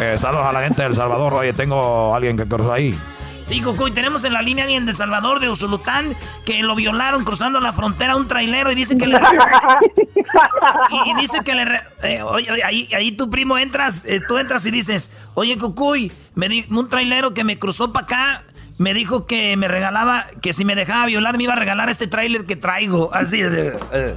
[0.00, 1.34] Eh, saludos a la gente del Salvador.
[1.34, 2.96] Oye, tengo a alguien que cruzó ahí.
[3.42, 6.14] Sí, Cucuy, tenemos en la línea alguien de Salvador, de Usulután,
[6.44, 9.18] que lo violaron cruzando la frontera a un trailero y dice que le...
[10.90, 11.80] y, y dice que le...
[12.02, 16.12] eh, oye, oye, ahí, ahí tu primo entras, eh, tú entras y dices, oye, Cucuy,
[16.34, 18.42] me di un trailero que me cruzó para acá,
[18.78, 22.06] me dijo que me regalaba, que si me dejaba violar me iba a regalar este
[22.06, 23.12] trailer que traigo.
[23.12, 23.52] Así es.
[23.52, 24.14] eh, eh.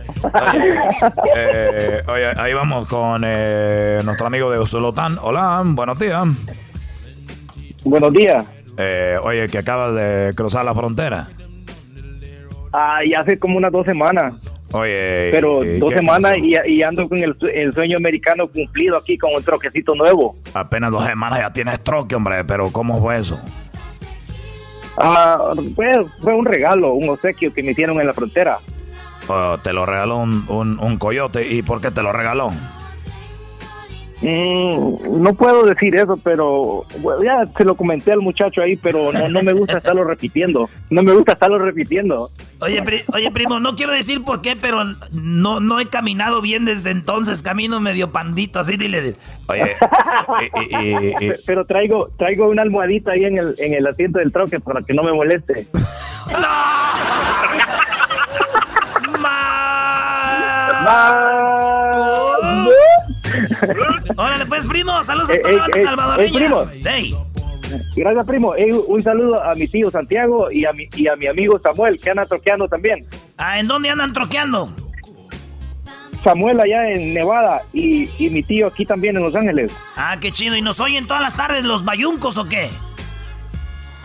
[1.35, 5.17] Eh, oye, ahí vamos con eh, nuestro amigo de Usulután.
[5.21, 6.27] Hola, buenos días.
[7.83, 8.45] Buenos días.
[8.77, 11.27] Eh, oye, que acabas de cruzar la frontera.
[12.73, 14.35] Ah, y hace como unas dos semanas,
[14.73, 19.17] Oye, pero ¿y dos semanas y, y ando con el, el sueño americano cumplido aquí
[19.17, 20.37] con un troquecito nuevo.
[20.53, 23.37] Apenas dos semanas ya tienes troque, hombre, pero ¿cómo fue eso?
[24.97, 28.59] Ah, fue, fue un regalo, un obsequio que me hicieron en la frontera.
[29.27, 31.47] Oh, te lo regaló un, un- un coyote.
[31.47, 32.49] ¿Y por qué te lo regaló?
[34.21, 39.11] Mm, no puedo decir eso, pero bueno, ya se lo comenté al muchacho ahí, pero
[39.11, 40.69] no, no me gusta estarlo repitiendo.
[40.91, 42.29] No me gusta estarlo repitiendo.
[42.59, 46.65] Oye, pri- oye, primo, no quiero decir por qué, pero no, no he caminado bien
[46.65, 47.41] desde entonces.
[47.41, 49.15] Camino medio pandito, así dile.
[49.47, 49.75] Oye,
[51.19, 54.83] Pe- pero traigo traigo una almohadita ahí en el, en el asiento del troque para
[54.83, 55.65] que no me moleste.
[64.17, 66.39] Órale, pues, primo, saludos a Eh, toda la eh, banda eh, salvadoreña.
[66.39, 66.65] primo.
[67.95, 68.53] Gracias, primo.
[68.87, 72.09] Un saludo a mi tío Santiago y a mi, y a mi amigo Samuel, que
[72.09, 73.05] anda troqueando también.
[73.37, 74.73] Ah, ¿En dónde andan troqueando?
[76.23, 79.75] Samuel allá en Nevada y, y mi tío aquí también en Los Ángeles.
[79.95, 80.55] Ah, qué chido.
[80.55, 82.69] ¿Y nos oyen todas las tardes los bayuncos o qué?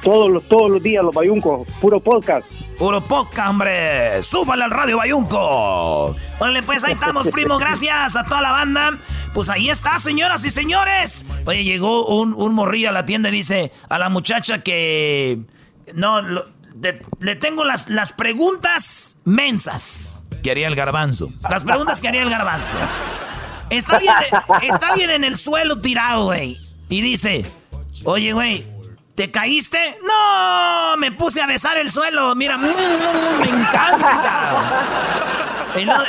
[0.03, 2.47] Todos los, todos los días los bayuncos, puro podcast.
[2.79, 4.23] Puro podcast, hombre.
[4.23, 6.15] Súbale al radio bayunco.
[6.39, 7.59] Órale, pues ahí estamos, primo.
[7.59, 8.99] Gracias a toda la banda.
[9.35, 11.25] Pues ahí está, señoras y señores.
[11.47, 15.41] Oye, llegó un, un morrillo a la tienda y dice a la muchacha que...
[15.95, 16.45] No, lo-
[16.75, 20.25] de- le tengo las, las preguntas mensas.
[20.43, 21.31] Quería el garbanzo.
[21.51, 22.77] Las preguntas que haría el garbanzo.
[23.71, 24.15] Está bien,
[24.63, 26.57] está bien en el suelo tirado, güey.
[26.89, 27.45] Y dice,
[28.05, 28.65] oye, güey,
[29.17, 29.99] ¿Te caíste?
[30.07, 32.35] No, me puse a besar el suelo.
[32.35, 32.69] Mira, me
[33.49, 34.75] encanta.
[35.75, 36.05] Y luego,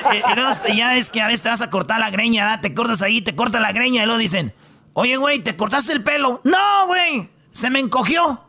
[0.75, 3.33] ya es que a veces te vas a cortar la greña, te cortas ahí, te
[3.33, 4.53] corta la greña y luego dicen,
[4.91, 6.41] oye, güey, ¿te cortaste el pelo?
[6.43, 8.43] No, güey, se me encogió.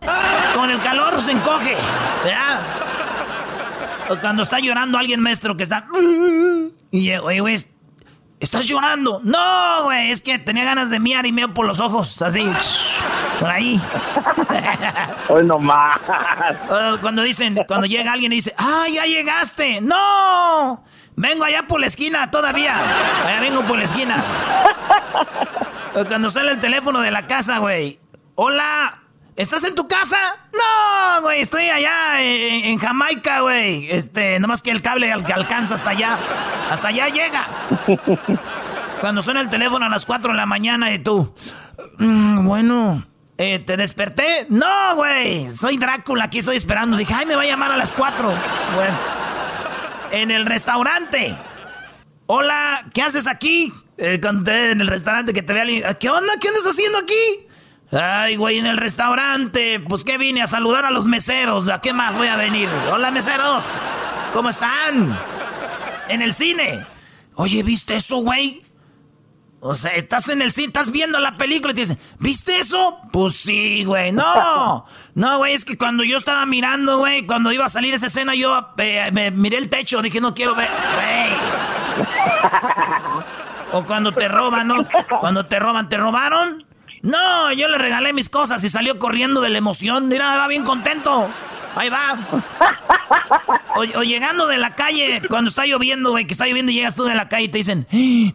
[0.55, 1.77] Con el calor se encoge.
[4.21, 5.87] Cuando está llorando alguien maestro que está...
[6.91, 7.57] Y, oye, güey,
[8.41, 9.21] ¿estás llorando?
[9.25, 12.51] No, güey, es que tenía ganas de miar y meo por los ojos, así,
[13.41, 13.81] por ahí.
[15.29, 15.99] Hoy no más.
[17.01, 19.81] Cuando dicen, cuando llega alguien y dice, ¡ah, ya llegaste!
[19.81, 20.85] ¡No!
[21.17, 22.77] Vengo allá por la esquina todavía.
[23.27, 24.25] Allá vengo por la esquina.
[26.07, 27.99] Cuando sale el teléfono de la casa, güey.
[28.37, 29.03] Hola,
[29.39, 30.19] ¿estás en tu casa?
[30.53, 33.91] No, güey, estoy allá en, Jamaica, güey.
[33.91, 36.19] Este, nomás que el cable al que alcanza hasta allá.
[36.71, 37.49] Hasta allá llega.
[39.01, 41.35] Cuando suena el teléfono a las 4 de la mañana y tú.
[41.97, 43.07] Mm, bueno,
[43.39, 44.47] eh, ¿te desperté?
[44.51, 46.99] No, güey, soy Drácula, aquí estoy esperando.
[46.99, 48.29] Dije, ay, me va a llamar a las 4.
[48.75, 49.19] Bueno
[50.13, 51.37] en el restaurante.
[52.27, 53.73] Hola, ¿qué haces aquí?
[53.97, 55.83] Eh, en el restaurante que te ve alguien.
[55.99, 56.35] ¿Qué onda?
[56.41, 57.48] ¿Qué andas haciendo aquí?
[57.93, 59.81] Ay, güey, en el restaurante.
[59.81, 61.69] Pues que vine a saludar a los meseros.
[61.69, 62.69] ¿A qué más voy a venir?
[62.93, 63.65] Hola, meseros.
[64.33, 65.19] ¿Cómo están?
[66.09, 66.85] En el cine.
[67.35, 68.63] Oye, ¿viste eso, güey?
[69.61, 73.01] O sea, estás en el cine, estás viendo la película y te dicen, ¿viste eso?
[73.11, 74.13] Pues sí, güey.
[74.13, 74.85] No,
[75.15, 78.37] no, güey, es que cuando yo estaba mirando, güey, cuando iba a salir esa escena,
[78.37, 82.09] yo eh, me miré el techo, dije, no quiero ver, güey.
[83.71, 84.77] O cuando te roban, ¿no?
[85.21, 86.65] Cuando te roban, ¿te robaron?
[87.03, 90.09] No, yo le regalé mis cosas y salió corriendo de la emoción.
[90.09, 91.31] Mira, va bien contento.
[91.75, 92.19] Ahí va.
[93.77, 97.05] O, llegando de la calle, cuando está lloviendo, güey, que está lloviendo y llegas tú
[97.05, 97.87] de la calle y te dicen,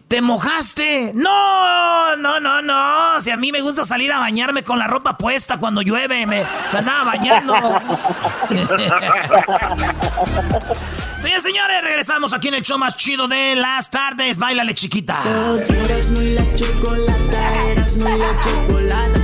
[0.08, 1.12] ¿te mojaste?
[1.14, 3.20] No, no, no, no.
[3.20, 6.46] Si a mí me gusta salir a bañarme con la ropa puesta cuando llueve, me,
[6.72, 7.54] andaba bañando.
[11.24, 14.36] Señores, señores, regresamos aquí en el show más chido de las tardes.
[14.36, 15.22] Báilale, chiquita.
[15.24, 19.20] Eras no la chocolata, eras no la chocolata.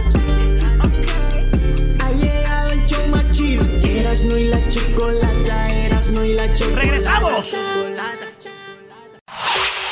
[3.85, 6.81] Erasno y la chocolata, Erasno y la chocolata.
[6.81, 7.55] ¡Regresamos!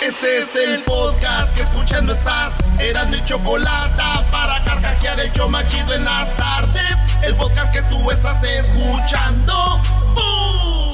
[0.00, 2.56] Este es el podcast que escuchando estás.
[2.80, 6.96] Eran mi chocolata para carcajear el show machido en las tardes.
[7.22, 9.82] El podcast que tú estás escuchando.
[10.14, 10.87] ¡Bum!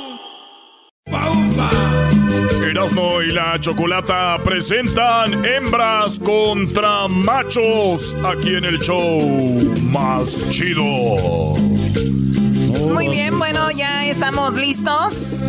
[2.66, 9.20] Erasmo y la Chocolata presentan hembras contra machos aquí en el show
[9.92, 10.82] más chido.
[12.92, 15.46] Muy bien, bueno, ya estamos listos.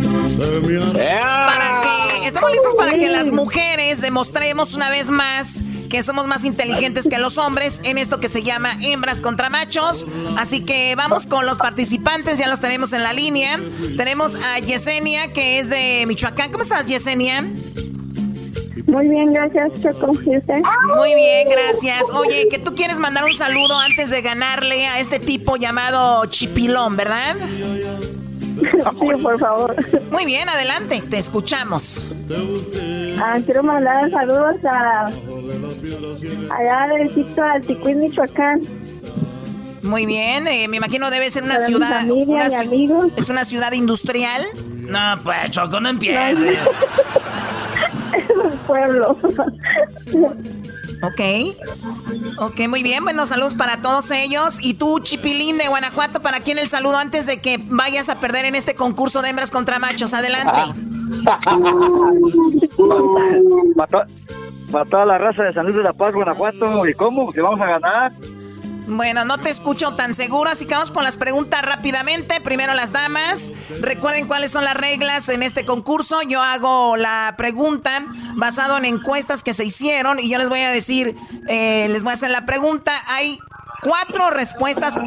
[0.92, 6.44] Para que estamos listos para que las mujeres demostremos una vez más que somos más
[6.44, 10.06] inteligentes que los hombres en esto que se llama hembras contra machos.
[10.36, 13.60] Así que vamos con los participantes, ya los tenemos en la línea.
[13.96, 16.50] Tenemos a Yesenia, que es de Michoacán.
[16.50, 17.44] ¿Cómo estás, Yesenia?
[18.86, 20.14] Muy bien, gracias, Choco.
[20.14, 22.10] Muy bien, gracias.
[22.14, 26.96] Oye, que tú quieres mandar un saludo antes de ganarle a este tipo llamado Chipilón,
[26.96, 27.36] ¿verdad?
[29.00, 29.76] Sí, por favor.
[30.10, 32.06] Muy bien, adelante, te escuchamos.
[33.18, 38.62] Ah, quiero mandar saludos a allá del sitio Alticuín, Michoacán.
[39.82, 42.00] Muy bien, eh, me imagino debe ser una ciudad.
[42.00, 42.48] Familia.
[43.16, 44.44] ¿Es una ciudad industrial?
[44.88, 46.40] No, pues, Choco, no empieces.
[48.66, 49.16] pueblo.
[51.02, 51.20] Ok.
[52.38, 53.04] Ok, muy bien.
[53.04, 54.64] Bueno, saludos para todos ellos.
[54.64, 58.44] Y tú, Chipilín de Guanajuato, ¿para quién el saludo antes de que vayas a perder
[58.44, 60.14] en este concurso de hembras contra machos?
[60.14, 60.74] Adelante.
[63.76, 64.06] para,
[64.84, 66.86] toda la raza de San Luis de la Paz, Guanajuato.
[66.88, 67.32] ¿Y cómo?
[67.32, 68.12] ¿Que vamos a ganar?
[68.86, 72.40] Bueno, no te escucho tan seguro, así que vamos con las preguntas rápidamente.
[72.40, 73.52] Primero las damas.
[73.80, 76.22] Recuerden cuáles son las reglas en este concurso.
[76.22, 78.06] Yo hago la pregunta
[78.36, 81.16] basado en encuestas que se hicieron y yo les voy a decir,
[81.48, 82.92] eh, les voy a hacer la pregunta.
[83.08, 83.40] Hay
[83.82, 84.98] cuatro respuestas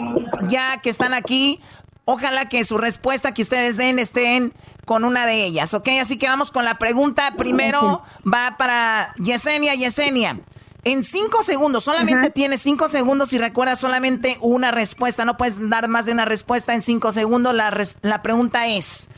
[0.50, 1.62] ya que están aquí.
[2.04, 4.54] Ojalá que su respuesta que ustedes den estén
[4.86, 5.88] con una de ellas, ¿ok?
[6.02, 7.36] Así que vamos con la pregunta.
[7.38, 9.76] Primero va para Yesenia.
[9.76, 10.38] Yesenia.
[10.84, 15.26] En cinco segundos, solamente tienes cinco segundos y recuerdas solamente una respuesta.
[15.26, 17.54] No puedes dar más de una respuesta en cinco segundos.
[17.54, 19.10] La, la pregunta es,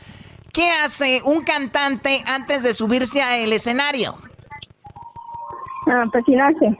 [0.52, 4.18] ¿qué hace un cantante antes de subirse al escenario?
[5.86, 6.76] Ah, persinarse.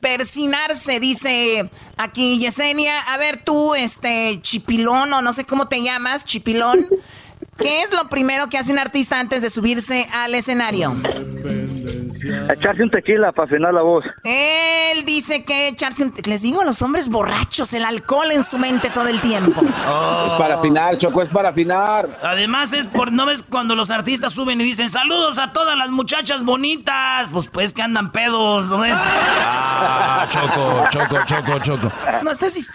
[0.00, 2.98] Persinarse, dice aquí Yesenia.
[3.12, 6.86] A ver tú, este, Chipilón, o no sé cómo te llamas, Chipilón.
[7.58, 10.96] ¿Qué es lo primero que hace un artista antes de subirse al escenario?
[12.50, 14.04] Echarse un tequila para afinar la voz.
[14.22, 16.14] Él dice que echarse un...
[16.24, 19.60] Les digo, los hombres borrachos, el alcohol en su mente todo el tiempo.
[20.26, 22.08] Es para afinar, Choco, es para afinar.
[22.22, 25.90] Además es por, ¿no ves cuando los artistas suben y dicen saludos a todas las
[25.90, 27.28] muchachas bonitas?
[27.32, 28.94] Pues pues que andan pedos, ¿no ves?
[28.96, 31.92] Ah, Choco, Choco, Choco, Choco.
[32.22, 32.54] No estás...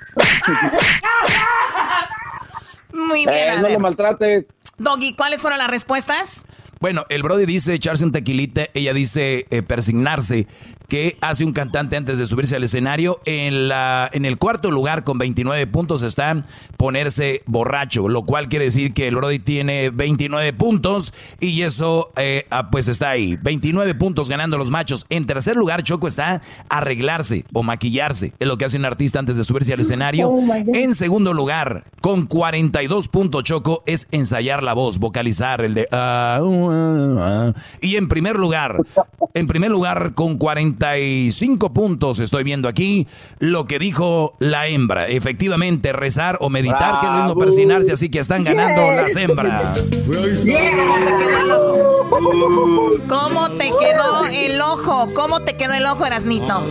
[2.91, 3.29] Muy bien.
[3.29, 4.45] Eh, a no lo maltrates.
[4.77, 6.45] Doggy, ¿cuáles fueron las respuestas?
[6.79, 10.47] Bueno, el Brody dice echarse un tequilita, ella dice eh, persignarse.
[10.89, 13.19] ¿Qué hace un cantante antes de subirse al escenario?
[13.25, 16.43] En, la, en el cuarto lugar con 29 puntos está
[16.77, 22.47] ponerse borracho, lo cual quiere decir que el Brody tiene 29 puntos y eso eh,
[22.49, 23.37] ah, pues está ahí.
[23.39, 25.05] 29 puntos ganando los machos.
[25.09, 28.33] En tercer lugar, Choco está arreglarse o maquillarse.
[28.39, 30.29] Es lo que hace un artista antes de subirse al escenario.
[30.29, 30.55] Oh.
[30.73, 35.85] En segundo lugar, con 42 puntos, Choco, es ensayar la voz, vocalizar el de...
[35.91, 37.53] ah, uh, ah.
[37.79, 38.81] Y en primer lugar,
[39.35, 40.39] en primer lugar, con
[40.79, 43.05] 45 puntos, estoy viendo aquí
[43.39, 45.07] lo que dijo la hembra.
[45.07, 49.77] Efectivamente, rezar o meditar, que es lo mismo persinarse, así que están ganando las hembras.
[53.07, 55.09] ¿Cómo te quedó el ojo?
[55.13, 56.63] ¿Cómo te quedó el ojo, Erasnito?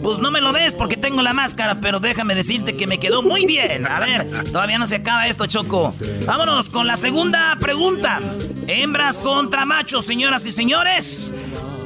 [0.00, 3.22] Pues no me lo ves porque tengo la máscara, pero déjame decirte que me quedó
[3.22, 3.84] muy bien.
[3.86, 5.92] A ver, todavía no se acaba esto, Choco.
[6.24, 8.20] Vámonos con la segunda pregunta.
[8.68, 11.34] Hembras contra machos, señoras y señores.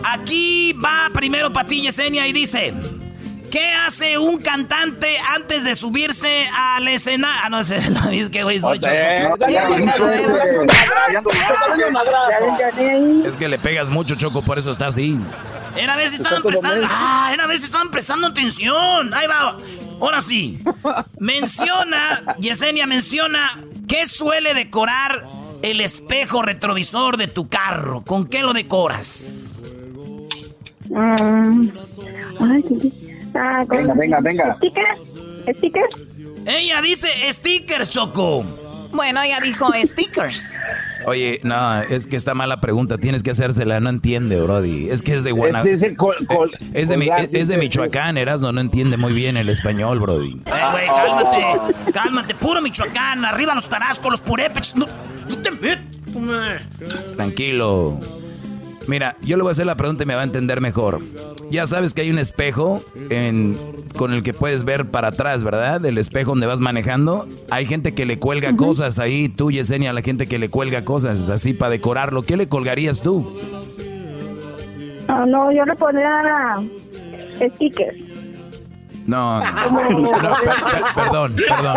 [0.03, 2.75] Aquí va primero Yesenia y dice...
[3.51, 7.41] ¿Qué hace un cantante antes de subirse al escenario?
[7.45, 8.95] Ah, no sé, no, es que güey soy Choco.
[13.25, 15.19] Es que le pegas mucho, Choco, por eso está así.
[15.77, 16.87] Era a ver si estaban prestando.
[16.89, 19.13] Ah, era a ver si estaban prestando atención.
[19.13, 19.57] Ahí va.
[20.01, 20.63] Ahora sí.
[21.19, 25.27] Menciona, Yesenia menciona, ¿qué suele decorar
[25.63, 28.03] el espejo retrovisor de tu carro?
[28.05, 29.50] ¿Con qué lo decoras?
[30.97, 32.65] Ay,
[33.35, 34.57] ah, con- Venga, venga, venga.
[34.57, 35.57] ¿Stickers?
[35.57, 35.97] ¿Stickers?
[36.47, 38.45] Ella dice stickers, Choco.
[38.93, 40.61] Bueno, ella dijo stickers.
[41.07, 42.99] Oye, no, es que está mala pregunta.
[42.99, 43.79] Tienes que hacérsela.
[43.79, 44.91] No entiende, Brody.
[44.91, 45.69] Es que es de Guanajuato.
[45.69, 46.17] Este es col-
[46.75, 48.51] Es de, mi- es- es de Michoacán, Erasmo.
[48.53, 50.33] No entiende muy bien el español, Brody.
[50.45, 51.93] Eh, güey, cálmate.
[51.93, 52.35] Cálmate.
[52.35, 53.25] Puro Michoacán.
[53.25, 54.75] Arriba los tarascos, los purépechs.
[54.75, 54.87] No,
[55.29, 55.85] no te metas.
[57.15, 58.01] Tranquilo.
[58.91, 60.99] Mira, yo le voy a hacer la pregunta y me va a entender mejor.
[61.49, 63.57] Ya sabes que hay un espejo en,
[63.97, 65.87] con el que puedes ver para atrás, ¿verdad?
[65.87, 67.29] El espejo donde vas manejando.
[67.51, 69.29] Hay gente que le cuelga cosas ahí.
[69.29, 72.23] Tú, Yesenia, la gente que le cuelga cosas así para decorarlo.
[72.23, 73.39] ¿Qué le colgarías tú?
[75.07, 76.57] Ah, no, yo le pondría
[77.55, 78.10] stickers.
[79.11, 81.77] No, no, no, per- per- perdón, perdón.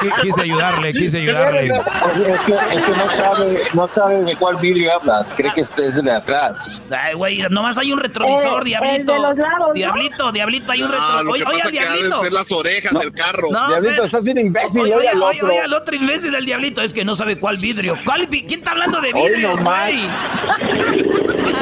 [0.00, 1.66] Qui- Quise ayudarle, quise ayudarle.
[1.68, 1.72] Es
[2.18, 5.32] que, es que- es que no, sabe, no sabe de cuál vidrio hablas.
[5.34, 6.84] Cree que este es el de atrás.
[6.90, 9.14] Ay, güey, nomás hay un retrovisor, Eh, diablito.
[9.14, 9.72] el de los lados, ¿no?
[9.74, 11.28] Diablito, diablito, hay un No, retrovisor.
[11.28, 12.22] Oye, oye, es diablito.
[12.22, 13.48] ser las orejas del carro.
[13.50, 14.82] No, Diablito, estás bien imbécil.
[14.82, 15.48] Oye, oye oye, al oye, otro.
[15.48, 16.82] oye, al otro imbécil del diablito.
[16.82, 17.94] Es que no sabe cuál vidrio.
[18.04, 19.90] ¿Cuál vi- ¿Quién está hablando de Hoy vidrios, nomás.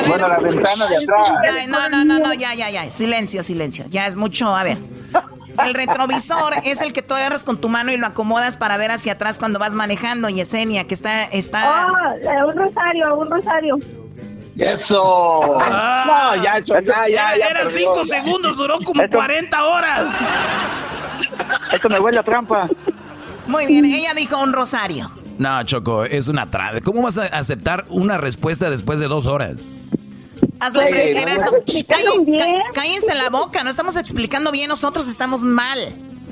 [0.07, 1.31] Bueno, la ventana de atrás.
[1.45, 2.91] Ya, no, no, no, no, ya, ya, ya.
[2.91, 3.87] Silencio, silencio.
[3.91, 4.55] Ya es mucho.
[4.55, 4.79] A ver.
[5.65, 8.91] El retrovisor es el que tú agarras con tu mano y lo acomodas para ver
[8.91, 11.87] hacia atrás cuando vas manejando, Yesenia, que está, está.
[11.87, 13.79] Oh, eh, un rosario, un rosario.
[14.59, 15.59] Eso.
[15.61, 16.33] Ah.
[16.37, 17.35] no, ya, ya, ya, ya.
[17.35, 18.23] Eran perdió, cinco ya.
[18.23, 20.11] segundos, duró como 40 horas.
[21.73, 22.69] Esto me huele a trampa.
[23.47, 25.11] Muy bien, ella dijo un rosario.
[25.39, 26.81] No, Choco, es una trave.
[26.81, 29.73] ¿Cómo vas a aceptar una respuesta después de dos horas?
[30.61, 32.39] Hazle Oye, pre- ¿no eras- me Shh, explicaron calle- bien?
[32.39, 35.79] ca- cállense la boca, no estamos explicando bien, nosotros estamos mal.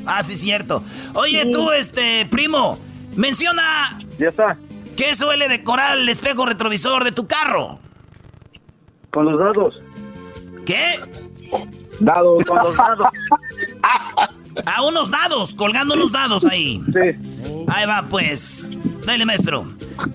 [0.07, 0.83] Ah, sí, cierto.
[1.15, 2.79] Oye, tú, este, primo,
[3.17, 4.57] menciona Ya está.
[4.97, 7.79] qué suele decorar el espejo retrovisor de tu carro.
[9.13, 9.75] Con los dados.
[10.65, 10.95] ¿Qué?
[12.01, 12.45] Dados.
[12.47, 13.09] Con los dados.
[14.67, 16.81] A unos dados, colgando unos dados ahí.
[16.87, 17.65] Sí.
[17.69, 18.69] Ahí va, pues.
[19.07, 19.67] Dale, maestro.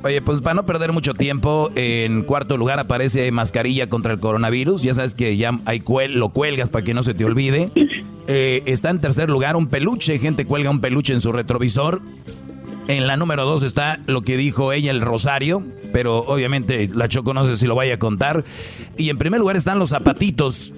[0.03, 4.81] Oye, pues para no perder mucho tiempo, en cuarto lugar aparece mascarilla contra el coronavirus.
[4.81, 7.71] Ya sabes que ya hay lo cuelgas para que no se te olvide.
[8.27, 12.01] Eh, está en tercer lugar un peluche, gente cuelga un peluche en su retrovisor.
[12.87, 15.63] En la número dos está lo que dijo ella, el rosario,
[15.93, 18.43] pero obviamente la Choco no sé si lo vaya a contar.
[18.97, 20.73] Y en primer lugar están los zapatitos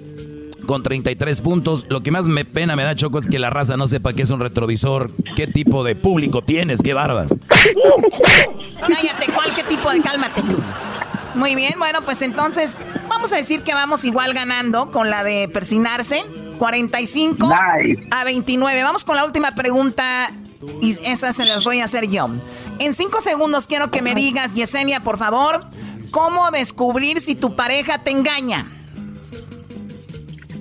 [0.66, 1.86] con 33 puntos.
[1.88, 4.22] Lo que más me pena me da Choco es que la raza no sepa qué
[4.22, 7.28] es un retrovisor, qué tipo de público tienes, qué bárbaro.
[8.80, 10.58] Cállate, ¿cuál qué tipo de cálmate tú?
[11.34, 12.76] Muy bien, bueno, pues entonces
[13.08, 16.24] vamos a decir que vamos igual ganando con la de persinarse.
[16.58, 18.04] 45 Nice.
[18.10, 18.82] a 29.
[18.82, 20.30] Vamos con la última pregunta
[20.80, 22.28] y esas se las voy a hacer yo.
[22.78, 25.66] En cinco segundos quiero que me digas, Yesenia, por favor,
[26.10, 28.66] ¿cómo descubrir si tu pareja te engaña?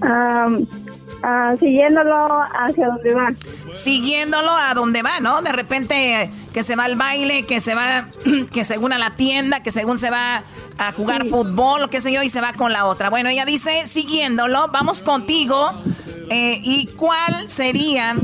[0.01, 3.27] Ah, siguiéndolo hacia donde va.
[3.73, 5.41] Siguiéndolo a donde va, ¿no?
[5.43, 8.07] De repente que se va al baile, que se va,
[8.51, 10.43] que según a la tienda, que según se va
[10.79, 13.09] a jugar fútbol, o qué sé yo, y se va con la otra.
[13.11, 15.71] Bueno, ella dice, siguiéndolo, vamos contigo.
[16.31, 18.15] eh, ¿Y cuál sería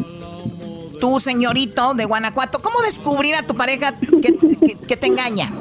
[1.00, 2.62] tu señorito de Guanajuato?
[2.64, 5.52] ¿Cómo descubrir a tu pareja que, que- que te engaña?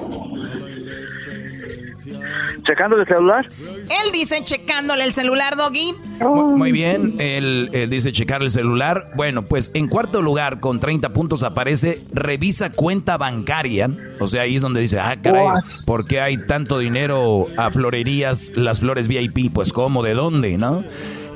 [2.67, 3.49] ¿Checando el celular?
[3.61, 5.95] Él dice checándole el celular, Doggy.
[6.21, 9.13] Muy, muy bien, él, él dice checar el celular.
[9.15, 13.89] Bueno, pues en cuarto lugar con 30 puntos aparece revisa cuenta bancaria.
[14.19, 15.63] O sea, ahí es donde dice, ah, caray, What?
[15.85, 19.53] ¿por qué hay tanto dinero a florerías, las flores VIP?
[19.53, 20.83] Pues cómo, ¿de dónde, no?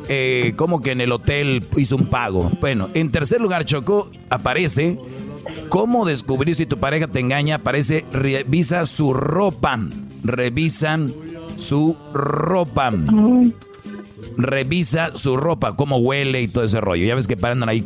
[0.09, 2.51] Eh, como que en el hotel hizo un pago.
[2.61, 4.99] Bueno, en tercer lugar, Choco, aparece
[5.69, 7.57] cómo descubrir si tu pareja te engaña.
[7.57, 9.79] Aparece revisa su ropa.
[10.23, 11.13] Revisan
[11.59, 12.93] su ropa
[14.37, 17.05] revisa su ropa, cómo huele y todo ese rollo.
[17.05, 17.85] Ya ves que paran ahí.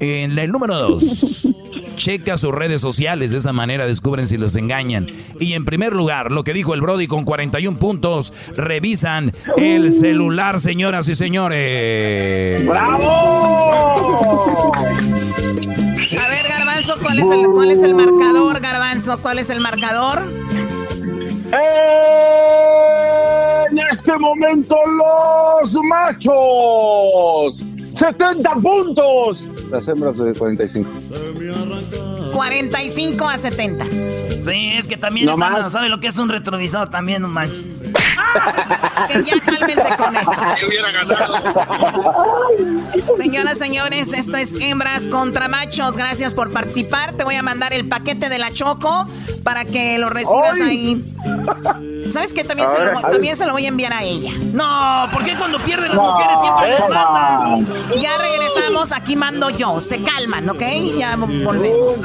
[0.00, 1.48] En el número dos,
[1.94, 3.30] checa sus redes sociales.
[3.30, 5.06] De esa manera descubren si los engañan.
[5.38, 10.60] Y en primer lugar, lo que dijo el Brody con 41 puntos, revisan el celular,
[10.60, 12.66] señoras y señores.
[12.66, 14.72] ¡Bravo!
[14.74, 19.22] A ver, Garbanzo, ¿cuál es el, cuál es el marcador, Garbanzo?
[19.22, 20.24] ¿Cuál es el marcador?
[21.52, 21.60] En
[23.78, 27.64] este momento los machos.
[27.94, 29.46] 70 puntos.
[29.70, 30.88] Las hembras de 45.
[32.32, 33.84] 45 a 70.
[34.40, 37.64] Sí, es que también No están- sabe lo que es un retrovisor también, no manches.
[39.08, 40.32] Que ya cálmense con eso.
[43.16, 45.96] Señoras, señores, esto es hembras contra machos.
[45.96, 47.12] Gracias por participar.
[47.12, 49.06] Te voy a mandar el paquete de la Choco
[49.44, 50.62] para que lo recibas ¡Ay!
[50.62, 51.02] ahí.
[52.10, 52.44] ¿Sabes qué?
[52.44, 54.30] También, se lo, también se lo voy a enviar a ella.
[54.52, 57.10] No, ¿por qué cuando pierden las No, mujeres siempre les Emma.
[57.10, 58.00] mandan?
[58.00, 59.80] Ya regresamos, aquí mando yo.
[59.80, 60.62] Se calman, ¿ok?
[60.98, 61.98] Ya volvemos.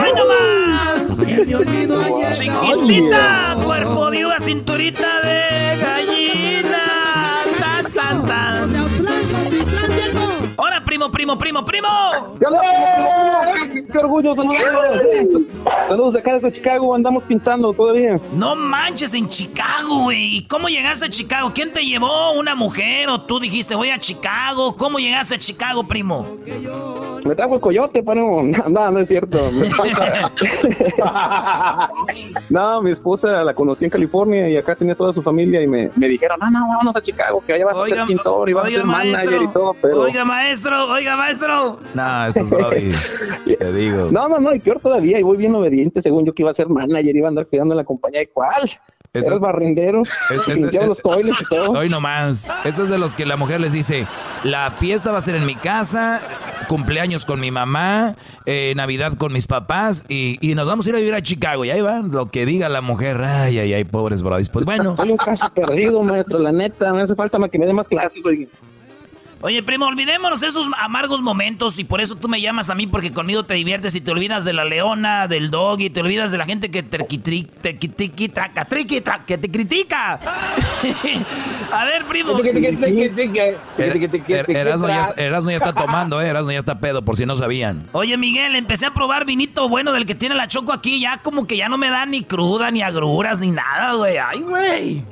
[0.00, 1.16] ¡Ay, no más!
[2.38, 6.84] Chiquitita, cuerpo de uva, cinturita de gallina.
[7.58, 8.26] Tas, tan.
[10.94, 11.88] ¡Hola, primo, primo, primo, primo!
[13.90, 14.34] ¡Qué orgullo!
[14.36, 14.62] Saludos,
[15.88, 18.20] saludos de acá desde Chicago, andamos pintando todavía.
[18.36, 20.36] No manches, en Chicago, güey.
[20.36, 21.50] ¿Y cómo llegaste a Chicago?
[21.52, 22.32] ¿Quién te llevó?
[22.32, 23.08] ¿Una mujer?
[23.08, 24.76] ¿O tú dijiste voy a Chicago?
[24.76, 26.26] ¿Cómo llegaste a Chicago, primo?
[27.24, 29.38] Me trajo el coyote, pero no, no, es cierto.
[32.50, 35.90] No, mi esposa la conocí en California y acá tenía toda su familia y me,
[35.96, 38.66] me dijeron, no, no, vámonos a Chicago, que allá vas a ser pintor y vas
[38.66, 39.42] a ser manager maestro.
[39.42, 40.00] y todo, pero...
[40.02, 41.78] Oiga, maestro, oiga, maestro.
[41.94, 42.92] No, esto es Brody.
[43.58, 44.08] Te digo.
[44.10, 46.54] No, no, no, y peor todavía, y voy bien obediente, según yo que iba a
[46.54, 48.62] ser manager, iba a andar cuidando la compañía, ¿y cuál?
[49.12, 50.12] Eso- Eres barrendero, Es-
[50.48, 51.70] es- limpiaba es- los toilets y todo.
[51.72, 52.52] Hoy nomás.
[52.64, 54.06] Este es de los que la mujer les dice,
[54.42, 56.20] la fiesta va a ser en mi casa,
[56.68, 58.16] cumpleaños con mi mamá,
[58.46, 61.64] eh, Navidad con mis papás y, y nos vamos a ir a vivir a Chicago.
[61.64, 63.20] Y ahí va, lo que diga la mujer.
[63.22, 64.48] Ay, ay, ay, pobres brodis.
[64.48, 64.96] Pues bueno.
[64.96, 68.24] Soy un caso perdido, maestro, la neta, me hace falta que me dé más clases,
[68.24, 68.46] oiga.
[69.46, 72.86] Oye, primo, olvidémonos de esos amargos momentos y por eso tú me llamas a mí
[72.86, 76.32] porque conmigo te diviertes y te olvidas de la leona, del dog y te olvidas
[76.32, 80.14] de la gente que te te quitiqui- traca, triqui, tra- que te critica.
[81.72, 82.38] a ver, primo.
[82.38, 83.92] Er-
[84.28, 86.28] Er- Erasmo ya, Erasmo ya está tomando, eh.
[86.28, 87.86] Erasmo ya está pedo, por si no sabían.
[87.92, 91.00] Oye, Miguel, empecé a probar vinito bueno del que tiene la choco aquí.
[91.00, 94.16] Ya como que ya no me da ni cruda, ni agruras, ni nada, güey.
[94.16, 95.04] Ay, güey.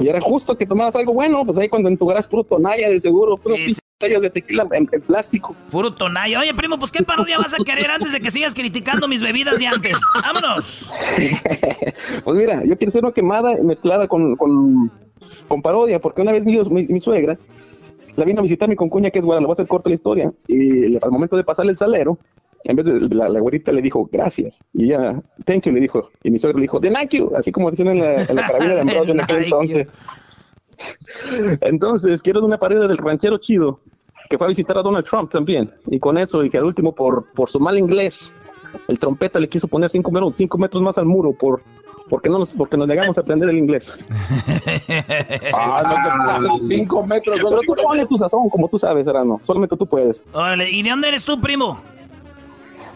[0.00, 2.88] Y era justo que tomaras algo bueno, pues ahí cuando en tu garage puro tonalla
[2.88, 3.56] de seguro, puro
[4.00, 5.54] botellas de tequila en, en plástico.
[5.70, 6.40] Puro tonayo.
[6.40, 9.58] Oye, primo, pues ¿qué parodia vas a querer antes de que sigas criticando mis bebidas
[9.58, 9.96] de antes?
[10.22, 10.90] ¡Vámonos!
[12.24, 14.90] Pues mira, yo quiero hacer una quemada mezclada con, con,
[15.48, 17.38] con parodia, porque una vez mi, mi, mi suegra
[18.16, 19.94] la vino a visitar mi concuña, que es güera, le voy a hacer corta la
[19.94, 22.18] historia, y al momento de pasarle el salero,
[22.64, 26.10] en vez de la, la güerita le dijo gracias, y ella, thank you, le dijo,
[26.22, 28.46] y mi suegra le dijo, de thank you, así como decían en la, en la
[28.46, 29.88] carabina de Ambrosio en aquel entonces.
[31.60, 33.80] Entonces, quiero una parodia del ranchero chido,
[34.28, 36.94] que fue a visitar a Donald Trump también, y con eso, y que al último,
[36.94, 38.32] por, por su mal inglés,
[38.88, 41.62] el trompeta le quiso poner cinco metros, cinco metros más al muro, por
[42.08, 43.94] porque no nos, porque nos negamos a aprender el inglés.
[45.52, 47.40] Ah, no cinco metros.
[47.42, 47.74] Pero tú
[48.08, 49.40] tu sazón, como tú sabes, Erano.
[49.42, 50.22] Solamente tú puedes.
[50.32, 51.80] Órale, ¿y de dónde eres tú, primo?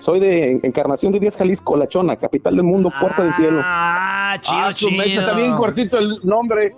[0.01, 3.61] Soy de Encarnación de Díaz, Jalisco, La Chona, capital del mundo, puerta del cielo.
[3.65, 4.91] Ah, chido, Ah, chido.
[4.93, 6.75] mecha, está bien cortito el nombre.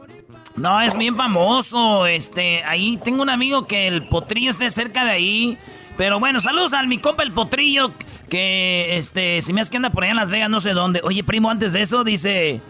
[0.56, 2.06] No, es bien famoso.
[2.06, 5.58] Este, ahí tengo un amigo que el potrillo esté cerca de ahí.
[5.96, 7.92] Pero bueno, saludos al mi compa el potrillo.
[8.28, 11.00] Que este, si me hace que anda por allá en Las Vegas, no sé dónde.
[11.04, 12.60] Oye, primo, antes de eso dice.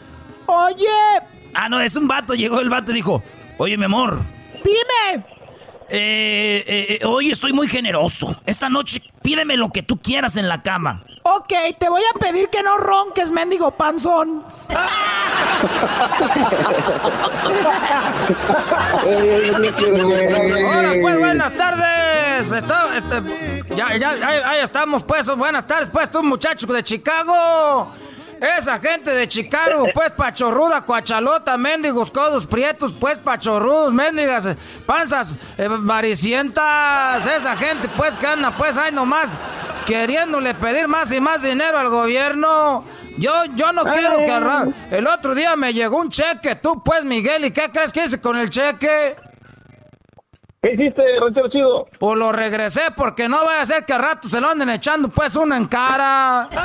[0.47, 0.87] Oye.
[1.55, 2.35] Ah, no, es un vato.
[2.35, 3.23] Llegó el vato y dijo,
[3.59, 4.19] oye, mi amor.
[4.65, 5.25] Dime.
[5.93, 8.37] Eh, eh, eh, hoy estoy muy generoso.
[8.47, 11.03] Esta noche pídeme lo que tú quieras en la cama.
[11.23, 14.45] Ok, te voy a pedir que no ronques, mendigo panzón.
[19.61, 22.51] Hola, pues buenas tardes.
[22.53, 25.27] Está- este, ya, ya, ahí, ahí estamos, pues.
[25.37, 27.91] Buenas tardes, pues, tú, muchacho de Chicago.
[28.41, 34.49] Esa gente de Chicago, pues, pachorruda, cuachalota, mendigos, codos prietos, pues, pachorrudos, mendigas,
[34.87, 37.27] panzas eh, varicientas.
[37.27, 39.37] Esa gente, pues, que anda, pues, ahí nomás,
[39.85, 42.85] queriéndole pedir más y más dinero al gobierno.
[43.19, 44.97] Yo, yo no quiero que...
[44.97, 48.21] El otro día me llegó un cheque, tú, pues, Miguel, ¿y qué crees que hice
[48.21, 49.17] con el cheque?
[50.63, 51.89] ¿Qué hiciste, ranchero chido?
[51.99, 55.09] Pues lo regresé porque no vaya a ser que a rato se lo anden echando
[55.09, 56.51] pues uno en cara.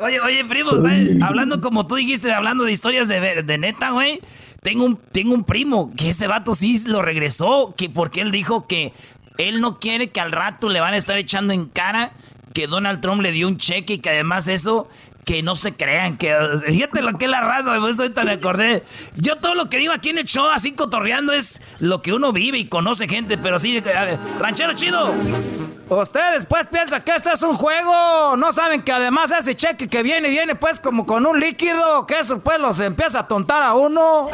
[0.00, 1.10] Oye, oye, primo, ¿sabes?
[1.22, 4.20] Hablando como tú dijiste, hablando de historias de, de neta, güey.
[4.60, 8.66] Tengo un, tengo un primo que ese vato sí lo regresó, que porque él dijo
[8.66, 8.92] que
[9.38, 12.14] él no quiere que al rato le van a estar echando en cara
[12.52, 14.88] que Donald Trump le dio un cheque y que además eso,
[15.24, 16.34] que no se crean, que
[16.66, 18.82] fíjate lo que es la raza, pues ahorita me acordé.
[19.16, 22.32] Yo todo lo que digo aquí en el show, así cotorreando, es lo que uno
[22.32, 25.12] vive y conoce gente, pero sí, a ranchero chido.
[25.88, 28.36] Ustedes pues piensan que esto es un juego.
[28.36, 32.06] No saben que además ese cheque que viene, viene pues como con un líquido.
[32.06, 34.28] Que eso pues los empieza a tontar a uno.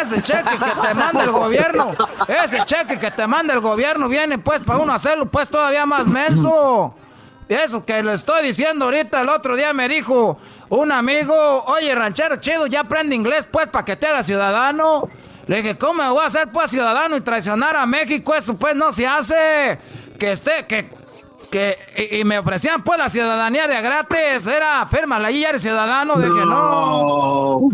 [0.00, 1.94] Ese cheque que te manda el gobierno.
[2.26, 6.06] Ese cheque que te manda el gobierno viene pues para uno hacerlo pues todavía más
[6.06, 6.94] menso.
[7.48, 10.36] Eso que le estoy diciendo ahorita, el otro día me dijo
[10.68, 11.34] un amigo,
[11.66, 15.08] oye ranchero chido, ya aprende inglés pues para que te hagas ciudadano.
[15.46, 18.34] Le dije, ¿cómo me voy a hacer pues ciudadano y traicionar a México?
[18.34, 19.78] Eso pues no se hace.
[20.18, 20.90] Que esté, que,
[21.52, 21.78] que,
[22.10, 24.44] y, y me ofrecían pues la ciudadanía de gratis.
[24.48, 26.16] Era, fírmala ahí, ya eres ciudadano.
[26.16, 27.68] Dije, no.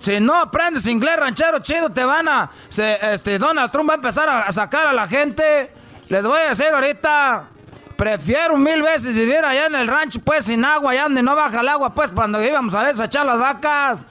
[0.00, 2.50] Si no aprendes inglés ranchero chido, te van a.
[2.68, 5.70] se- este, Donald Trump va a empezar a, a sacar a la gente.
[6.08, 7.50] Les voy a decir ahorita.
[7.98, 11.62] Prefiero mil veces vivir allá en el rancho, pues sin agua, allá donde no baja
[11.62, 14.04] el agua, pues cuando íbamos a desechar las vacas.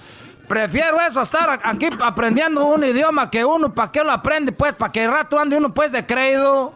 [0.46, 4.52] Prefiero eso, estar aquí aprendiendo un idioma que uno, ¿para qué lo aprende?
[4.52, 6.74] Pues, para que el rato ande uno, pues, de creído.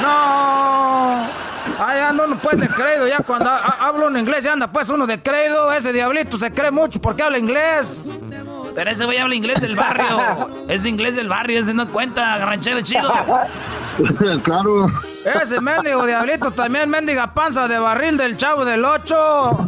[0.00, 1.28] No.
[1.78, 3.08] Ahí anda uno, pues, de creído.
[3.08, 5.72] Ya cuando ha- ha- habla uno inglés, ya anda, pues, uno de creído.
[5.72, 8.08] Ese diablito se cree mucho porque habla inglés.
[8.74, 10.50] Pero ese güey habla inglés del barrio.
[10.68, 13.12] Es inglés del barrio, ese no cuenta, ranchero chido.
[14.42, 14.90] claro.
[15.42, 19.66] Ese mendigo diablito también, mendiga panza de barril del chavo del 8.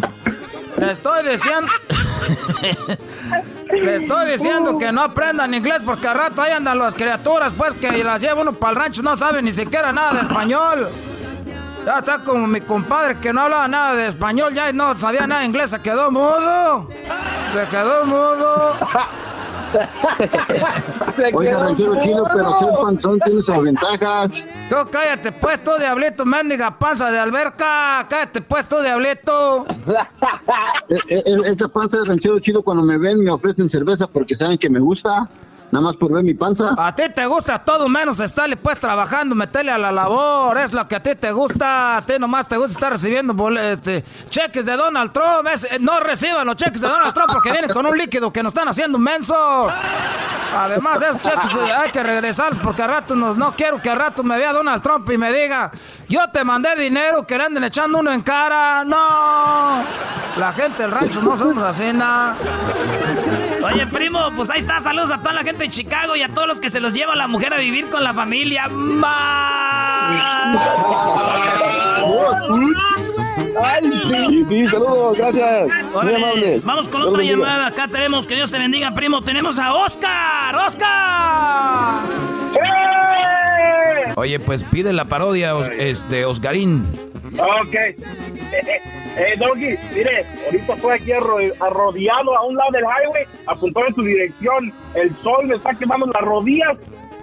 [0.78, 1.73] Le estoy diciendo.
[3.70, 7.74] Le estoy diciendo que no aprendan inglés porque al rato ahí andan las criaturas, pues
[7.74, 10.89] que las lleva uno para el rancho, no sabe ni siquiera nada de español.
[11.87, 15.43] Ya está como mi compadre que no hablaba nada de español, ya no sabía nada
[15.43, 16.89] de inglés, se quedó mudo.
[17.53, 18.73] Se quedó mudo.
[21.35, 24.45] Oiga, ranchero chido, pero ser panzón tiene sus ventajas.
[24.69, 28.05] Tú cállate pues, tú diablito, mendiga panza de alberca.
[28.09, 29.65] Cállate pues, tú diablito.
[30.89, 34.35] E- e- e- Esta panza de ranchero chido, cuando me ven, me ofrecen cerveza porque
[34.35, 35.29] saben que me gusta.
[35.77, 36.74] Nada más por ver mi panza.
[36.78, 40.89] A ti te gusta todo menos estarle pues trabajando, meterle a la labor, es lo
[40.89, 44.74] que a ti te gusta, a ti nomás te gusta estar recibiendo este, cheques de
[44.74, 47.94] Donald Trump, es- eh, no reciban los cheques de Donald Trump porque vienen con un
[47.98, 49.70] líquido que nos están haciendo mensos.
[50.57, 53.94] Además esos cheques eh, hay que regresarlos porque a rato nos, no quiero que a
[53.94, 55.70] rato me vea Donald Trump y me diga,
[56.09, 59.85] yo te mandé dinero que le anden echando uno en cara, no.
[60.39, 62.36] La gente del rancho no somos así, nada.
[63.65, 64.81] Oye, primo, pues ahí está.
[64.81, 67.16] Saludos a toda la gente de Chicago y a todos los que se los lleva
[67.16, 68.70] la mujer a vivir con la familia.
[73.59, 75.66] Ay, sí, sí, saludos, gracias.
[75.66, 76.60] Muy Órale, amable.
[76.62, 77.66] Vamos con otra llamada.
[77.66, 79.22] Acá tenemos, que Dios te bendiga, primo.
[79.22, 80.55] Tenemos a Oscar.
[80.55, 82.01] ¡Oscar!
[84.18, 86.84] Oye, pues pide la parodia Os- este, Oscarín.
[87.38, 87.74] Ok.
[87.74, 87.97] Eh,
[88.51, 88.80] eh,
[89.16, 93.94] eh, Doggy, mire, ahorita estoy aquí arro- arrodillado a un lado del highway, apuntado en
[93.94, 94.72] su dirección.
[94.94, 96.78] El sol me está quemando las rodillas,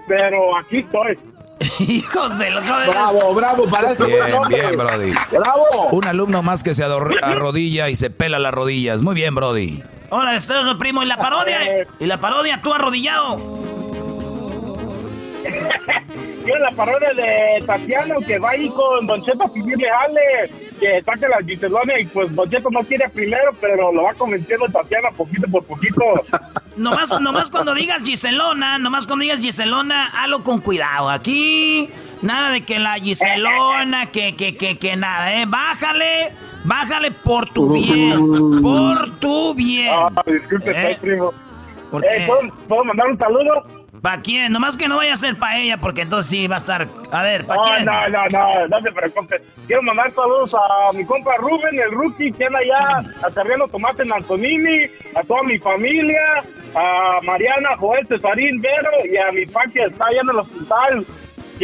[0.08, 1.18] pero aquí estoy.
[1.88, 4.06] Hijos de los Bravo, bravo, para eso.
[4.06, 5.12] Bien, bien, Brody.
[5.32, 5.66] Bravo.
[5.94, 9.02] Un alumno más que se arrodilla y se pela las rodillas.
[9.02, 9.82] Muy bien, Brody.
[10.10, 11.02] Hola, este es el primo.
[11.02, 11.58] ¿Y la parodia?
[12.00, 13.38] ¿Y la parodia tú arrodillado?
[16.44, 20.50] Tiene la parodia de Tatiano que va ahí con Don Cheto a pedirle jale,
[20.80, 24.66] que saque la Giselona y pues Don Cheto no quiere primero, pero lo va convenciendo
[24.68, 26.02] Tatiana poquito por poquito.
[26.76, 31.08] Nomás, nomás cuando digas Giselona, nomás cuando digas Giselona, hazlo con cuidado.
[31.12, 31.88] Aquí
[32.24, 35.46] Nada de que la Giselona, que, que, que, que nada, ¿eh?
[35.46, 36.32] Bájale,
[36.64, 39.92] bájale por tu bien, por tu bien.
[39.94, 40.98] Ah, disculpe, ¿Eh?
[41.02, 41.34] primo.
[41.92, 42.26] ¿Por Eh,
[42.68, 43.83] puedo mandar un saludo?
[44.04, 44.52] ¿Para quién?
[44.52, 46.90] Nomás que no vaya a ser para ella, porque entonces sí va a estar...
[47.10, 47.86] A ver, ¿para No, quién?
[47.86, 49.42] no, no, no, no te preocupes.
[49.66, 54.12] Quiero mandar saludos a mi compa Rubén, el rookie, que anda allá acarreando tomate en
[54.12, 56.20] Antonini, a toda mi familia,
[56.76, 61.06] a Mariana, Joel, Cesarín, Vero, y a mi pa que está allá en el hospital,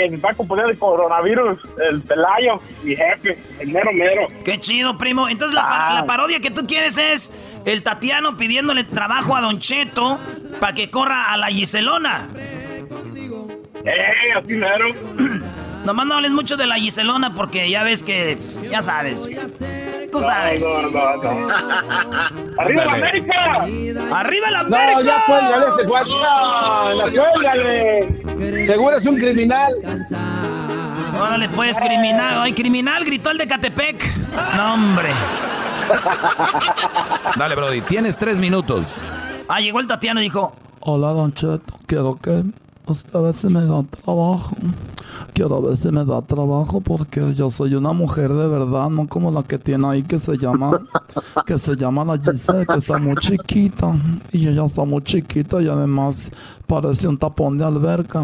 [0.05, 1.57] que me va a componer el coronavirus,
[1.89, 4.27] el Pelayo, mi jefe, el mero mero.
[4.45, 5.27] Qué chido, primo.
[5.27, 5.93] Entonces la, par- Ah.
[5.95, 7.33] la parodia que tú quieres es
[7.65, 10.19] el Tatiano pidiéndole trabajo a Don Cheto
[10.59, 12.27] para que corra a la Giselona.
[13.85, 14.87] Eh, así mero.
[15.85, 18.37] Nomás no hables mucho de la Giselona porque ya ves que,
[18.69, 19.27] ya sabes.
[20.11, 20.63] Tú sabes.
[20.63, 21.49] No, no, no.
[22.57, 23.65] ¡Arriba la América!
[24.13, 25.01] ¡Arriba la No, América!
[25.03, 26.09] ya cuélgale ese cuate.
[26.09, 28.65] No, no, cuélgale.
[28.65, 29.71] Seguro es un criminal.
[31.19, 32.41] Órale, pues, criminal.
[32.41, 34.03] Ay, criminal, gritó el de Catepec.
[34.55, 35.09] No, hombre.
[37.35, 39.01] Dale, Brody, tienes tres minutos.
[39.47, 41.79] Ah, llegó el Tatiano y dijo, Hola, Don Cheto.
[41.87, 42.43] Quiero que
[42.89, 44.55] usted a si me da trabajo.
[45.33, 49.31] Quiero ver si me da trabajo porque yo soy una mujer de verdad, no como
[49.31, 50.81] la que tiene ahí que se llama,
[51.45, 53.93] que se llama la Giselle, que está muy chiquita.
[54.31, 56.31] Y ella está muy chiquita y además
[56.67, 58.23] parece un tapón de alberca.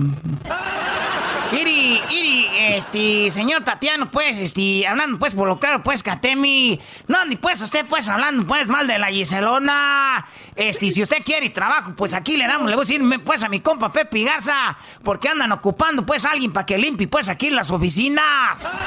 [2.75, 6.77] Este, señor Tatiano, pues, este, hablando, pues, por lo claro, pues, Catemi,
[7.07, 10.25] no, ni pues, usted, pues, hablando, pues, mal de la Giselona,
[10.57, 13.47] este, si usted quiere trabajo, pues, aquí le damos, le voy a decir, pues, a
[13.47, 17.49] mi compa Pepe Garza, porque andan ocupando, pues, a alguien para que limpie, pues, aquí
[17.49, 18.77] las oficinas.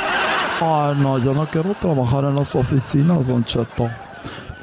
[0.60, 3.90] Ay, no, yo no quiero trabajar en las oficinas, Don Cheto.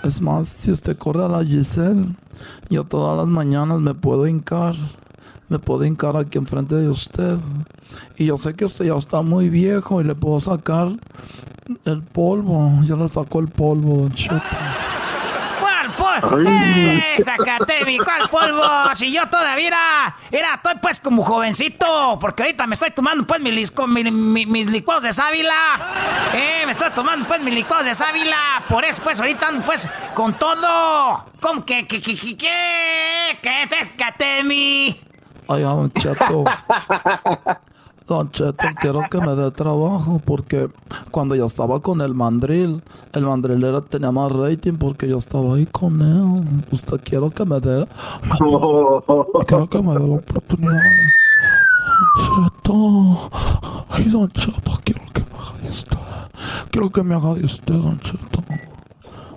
[0.04, 2.10] Es más, si usted corre a la Giselle,
[2.70, 4.76] yo todas las mañanas me puedo hincar.
[5.48, 7.38] Me puedo hincar aquí enfrente de usted.
[8.18, 10.88] Y yo sé que usted ya está muy viejo y le puedo sacar
[11.86, 12.72] el polvo.
[12.84, 14.42] Yo le saco el polvo, Don Cheto.
[15.60, 16.50] ¿Cuál polvo?
[16.50, 18.00] ¡Eh, Zacatemi!
[18.00, 18.64] ¿Cuál polvo?
[18.96, 23.40] Si yo todavía era, era, estoy pues como jovencito, porque ahorita me estoy tomando pues
[23.40, 25.54] mis, lisco- mi- mi- mis licuados de sábila.
[26.34, 28.64] Eh, me estoy tomando pues mis licuados de sábila.
[28.68, 31.26] Por eso pues ahorita ando pues con todo.
[31.40, 33.40] ¿Cómo que, que, que, que, que?
[35.48, 36.44] Ay, Don Cheto.
[38.08, 40.70] Don Cheto, quiero que me dé trabajo porque
[41.10, 45.56] cuando yo estaba con el mandril, el mandril era, tenía más rating porque yo estaba
[45.56, 46.64] ahí con él.
[46.72, 47.88] Usted quiero que me dé.
[49.48, 50.82] quiero que me dé la oportunidad.
[52.28, 53.30] Don Cheto.
[53.90, 55.98] Ay, Don Cheto, quiero que me haga de usted.
[56.70, 58.44] Quiero que me haga de usted, Don Cheto.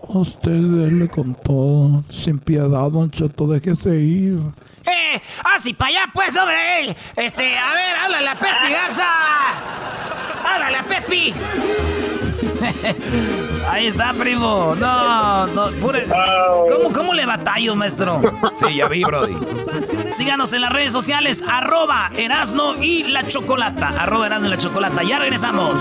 [0.09, 4.39] Usted dele con todo, sin piedad, Don Cheto, déjese ir.
[4.86, 5.20] ¡Eh!
[5.55, 6.56] ¡Así para allá, pues, hombre!
[6.90, 6.97] eh.
[7.16, 9.05] Este, a ver, háblale a Pepe Garza.
[10.47, 11.35] ¡Háblale a Pepe!
[13.70, 14.74] Ahí está, primo.
[14.80, 16.06] No, no, pure-
[16.72, 18.20] ¿Cómo, ¿Cómo le batallo, maestro?
[18.55, 19.36] Sí, ya vi, Brody.
[20.12, 23.89] Síganos en las redes sociales, arroba Erasno y la Chocolata.
[23.89, 25.02] Arroba Erasno y la Chocolata.
[25.02, 25.80] Ya regresamos.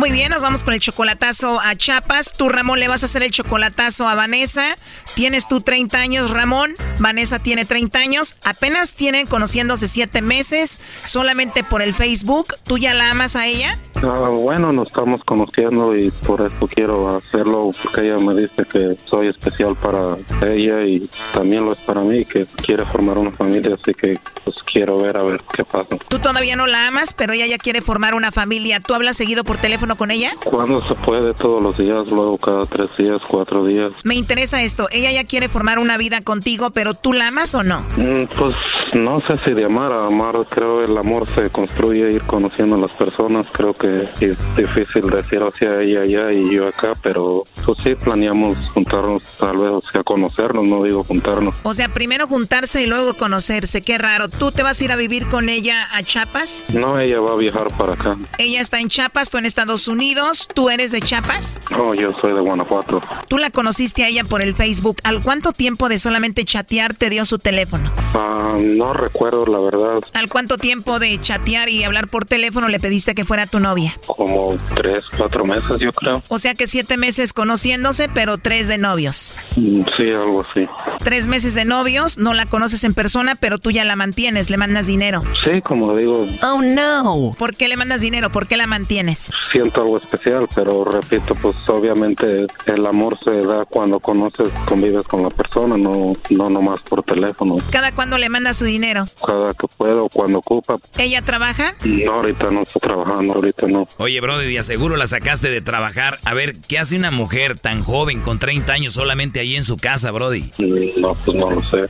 [0.00, 2.32] Muy bien, nos vamos con el chocolatazo a Chapas.
[2.32, 4.78] Tú, Ramón, le vas a hacer el chocolatazo a Vanessa.
[5.14, 6.74] Tienes tú 30 años, Ramón.
[6.98, 8.36] Vanessa tiene 30 años.
[8.42, 10.80] Apenas tienen conociéndose 7 meses.
[11.04, 12.54] Solamente por el Facebook.
[12.64, 13.78] ¿Tú ya la amas a ella?
[13.96, 18.96] Ah, bueno, nos estamos conociendo y por eso quiero hacerlo, porque ella me dice que
[19.10, 20.16] soy especial para
[20.50, 24.56] ella y también lo es para mí, que quiere formar una familia, así que pues
[24.64, 25.98] quiero ver a ver qué pasa.
[26.08, 28.80] Tú todavía no la amas, pero ella ya quiere formar una familia.
[28.80, 30.32] ¿Tú hablas seguido por teléfono con ella?
[30.44, 33.90] Cuando se puede, todos los días, luego cada tres días, cuatro días.
[34.04, 34.88] Me interesa esto.
[34.90, 37.80] Ella ya quiere formar una vida contigo, pero ¿tú la amas o no?
[37.96, 38.56] Mm, Pues
[38.94, 42.78] no sé si de amar a amar, creo el amor se construye ir conociendo a
[42.78, 47.78] las personas, creo que es difícil decir hacia ella allá y yo acá, pero pues
[47.82, 51.54] sí planeamos juntarnos tal vez, o sea, conocernos, no digo juntarnos.
[51.62, 54.28] O sea, primero juntarse y luego conocerse, qué raro.
[54.28, 56.64] ¿Tú te vas a ir a vivir con ella a Chiapas?
[56.74, 58.16] No, ella va a viajar para acá.
[58.38, 61.60] Ella está en Chiapas, tú en Estados Unidos, ¿tú eres de Chiapas?
[61.70, 63.00] No, yo soy de Guanajuato.
[63.28, 64.98] Tú la conociste a ella por el Facebook.
[65.04, 67.90] ¿Al cuánto tiempo de solamente chatear te dio su teléfono?
[68.14, 70.00] Ah, no recuerdo la verdad.
[70.14, 73.94] ¿Al cuánto tiempo de chatear y hablar por teléfono le pediste que fuera tu novia?
[74.06, 76.22] Como tres, cuatro meses, yo creo.
[76.28, 79.36] O sea que siete meses conociéndose, pero tres de novios.
[79.56, 80.66] Mm, Sí, algo así.
[81.02, 84.56] Tres meses de novios, no la conoces en persona, pero tú ya la mantienes, le
[84.56, 85.22] mandas dinero.
[85.44, 87.32] Sí, como digo, Oh no.
[87.38, 88.30] ¿Por qué le mandas dinero?
[88.30, 89.30] ¿Por qué la mantienes?
[89.50, 95.22] siento algo especial, pero repito, pues obviamente el amor se da cuando conoces, convives con
[95.22, 97.56] la persona, no, no nomás por teléfono.
[97.70, 99.04] ¿Cada cuándo le mandas su dinero?
[99.26, 100.76] Cada que puedo, cuando ocupa.
[100.98, 101.74] ¿Ella trabaja?
[101.84, 103.88] No, ahorita no estoy trabajando, ahorita no.
[103.98, 106.18] Oye, Brody, de aseguro la sacaste de trabajar.
[106.24, 109.76] A ver, ¿qué hace una mujer tan joven con 30 años solamente ahí en su
[109.76, 110.50] casa, Brody?
[110.58, 111.86] Mm, No, pues no lo sé.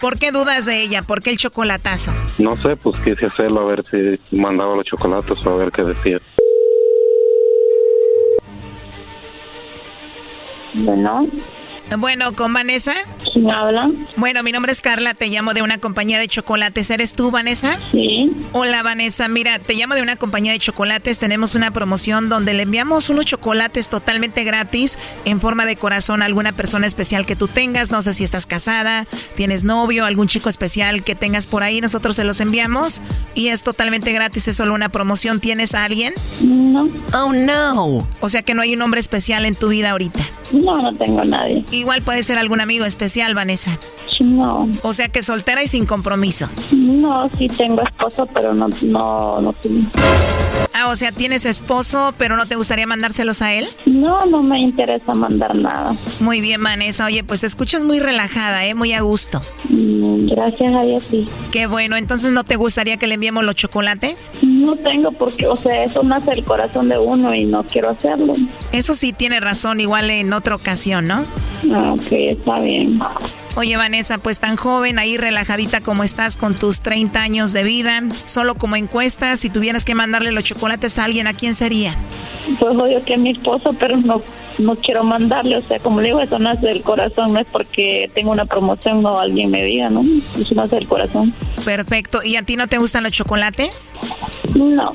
[0.00, 1.02] ¿Por qué dudas de ella?
[1.02, 2.12] ¿Por qué el chocolatazo?
[2.38, 3.84] No sé, pues quise hacerlo a ver
[4.30, 6.18] si mandaba los chocolates o a ver qué decía.
[10.72, 11.26] Bueno,
[11.98, 12.94] Bueno, ¿con Vanessa?
[13.32, 13.90] ¿quién habla?
[14.16, 16.90] Bueno, mi nombre es Carla, te llamo de una compañía de chocolates.
[16.90, 17.78] ¿Eres tú, Vanessa?
[17.92, 18.30] Sí.
[18.52, 19.28] Hola, Vanessa.
[19.28, 21.18] Mira, te llamo de una compañía de chocolates.
[21.18, 26.24] Tenemos una promoción donde le enviamos unos chocolates totalmente gratis en forma de corazón a
[26.24, 27.90] alguna persona especial que tú tengas.
[27.90, 29.06] No sé si estás casada,
[29.36, 31.80] tienes novio, algún chico especial que tengas por ahí.
[31.80, 33.00] Nosotros se los enviamos
[33.34, 34.48] y es totalmente gratis.
[34.48, 35.40] Es solo una promoción.
[35.40, 36.14] ¿Tienes a alguien?
[36.40, 36.88] No.
[37.14, 38.06] Oh, no.
[38.20, 40.20] O sea que no hay un hombre especial en tu vida ahorita.
[40.52, 41.64] No, no tengo a nadie.
[41.80, 43.78] Igual puede ser algún amigo especial, Vanessa.
[44.20, 44.68] No.
[44.82, 46.46] O sea que soltera y sin compromiso.
[46.72, 49.88] No, sí tengo esposo, pero no, no, no tengo.
[50.74, 53.66] Ah, o sea, tienes esposo, pero no te gustaría mandárselos a él.
[53.86, 55.94] No, no me interesa mandar nada.
[56.20, 57.06] Muy bien, Vanessa.
[57.06, 58.74] Oye, pues te escuchas muy relajada, ¿eh?
[58.74, 59.40] Muy a gusto.
[59.70, 61.24] Mm, Gracias a Dios, sí.
[61.50, 61.96] Qué bueno.
[61.96, 64.32] Entonces, ¿no te gustaría que le enviemos los chocolates?
[64.42, 68.34] No tengo porque, o sea, eso nace el corazón de uno y no quiero hacerlo.
[68.70, 71.24] Eso sí tiene razón, igual en otra ocasión, ¿no?
[71.72, 72.98] Ah, ok, está bien.
[73.56, 78.02] Oye, Vanessa, pues tan joven, ahí relajadita como estás con tus 30 años de vida,
[78.26, 81.94] solo como encuesta, si tuvieras que mandarle los chocolates a alguien, ¿a quién sería?
[82.58, 84.22] Pues obvio que es mi esposo, pero no,
[84.58, 88.10] no quiero mandarle, o sea, como le digo, eso nace del corazón, no es porque
[88.14, 90.00] tengo una promoción o alguien me diga, ¿no?
[90.38, 91.32] Eso nace del corazón.
[91.64, 92.22] Perfecto.
[92.24, 93.92] ¿Y a ti no te gustan los chocolates?
[94.54, 94.90] No,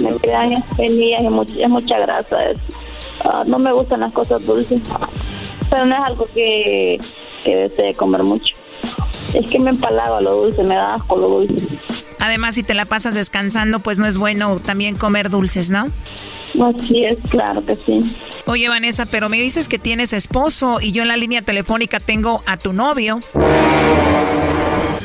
[0.00, 2.36] me quedan es mucha, es mucha grasa.
[2.50, 2.58] es-
[3.24, 4.80] ah, no me gustan las cosas dulces,
[5.70, 6.98] pero no es algo que,
[7.44, 8.54] que desee comer mucho.
[9.34, 11.78] Es que me empalaga lo dulce, me da asco lo dulce.
[12.18, 15.86] Además, si te la pasas descansando, pues no es bueno también comer dulces, ¿no?
[16.62, 18.00] Así es, claro que sí.
[18.46, 22.42] Oye, Vanessa, pero me dices que tienes esposo y yo en la línea telefónica tengo
[22.46, 23.20] a tu novio.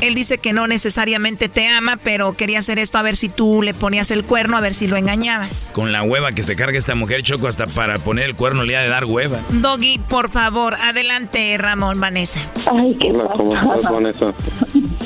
[0.01, 3.61] Él dice que no necesariamente te ama, pero quería hacer esto a ver si tú
[3.61, 5.71] le ponías el cuerno, a ver si lo engañabas.
[5.73, 8.77] Con la hueva que se carga esta mujer, Choco, hasta para poner el cuerno le
[8.77, 9.39] ha de dar hueva.
[9.49, 12.39] Doggy, por favor, adelante, Ramón, Vanessa.
[12.71, 14.33] Ay, qué Hola, ¿cómo estás, Vanessa?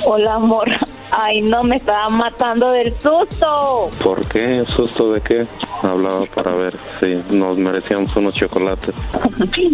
[0.05, 0.69] Hola, amor.
[1.11, 3.89] Ay, no, me estaba matando del susto.
[4.03, 4.63] ¿Por qué?
[4.75, 5.47] ¿Susto de qué?
[5.81, 8.93] Hablaba para ver si nos merecíamos unos chocolates.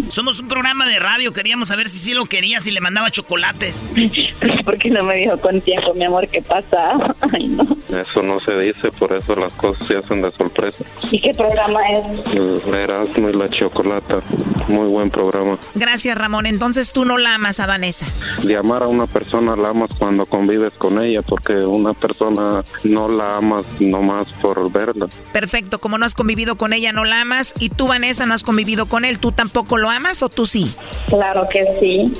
[0.08, 3.92] Somos un programa de radio, queríamos saber si sí lo querías y le mandaba chocolates.
[4.64, 7.14] ¿Por qué no me dijo con tiempo, mi amor, qué pasa?
[7.32, 7.64] Ay, no.
[7.98, 10.84] Eso no se dice, por eso las cosas se hacen de sorpresa.
[11.10, 12.34] ¿Y qué programa es?
[12.34, 14.20] El Erasmo y la Chocolata,
[14.68, 15.58] muy buen programa.
[15.74, 16.46] Gracias, Ramón.
[16.46, 18.06] Entonces tú no la amas a Vanessa.
[18.42, 23.08] De amar a una persona la amas cuando convives con ella, porque una persona no
[23.08, 25.06] la amas nomás por verla.
[25.32, 27.54] Perfecto, como no has convivido con ella, no la amas.
[27.58, 29.18] Y tú, Vanessa, no has convivido con él.
[29.18, 30.70] ¿Tú tampoco lo amas o tú sí?
[31.08, 32.12] Claro que sí.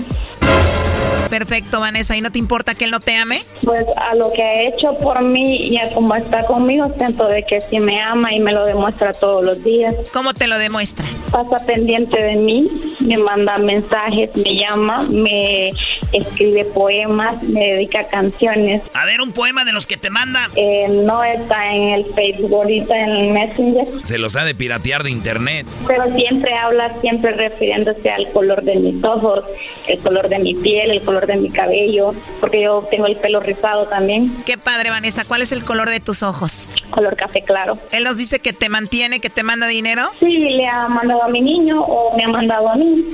[1.29, 2.17] Perfecto, Vanessa.
[2.17, 3.41] ¿Y no te importa que él no te ame?
[3.65, 7.43] Pues a lo que ha hecho por mí y a cómo está conmigo, siento de
[7.43, 9.95] que sí me ama y me lo demuestra todos los días.
[10.13, 11.05] ¿Cómo te lo demuestra?
[11.31, 12.71] Pasa pendiente de mí,
[13.01, 15.73] me manda mensajes, me llama, me
[16.13, 18.83] escribe poemas, me dedica canciones.
[18.95, 20.49] A ver, un poema de los que te manda.
[20.57, 25.03] Eh, no está en el Facebook, ahorita en el Messenger, Se los ha de piratear
[25.03, 25.67] de internet.
[25.87, 29.45] pero siempre habla, siempre refiriéndose al color de mis ojos,
[29.89, 33.41] el color de mi piel, el color de mi cabello, porque yo tengo el pelo
[33.41, 35.25] rizado también, Qué padre, Vanessa.
[35.25, 36.73] ¿Cuál es el color de tus ojos?
[36.91, 37.79] color café claro.
[37.93, 40.03] Él nos dice que te mantiene, que te manda dinero.
[40.21, 43.05] Sí, le ha mandado a mi niño o me ha mandado a mí.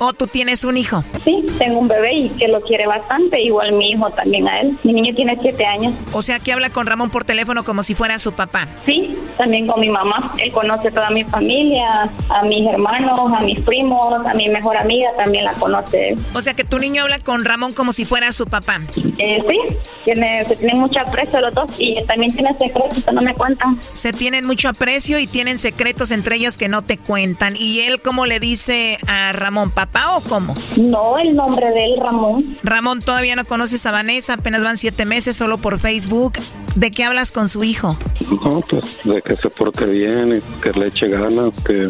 [0.00, 1.02] ¿O tú tienes un hijo?
[1.24, 4.78] Sí, tengo un bebé y que lo quiere bastante, igual mi hijo también a él.
[4.84, 5.92] Mi niño tiene siete años.
[6.12, 8.68] O sea que habla con Ramón por teléfono como si fuera su papá.
[8.86, 10.32] Sí, también con mi mamá.
[10.38, 14.76] Él conoce a toda mi familia, a mis hermanos, a mis primos, a mi mejor
[14.76, 16.16] amiga también la conoce.
[16.34, 18.80] O sea que tu niño habla con Ramón como si fuera su papá.
[19.18, 23.22] Eh, sí, tiene, se tienen mucho aprecio los dos y también tiene secretos que no
[23.22, 23.78] me cuentan.
[23.92, 27.54] Se tienen mucho aprecio y tienen secretos entre ellos que no te cuentan.
[27.56, 30.54] ¿Y él cómo le dice a Ramón, papá o cómo?
[30.76, 32.58] No, el nombre de él, Ramón.
[32.62, 36.34] Ramón, todavía no conoces a Vanessa, apenas van siete meses solo por Facebook.
[36.74, 37.96] ¿De qué hablas con su hijo?
[38.44, 41.86] No, pues de que se porte bien, que le eche ganas, que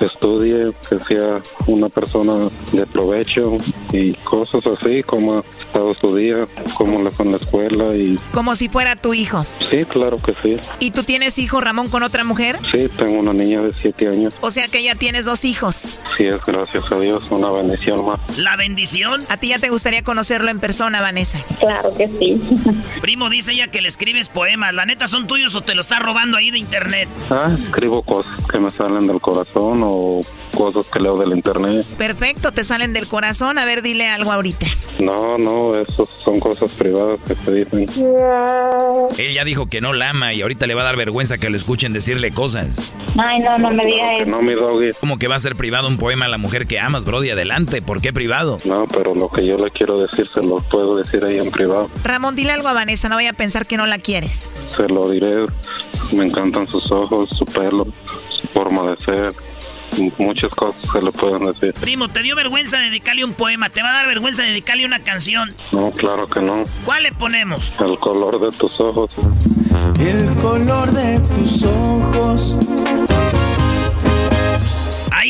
[0.00, 3.56] estudie, que sea una persona de provecho
[3.92, 8.18] y cosas así, como ha estado su día, como le fue en la escuela y...
[8.32, 9.44] Como si fuera tu hijo.
[9.70, 10.56] Sí, claro que sí.
[10.78, 12.58] ¿Y tú tienes hijo, Ramón, con otra mujer?
[12.70, 14.34] Sí, tengo una niña de siete años.
[14.40, 15.98] O sea que ya tienes dos hijos.
[16.16, 18.20] Sí, es gracias a Dios, una bendición más.
[18.38, 19.22] ¿La bendición?
[19.28, 21.38] ¿A ti ya te gustaría conocerlo en persona, Vanessa?
[21.58, 22.40] Claro que sí.
[23.00, 24.74] Primo, dice ella que le escribes poemas.
[24.74, 27.08] ¿La neta son tuyos o te lo está robando ahí de internet?
[27.30, 30.20] Ah, escribo cosas que me salen del corazón o
[30.56, 31.84] cosas que leo del internet.
[31.96, 33.58] Perfecto, te salen del corazón.
[33.58, 34.66] A ver, dile algo ahorita.
[34.98, 37.86] No, no, eso son cosas privadas que se dicen.
[39.18, 41.50] Él ya dijo que no la ama y ahorita le va a dar vergüenza que
[41.50, 42.94] lo escuchen decirle cosas.
[43.18, 44.30] Ay, no, no me digas eso.
[44.30, 44.90] No, mi doggy.
[45.00, 47.30] ¿Cómo que va a ser privado un poema a la mujer que amas, Brody?
[47.30, 48.58] Adelante, ¿por qué privado?
[48.64, 51.90] No, pero lo que yo le quiero decir se lo puedo decir ahí en privado.
[52.04, 54.50] Ramón, dile algo a Vanessa, no vaya a pensar que no la quieres.
[54.68, 55.46] Se lo diré.
[56.12, 57.86] Me encantan sus ojos, su pelo,
[58.36, 59.32] su forma de ser.
[60.18, 61.74] Muchas cosas se le pueden decir.
[61.80, 63.70] Primo, ¿te dio vergüenza dedicarle un poema?
[63.70, 65.52] ¿Te va a dar vergüenza dedicarle una canción?
[65.72, 66.64] No, claro que no.
[66.84, 67.74] ¿Cuál le ponemos?
[67.80, 69.14] El color de tus ojos.
[69.98, 72.56] El color de tus ojos.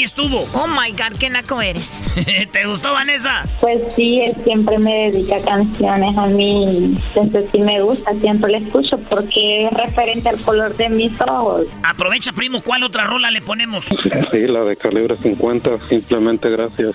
[0.00, 0.48] Ahí estuvo.
[0.54, 2.02] Oh my God, qué naco eres.
[2.52, 3.46] ¿Te gustó, Vanessa?
[3.60, 6.94] Pues sí, él siempre me dedica canciones a mí.
[7.14, 11.66] Entonces sí me gusta, siempre le escucho porque es referente al color de mis ojos.
[11.82, 13.84] Aprovecha, primo, ¿cuál otra rola le ponemos?
[14.32, 16.92] Sí, la de calibre 50, simplemente gracias.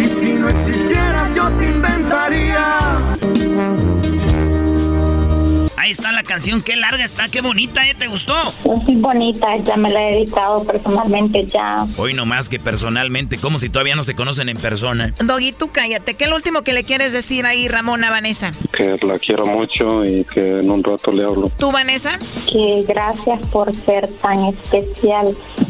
[0.00, 2.98] Y si no existieras, yo te inventaría.
[5.78, 7.94] Ahí está la canción, qué larga está, qué bonita, ¿eh?
[7.96, 8.34] ¿Te gustó?
[8.64, 11.78] Muy bonita, ya me la he dedicado personalmente ya.
[11.96, 15.14] Hoy no más que personalmente, como si todavía no se conocen en persona.
[15.24, 16.14] Doggy, tú cállate.
[16.14, 18.50] ¿Qué es lo último que le quieres decir ahí, Ramón, a Vanessa?
[18.76, 21.52] Que la quiero mucho y que en un rato le hablo.
[21.56, 22.18] ¿Tú, Vanessa?
[22.50, 25.28] Que gracias por ser tan especial.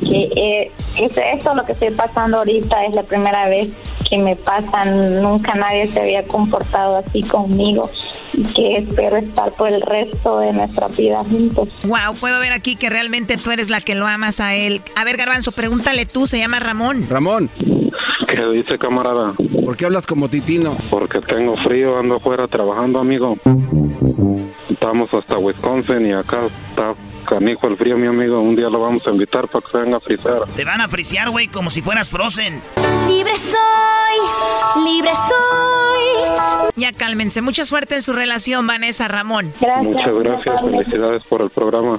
[0.09, 3.68] Que eh, es esto lo que estoy pasando ahorita es la primera vez
[4.09, 4.85] que me pasa.
[4.85, 7.89] Nunca nadie se había comportado así conmigo.
[8.32, 11.68] Y que espero estar por el resto de nuestra vida juntos.
[11.85, 14.82] Wow, puedo ver aquí que realmente tú eres la que lo amas a él.
[14.97, 17.06] A ver, Garbanzo, pregúntale tú, se llama Ramón.
[17.09, 17.51] Ramón,
[18.28, 19.32] ¿Qué dice, camarada?
[19.64, 20.76] ¿por qué hablas como titino?
[20.90, 23.36] Porque tengo frío, ando afuera trabajando, amigo.
[24.70, 26.40] Estamos hasta Wisconsin y acá
[26.70, 26.94] está
[27.29, 28.41] canijo el frío, mi amigo.
[28.41, 30.43] Un día lo vamos a invitar para que se venga a frizar.
[30.57, 32.61] Te van a frisear, güey, como si fueras Frozen.
[33.09, 36.75] Libre soy, libre soy.
[36.77, 37.43] Ya cálmense.
[37.43, 39.53] Mucha suerte en su relación, Vanessa Ramón.
[39.83, 41.99] Muchas gracias, felicidades por el programa.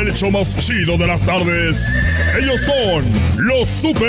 [0.00, 1.96] el hecho más chido de las tardes.
[2.38, 3.04] Ellos son
[3.38, 4.04] los super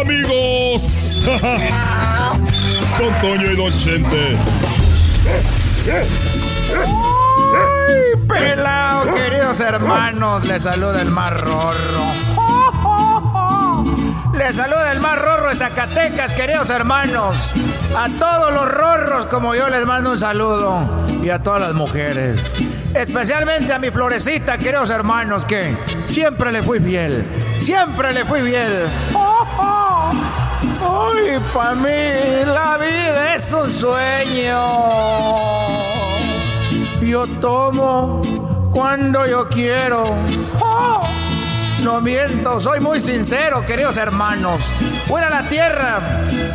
[0.00, 1.20] amigos.
[2.98, 4.36] Don Toño y Don Chente.
[7.56, 10.44] ¡Ay, pelao, queridos hermanos!
[10.46, 12.04] Les saluda el más rorro.
[14.34, 17.52] Les saluda el más rorro de Zacatecas, queridos hermanos.
[17.96, 21.06] A todos los rorros, como yo les mando un saludo.
[21.22, 22.64] Y a todas las mujeres.
[22.94, 25.76] Especialmente a mi florecita, queridos hermanos, que
[26.06, 27.24] siempre le fui fiel.
[27.58, 28.86] Siempre le fui fiel.
[30.80, 34.60] ¡Ay, para mí la vida es un sueño!
[37.02, 38.20] Yo tomo
[38.72, 40.04] cuando yo quiero.
[40.60, 41.02] ¡Oh!
[41.82, 44.72] No miento, soy muy sincero, queridos hermanos.
[45.08, 45.98] Voy a la tierra,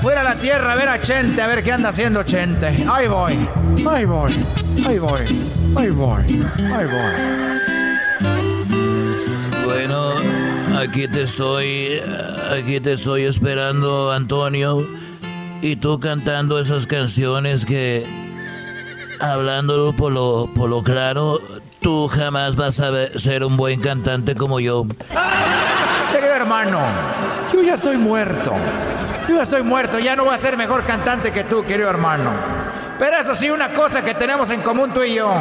[0.02, 2.86] voy a la tierra a ver a Chente, a ver qué anda haciendo Chente.
[2.92, 3.48] Ahí voy,
[3.92, 4.32] ahí voy,
[4.88, 5.22] ahí voy,
[5.76, 6.24] ahí voy,
[6.58, 7.14] ahí voy.
[9.66, 10.16] Bueno,
[10.80, 12.02] Aquí te estoy,
[12.58, 14.88] aquí te estoy esperando, Antonio.
[15.62, 18.06] Y tú cantando esas canciones que,
[19.20, 21.40] hablándolo por lo, por lo claro,
[21.82, 24.86] tú jamás vas a ser un buen cantante como yo.
[26.14, 26.80] Querido hermano,
[27.52, 28.54] yo ya estoy muerto.
[29.28, 32.59] Yo ya estoy muerto, ya no voy a ser mejor cantante que tú, querido hermano.
[33.00, 35.34] Pero eso sí, una cosa que tenemos en común tú y yo.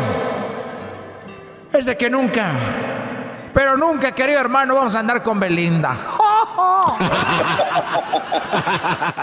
[1.73, 2.53] Es de que nunca,
[3.53, 5.97] pero nunca, querido hermano, vamos a andar con Belinda.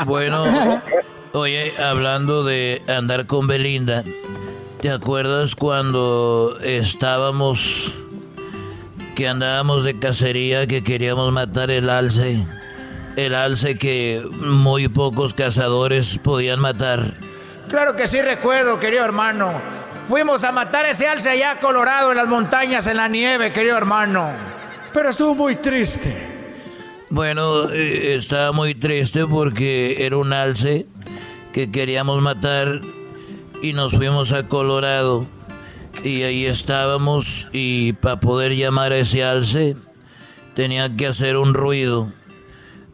[0.06, 0.82] Bueno,
[1.34, 4.04] oye, hablando de andar con Belinda,
[4.82, 7.92] ¿te acuerdas cuando estábamos,
[9.16, 12.46] que andábamos de cacería, que queríamos matar el alce?
[13.16, 17.16] El alce que muy pocos cazadores podían matar.
[17.70, 19.54] Claro que sí recuerdo, querido hermano.
[20.08, 23.76] Fuimos a matar ese alce allá a colorado en las montañas, en la nieve, querido
[23.76, 24.30] hermano.
[24.94, 26.16] Pero estuvo muy triste.
[27.10, 30.86] Bueno, eh, estaba muy triste porque era un alce
[31.54, 32.82] que queríamos matar
[33.62, 35.26] y nos fuimos a Colorado
[36.04, 39.76] y ahí estábamos y para poder llamar a ese alce
[40.54, 42.12] tenía que hacer un ruido,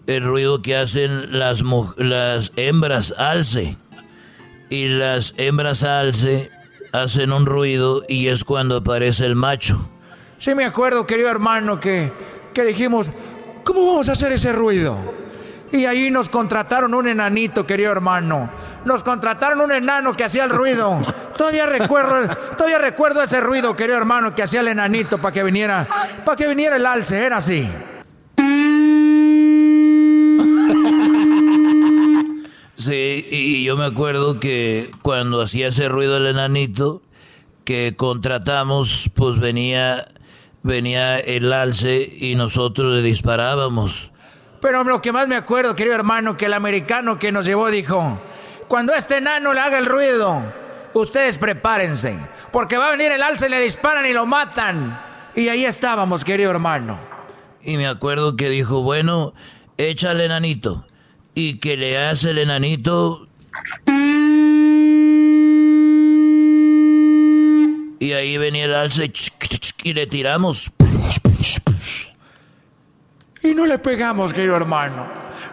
[0.07, 1.63] el ruido que hacen las,
[1.97, 3.77] las hembras alce
[4.71, 6.49] y las hembras alce
[6.93, 9.89] hacen un ruido y es cuando aparece el macho.
[10.39, 12.11] Sí me acuerdo, querido hermano, que,
[12.53, 13.11] que dijimos,
[13.65, 14.97] ¿cómo vamos a hacer ese ruido?
[15.73, 18.49] Y ahí nos contrataron un enanito, querido hermano.
[18.85, 21.01] Nos contrataron un enano que hacía el ruido.
[21.37, 25.87] Todavía recuerdo, todavía recuerdo ese ruido, querido hermano, que hacía el enanito para que viniera,
[26.23, 27.67] para que viniera el alce, era así.
[32.81, 37.03] Sí, y yo me acuerdo que cuando hacía ese ruido el enanito
[37.63, 40.07] que contratamos, pues venía
[40.63, 44.11] venía el alce y nosotros le disparábamos.
[44.61, 48.19] Pero lo que más me acuerdo, querido hermano, que el americano que nos llevó dijo,
[48.67, 50.41] cuando este enano le haga el ruido,
[50.95, 52.17] ustedes prepárense,
[52.51, 54.99] porque va a venir el alce, le disparan y lo matan.
[55.35, 56.99] Y ahí estábamos, querido hermano.
[57.61, 59.35] Y me acuerdo que dijo, bueno,
[59.77, 60.83] échale enanito.
[61.33, 63.27] Y que le hace el enanito.
[67.99, 69.11] Y ahí venía el alce
[69.83, 70.71] y le tiramos.
[73.43, 75.07] Y no le pegamos, querido hermano.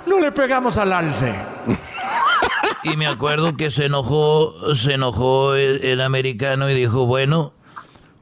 [0.06, 1.34] No le pegamos al alce.
[2.82, 7.52] Y me acuerdo que se enojó, se enojó el, el americano y dijo, bueno,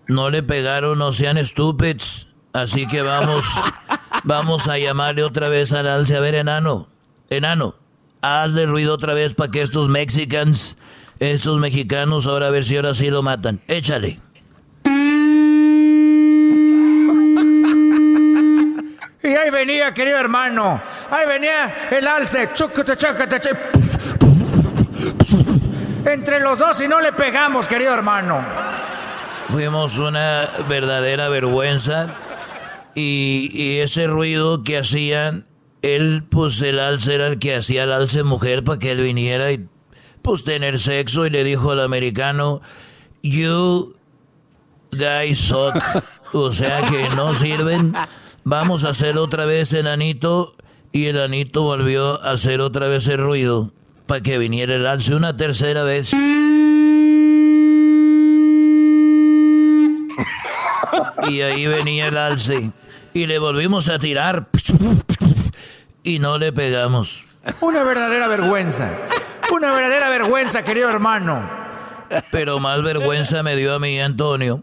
[0.08, 2.28] no le pegaron, no sean estúpidos.
[2.52, 3.44] Así que vamos,
[4.24, 6.16] vamos a llamarle otra vez al alce.
[6.16, 6.88] A ver, enano,
[7.30, 7.74] enano,
[8.22, 10.76] hazle ruido otra vez para que estos mexicans,
[11.20, 13.60] estos mexicanos, ahora a ver si ahora sí lo matan.
[13.68, 14.20] Échale.
[19.22, 20.80] Y ahí venía, querido hermano.
[21.10, 22.50] Ahí venía el alce.
[22.54, 23.56] Chúcate, chú-
[26.04, 28.44] Entre los dos y no le pegamos, querido hermano.
[29.48, 32.14] Fuimos una verdadera vergüenza.
[32.94, 35.44] Y, y ese ruido que hacían,
[35.94, 39.52] él, pues el alce era el que hacía el alce mujer para que él viniera
[39.52, 39.66] y,
[40.22, 41.26] pues, tener sexo.
[41.26, 42.60] Y le dijo al americano,
[43.22, 43.94] You
[44.92, 45.76] guys suck.
[46.32, 47.94] O sea que no sirven.
[48.44, 50.54] Vamos a hacer otra vez enanito.
[50.92, 53.72] Y el anito volvió a hacer otra vez el ruido
[54.06, 56.12] para que viniera el alce una tercera vez.
[61.28, 62.72] Y ahí venía el alce.
[63.14, 64.48] Y le volvimos a tirar.
[66.06, 67.24] Y no le pegamos.
[67.60, 68.92] Una verdadera vergüenza.
[69.52, 71.42] Una verdadera vergüenza, querido hermano.
[72.30, 74.62] Pero más vergüenza me dio a mí, Antonio.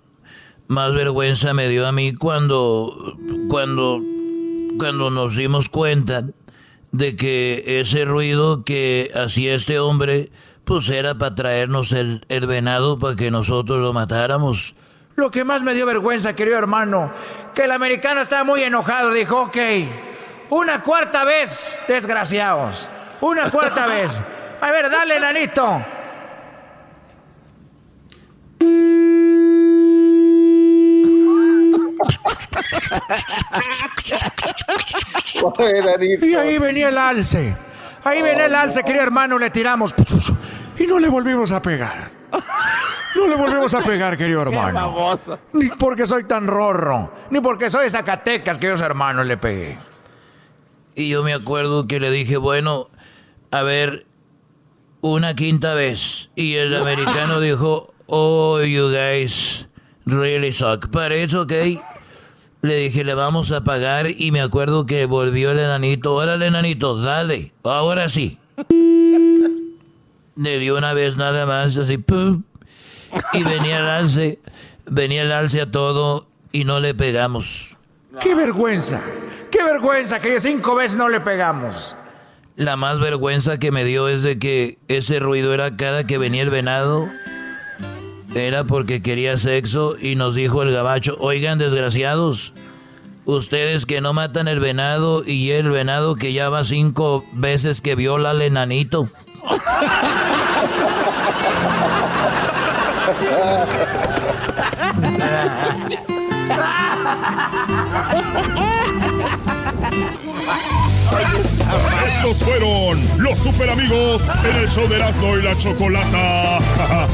[0.68, 3.18] Más vergüenza me dio a mí cuando,
[3.49, 3.99] cuando,
[4.80, 6.24] cuando nos dimos cuenta
[6.94, 10.32] de que ese ruido que hacía este hombre,
[10.64, 14.76] pues era para traernos el, el venado para que nosotros lo matáramos.
[15.15, 17.11] Lo que más me dio vergüenza, querido hermano,
[17.53, 19.11] que el americano estaba muy enojado.
[19.11, 19.57] Dijo, ok,
[20.53, 22.89] una cuarta vez, desgraciados.
[23.21, 24.19] Una cuarta vez.
[24.61, 25.84] A ver, dale, nanito.
[36.21, 37.55] Y ahí venía el alce.
[38.03, 39.95] Ahí venía el alce, querido hermano, le tiramos.
[40.77, 42.11] Y no le volvimos a pegar.
[43.15, 45.19] No le volvimos a pegar, querido hermano.
[45.53, 49.93] Ni porque soy tan rorro, ni porque soy de Zacatecas, queridos hermanos, le pegué.
[50.95, 52.90] Y yo me acuerdo que le dije, bueno,
[53.52, 54.06] a ver,
[55.02, 56.30] una quinta vez.
[56.36, 59.68] Y el americano dijo, oh, you guys
[60.06, 60.90] really suck.
[60.91, 61.80] But it's okay.
[62.61, 66.14] Le dije, le vamos a pagar y me acuerdo que volvió el enanito.
[66.14, 67.52] Órale, enanito, dale.
[67.64, 68.40] Ahora sí.
[70.36, 72.44] Le dio una vez nada más, así, ¡pum!
[73.34, 74.40] Y venía el alce,
[74.86, 77.78] venía el alce a todo y no le pegamos.
[78.22, 79.02] ¡Qué vergüenza!
[79.49, 81.95] ¡Qué vergüenza que cinco veces no le pegamos!
[82.56, 86.44] La más vergüenza que me dio es de que ese ruido era cada que venía
[86.44, 87.10] el venado.
[88.35, 92.53] Era porque quería sexo y nos dijo el gabacho, oigan desgraciados,
[93.26, 97.95] ustedes que no matan el venado y el venado que ya va cinco veces que
[97.95, 99.10] viola al enanito.
[112.07, 116.59] Estos fueron los super amigos en el show de Erasmo y la Chocolata.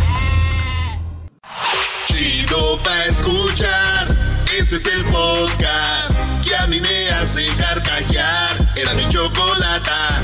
[2.06, 4.16] Chido pa' escuchar.
[4.58, 6.12] Este es el podcast
[6.44, 8.58] que a mí me hace carcajear.
[8.76, 10.22] Era mi chocolata.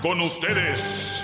[0.00, 1.23] Con ustedes.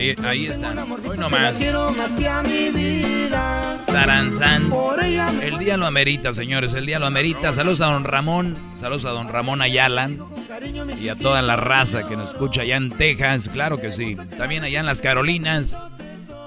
[0.00, 0.78] Eh, ahí están.
[0.78, 1.58] Hoy nomás.
[3.80, 4.72] Saranzán.
[5.42, 6.74] El día lo amerita, señores.
[6.74, 7.52] El día lo amerita.
[7.52, 8.54] Saludos a don Ramón.
[8.74, 10.08] Saludos a don Ramón Ayala.
[11.00, 13.48] Y a toda la raza que nos escucha allá en Texas.
[13.48, 14.16] Claro que sí.
[14.36, 15.90] También allá en las Carolinas.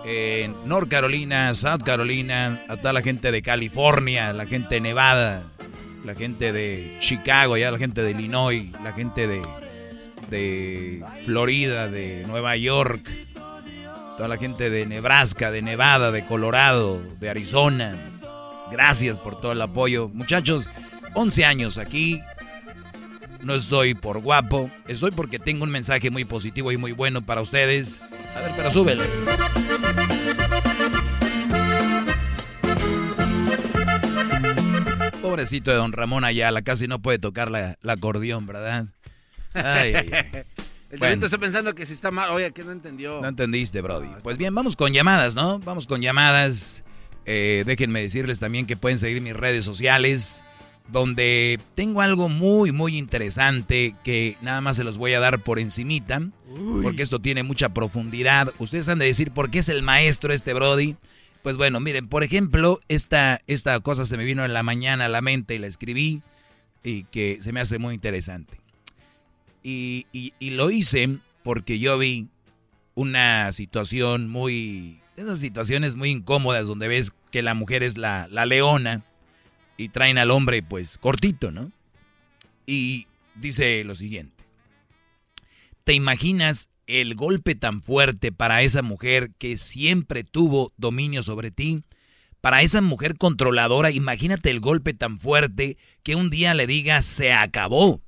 [0.06, 2.62] En North Carolina, South Carolina.
[2.70, 4.32] A toda la gente de California.
[4.32, 5.44] La gente de Nevada.
[6.06, 7.56] La gente de Chicago.
[7.56, 8.72] Allá la gente de Illinois.
[8.82, 9.42] La gente de,
[10.30, 11.90] de Florida.
[11.90, 13.10] De Nueva York
[14.22, 17.98] toda la gente de Nebraska, de Nevada, de Colorado, de Arizona.
[18.70, 20.10] Gracias por todo el apoyo.
[20.10, 20.70] Muchachos,
[21.16, 22.22] 11 años aquí.
[23.42, 27.42] No estoy por guapo, estoy porque tengo un mensaje muy positivo y muy bueno para
[27.42, 28.00] ustedes.
[28.36, 29.04] A ver, pero súbele.
[35.24, 38.86] Pobrecito de don Ramón Ayala, casi no puede tocar la, la acordeón, ¿verdad?
[39.56, 39.96] Ay.
[40.92, 41.26] El Bueno.
[41.26, 42.32] Está pensando que si está mal.
[42.32, 43.22] Oye, que no entendió.
[43.22, 44.10] No entendiste, Brody.
[44.24, 45.60] Pues bien, vamos con llamadas, ¿no?
[45.60, 46.84] Vamos con llamadas.
[47.26, 50.44] Eh, déjenme decirles también que pueden seguir mis redes sociales,
[50.92, 55.60] donde tengo algo muy, muy interesante que nada más se los voy a dar por
[55.60, 56.22] encimita,
[56.82, 58.52] porque esto tiene mucha profundidad.
[58.58, 60.98] Ustedes han de decir por qué es el maestro este Brody.
[61.44, 65.10] Pues bueno, miren, por ejemplo, esta, esta cosa se me vino en la mañana a
[65.10, 66.22] la mente y la escribí
[66.84, 68.61] y que se me hace muy interesante.
[69.64, 70.06] Y,
[70.40, 72.28] lo hice porque yo vi
[72.96, 75.00] una situación muy...
[75.18, 79.04] Esas situaciones muy incómodas donde ves que la mujer es la, la leona
[79.78, 81.72] y traen al hombre pues cortito, ¿no?
[82.66, 84.44] Y dice lo siguiente.
[85.84, 91.84] ¿Te imaginas el golpe tan fuerte para esa mujer que siempre tuvo dominio sobre ti?
[92.40, 97.34] Para esa mujer controladora, imagínate el golpe tan fuerte que un día le digas se
[97.34, 98.02] acabó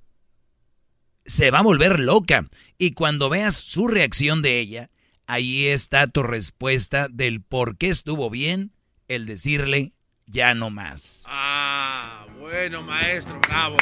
[1.25, 2.47] se va a volver loca.
[2.77, 4.89] Y cuando veas su reacción de ella,
[5.27, 8.71] ahí está tu respuesta del por qué estuvo bien
[9.07, 9.93] el decirle
[10.25, 11.23] ya no más.
[11.27, 13.77] Ah, bueno, maestro, bravo.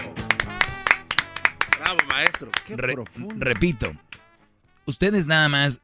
[1.80, 2.52] Bravo, maestro.
[2.66, 3.36] Qué Re- profundo.
[3.38, 3.94] repito,
[4.86, 5.82] ustedes nada más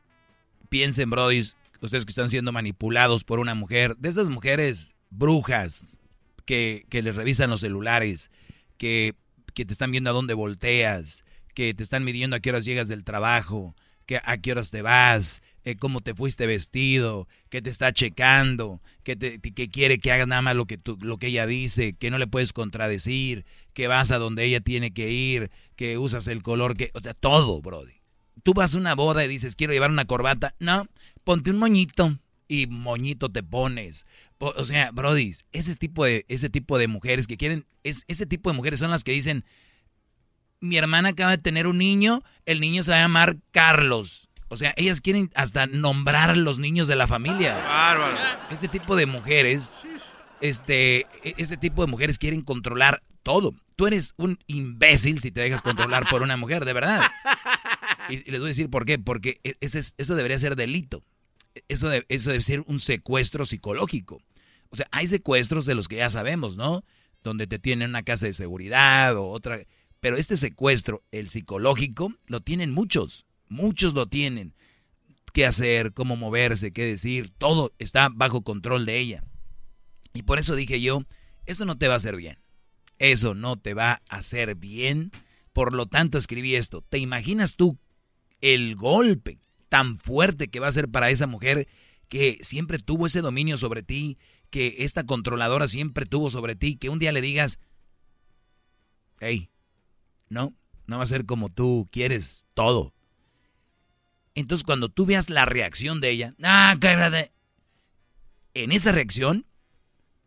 [0.69, 5.99] piensen, brodis, ustedes que están siendo manipulados por una mujer, de esas mujeres brujas
[6.45, 8.29] que, que les revisan los celulares,
[8.77, 9.15] que,
[9.53, 11.23] que te están viendo a dónde volteas,
[11.57, 13.75] que te están midiendo a qué horas llegas del trabajo,
[14.05, 18.79] que a qué horas te vas, eh, cómo te fuiste vestido, que te está checando,
[19.01, 21.93] que, te, que quiere que hagas nada más lo que, tú, lo que ella dice,
[21.93, 23.43] que no le puedes contradecir,
[23.73, 26.91] que vas a donde ella tiene que ir, que usas el color que...
[26.93, 28.03] O sea, todo, Brody.
[28.43, 30.53] Tú vas a una boda y dices, quiero llevar una corbata.
[30.59, 30.87] No,
[31.23, 32.19] ponte un moñito.
[32.47, 34.05] Y moñito te pones.
[34.37, 37.65] O, sea, Brody, ese tipo de, ese tipo de mujeres que quieren...
[37.83, 39.43] Es, ese tipo de mujeres son las que dicen,
[40.59, 44.29] mi hermana acaba de tener un niño, el niño se va a llamar Carlos.
[44.49, 47.55] O sea, ellas quieren hasta nombrar a los niños de la familia.
[47.57, 48.17] Bárbaro.
[48.49, 49.85] Este tipo de mujeres,
[50.41, 53.53] este, e- ese tipo de mujeres quieren controlar todo.
[53.75, 57.01] Tú eres un imbécil si te dejas controlar por una mujer, de verdad.
[58.09, 58.97] Y, les voy a decir por qué.
[58.97, 61.03] Porque e- ese eso debería ser delito.
[61.67, 64.21] Eso, de- eso debe ser un secuestro psicológico.
[64.69, 66.83] O sea, hay secuestros de los que ya sabemos, ¿no?
[67.23, 69.59] Donde te tienen una casa de seguridad o otra.
[69.99, 73.25] Pero este secuestro, el psicológico, lo tienen muchos.
[73.49, 74.53] Muchos lo tienen.
[75.33, 79.23] Qué hacer, cómo moverse, qué decir, todo está bajo control de ella.
[80.13, 81.03] Y por eso dije yo,
[81.45, 82.39] eso no te va a hacer bien.
[82.99, 85.11] Eso no te va a hacer bien.
[85.53, 86.83] Por lo tanto, escribí esto.
[86.89, 87.77] ¿Te imaginas tú
[88.41, 91.67] el golpe tan fuerte que va a ser para esa mujer
[92.09, 94.17] que siempre tuvo ese dominio sobre ti,
[94.49, 97.59] que esta controladora siempre tuvo sobre ti, que un día le digas,
[99.19, 99.49] hey,
[100.29, 100.53] no,
[100.85, 102.93] no va a ser como tú quieres todo.
[104.35, 106.77] Entonces cuando tú veas la reacción de ella, ah,
[108.53, 109.45] en esa reacción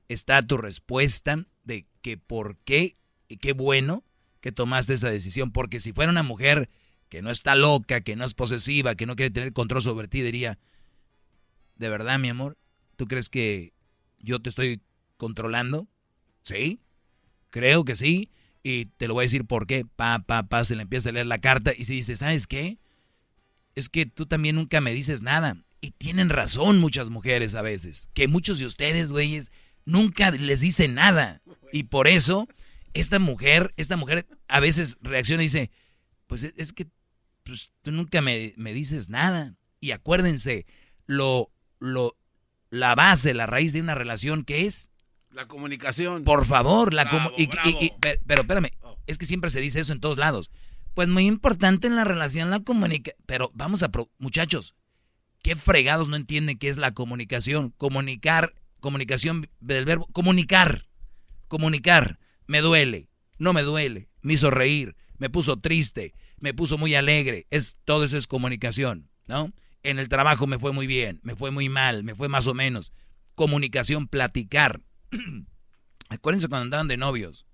[0.09, 2.97] está tu respuesta de que por qué
[3.29, 4.05] y qué bueno
[4.41, 6.71] que tomaste esa decisión, porque si fuera una mujer
[7.09, 10.23] que no está loca, que no es posesiva, que no quiere tener control sobre ti,
[10.23, 10.59] diría,
[11.77, 12.57] ¿de verdad, mi amor?
[12.97, 13.73] ¿Tú crees que
[14.19, 14.81] yo te estoy
[15.17, 15.89] controlando?
[16.43, 16.81] ¿Sí?
[17.51, 18.31] Creo que sí.
[18.63, 19.85] Y te lo voy a decir por qué.
[19.85, 22.79] Pa, pa, pa, se le empieza a leer la carta y se dice, ¿sabes qué?
[23.75, 25.57] Es que tú también nunca me dices nada.
[25.81, 28.11] Y tienen razón muchas mujeres a veces.
[28.13, 29.51] Que muchos de ustedes, güeyes,
[29.85, 31.41] nunca les dicen nada.
[31.73, 32.49] Y por eso,
[32.93, 35.71] esta mujer, esta mujer a veces reacciona y dice,
[36.27, 36.87] pues es que
[37.45, 39.57] pues, tú nunca me, dices nada.
[39.81, 40.67] Y acuérdense,
[41.07, 42.17] lo, lo,
[42.71, 44.90] la base, la raíz de una relación, ¿qué es?
[45.31, 46.25] La comunicación.
[46.25, 47.91] Por favor, la comunicación.
[48.27, 48.99] pero espérame, oh.
[49.07, 50.51] es que siempre se dice eso en todos lados.
[50.95, 53.23] Pues muy importante en la relación la comunicación.
[53.27, 54.75] Pero vamos a, muchachos,
[55.43, 57.73] ¿qué fregados no entienden qué es la comunicación?
[57.79, 60.89] Comunicar, comunicación del verbo, comunicar,
[61.47, 62.19] comunicar.
[62.47, 63.09] Me duele,
[63.39, 67.47] no me duele, me hizo reír, me puso triste, me puso muy alegre.
[67.51, 69.53] Es, todo eso es comunicación, ¿no?
[69.85, 72.55] En el trabajo me fue muy bien, me fue muy mal, me fue más o
[72.55, 72.93] menos.
[73.37, 74.83] Comunicación, platicar.
[76.09, 77.47] Acuérdense cuando andaban de novios,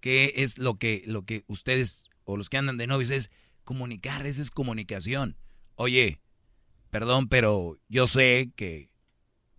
[0.00, 3.30] que es lo que, lo que ustedes o los que andan de novios es
[3.64, 5.36] comunicar, esa es comunicación.
[5.74, 6.20] Oye,
[6.90, 8.90] perdón, pero yo sé que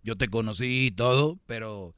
[0.02, 1.94] yo te conocí y todo, pero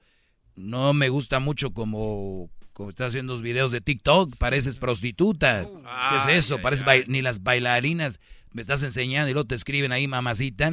[0.57, 5.69] no me gusta mucho como como estás haciendo los videos de TikTok, pareces prostituta.
[6.11, 6.63] ¿Qué es eso?
[6.63, 8.21] Pareces ni las bailarinas
[8.53, 10.73] me estás enseñando y luego te escriben ahí mamacita.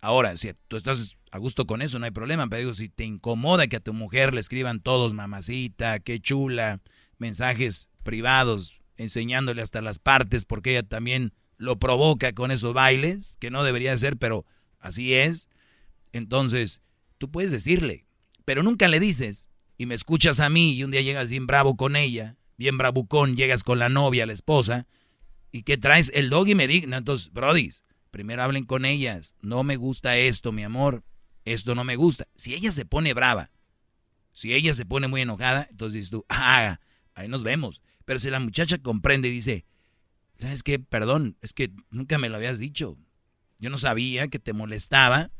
[0.00, 3.04] Ahora, si tú estás a gusto con eso, no hay problema, pero digo, si te
[3.04, 6.80] incomoda que a tu mujer le escriban todos mamacita, qué chula,
[7.18, 13.50] mensajes privados, enseñándole hasta las partes, porque ella también lo provoca con esos bailes, que
[13.50, 14.46] no debería ser, pero
[14.78, 15.48] así es.
[16.12, 16.80] Entonces,
[17.18, 18.06] tú puedes decirle,
[18.44, 21.76] pero nunca le dices, y me escuchas a mí y un día llegas bien bravo
[21.76, 24.86] con ella, bien bravucón, llegas con la novia, la esposa,
[25.52, 26.98] y que traes el dog y me digna.
[26.98, 29.36] Entonces, brodis, primero hablen con ellas.
[29.40, 31.04] No me gusta esto, mi amor.
[31.52, 32.28] Esto no me gusta.
[32.36, 33.50] Si ella se pone brava,
[34.32, 36.78] si ella se pone muy enojada, entonces dices tú, ah,
[37.14, 37.82] ahí nos vemos.
[38.04, 39.64] Pero si la muchacha comprende y dice,
[40.38, 40.78] ¿sabes qué?
[40.78, 42.98] Perdón, es que nunca me lo habías dicho.
[43.58, 45.30] Yo no sabía que te molestaba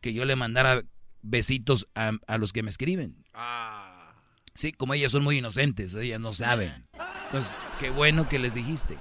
[0.00, 0.82] que yo le mandara
[1.22, 3.22] besitos a, a los que me escriben.
[3.34, 4.14] Ah.
[4.54, 6.88] Sí, como ellas son muy inocentes, ellas no saben.
[7.26, 8.98] Entonces, qué bueno que les dijiste.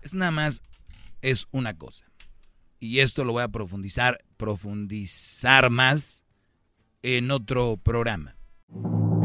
[0.00, 0.62] Es nada más,
[1.22, 2.06] es una cosa.
[2.80, 6.22] Y esto lo voy a profundizar, profundizar más
[7.02, 8.36] en otro programa.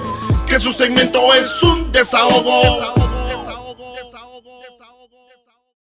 [0.47, 3.16] Que su segmento es un desahogo.